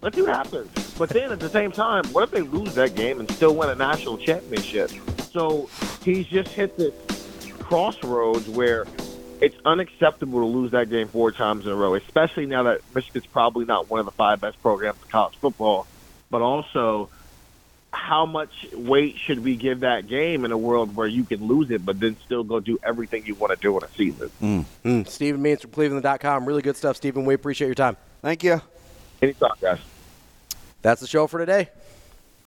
[0.00, 0.94] Let's see what happens.
[0.98, 3.68] But then at the same time, what if they lose that game and still win
[3.68, 4.90] a national championship?
[5.32, 5.68] So
[6.02, 6.94] he's just hit this
[7.60, 8.86] crossroads where
[9.40, 13.26] it's unacceptable to lose that game four times in a row, especially now that Michigan's
[13.26, 15.86] probably not one of the five best programs in college football,
[16.30, 17.08] but also
[17.98, 21.70] how much weight should we give that game in a world where you can lose
[21.70, 24.64] it but then still go do everything you want to do in a season?
[24.84, 25.06] Mm.
[25.08, 26.46] Stephen Means from Cleveland.com.
[26.46, 27.24] Really good stuff, Stephen.
[27.24, 27.96] We appreciate your time.
[28.22, 28.62] Thank you.
[29.20, 29.80] Anytime, guys.
[30.80, 31.68] That's the show for today.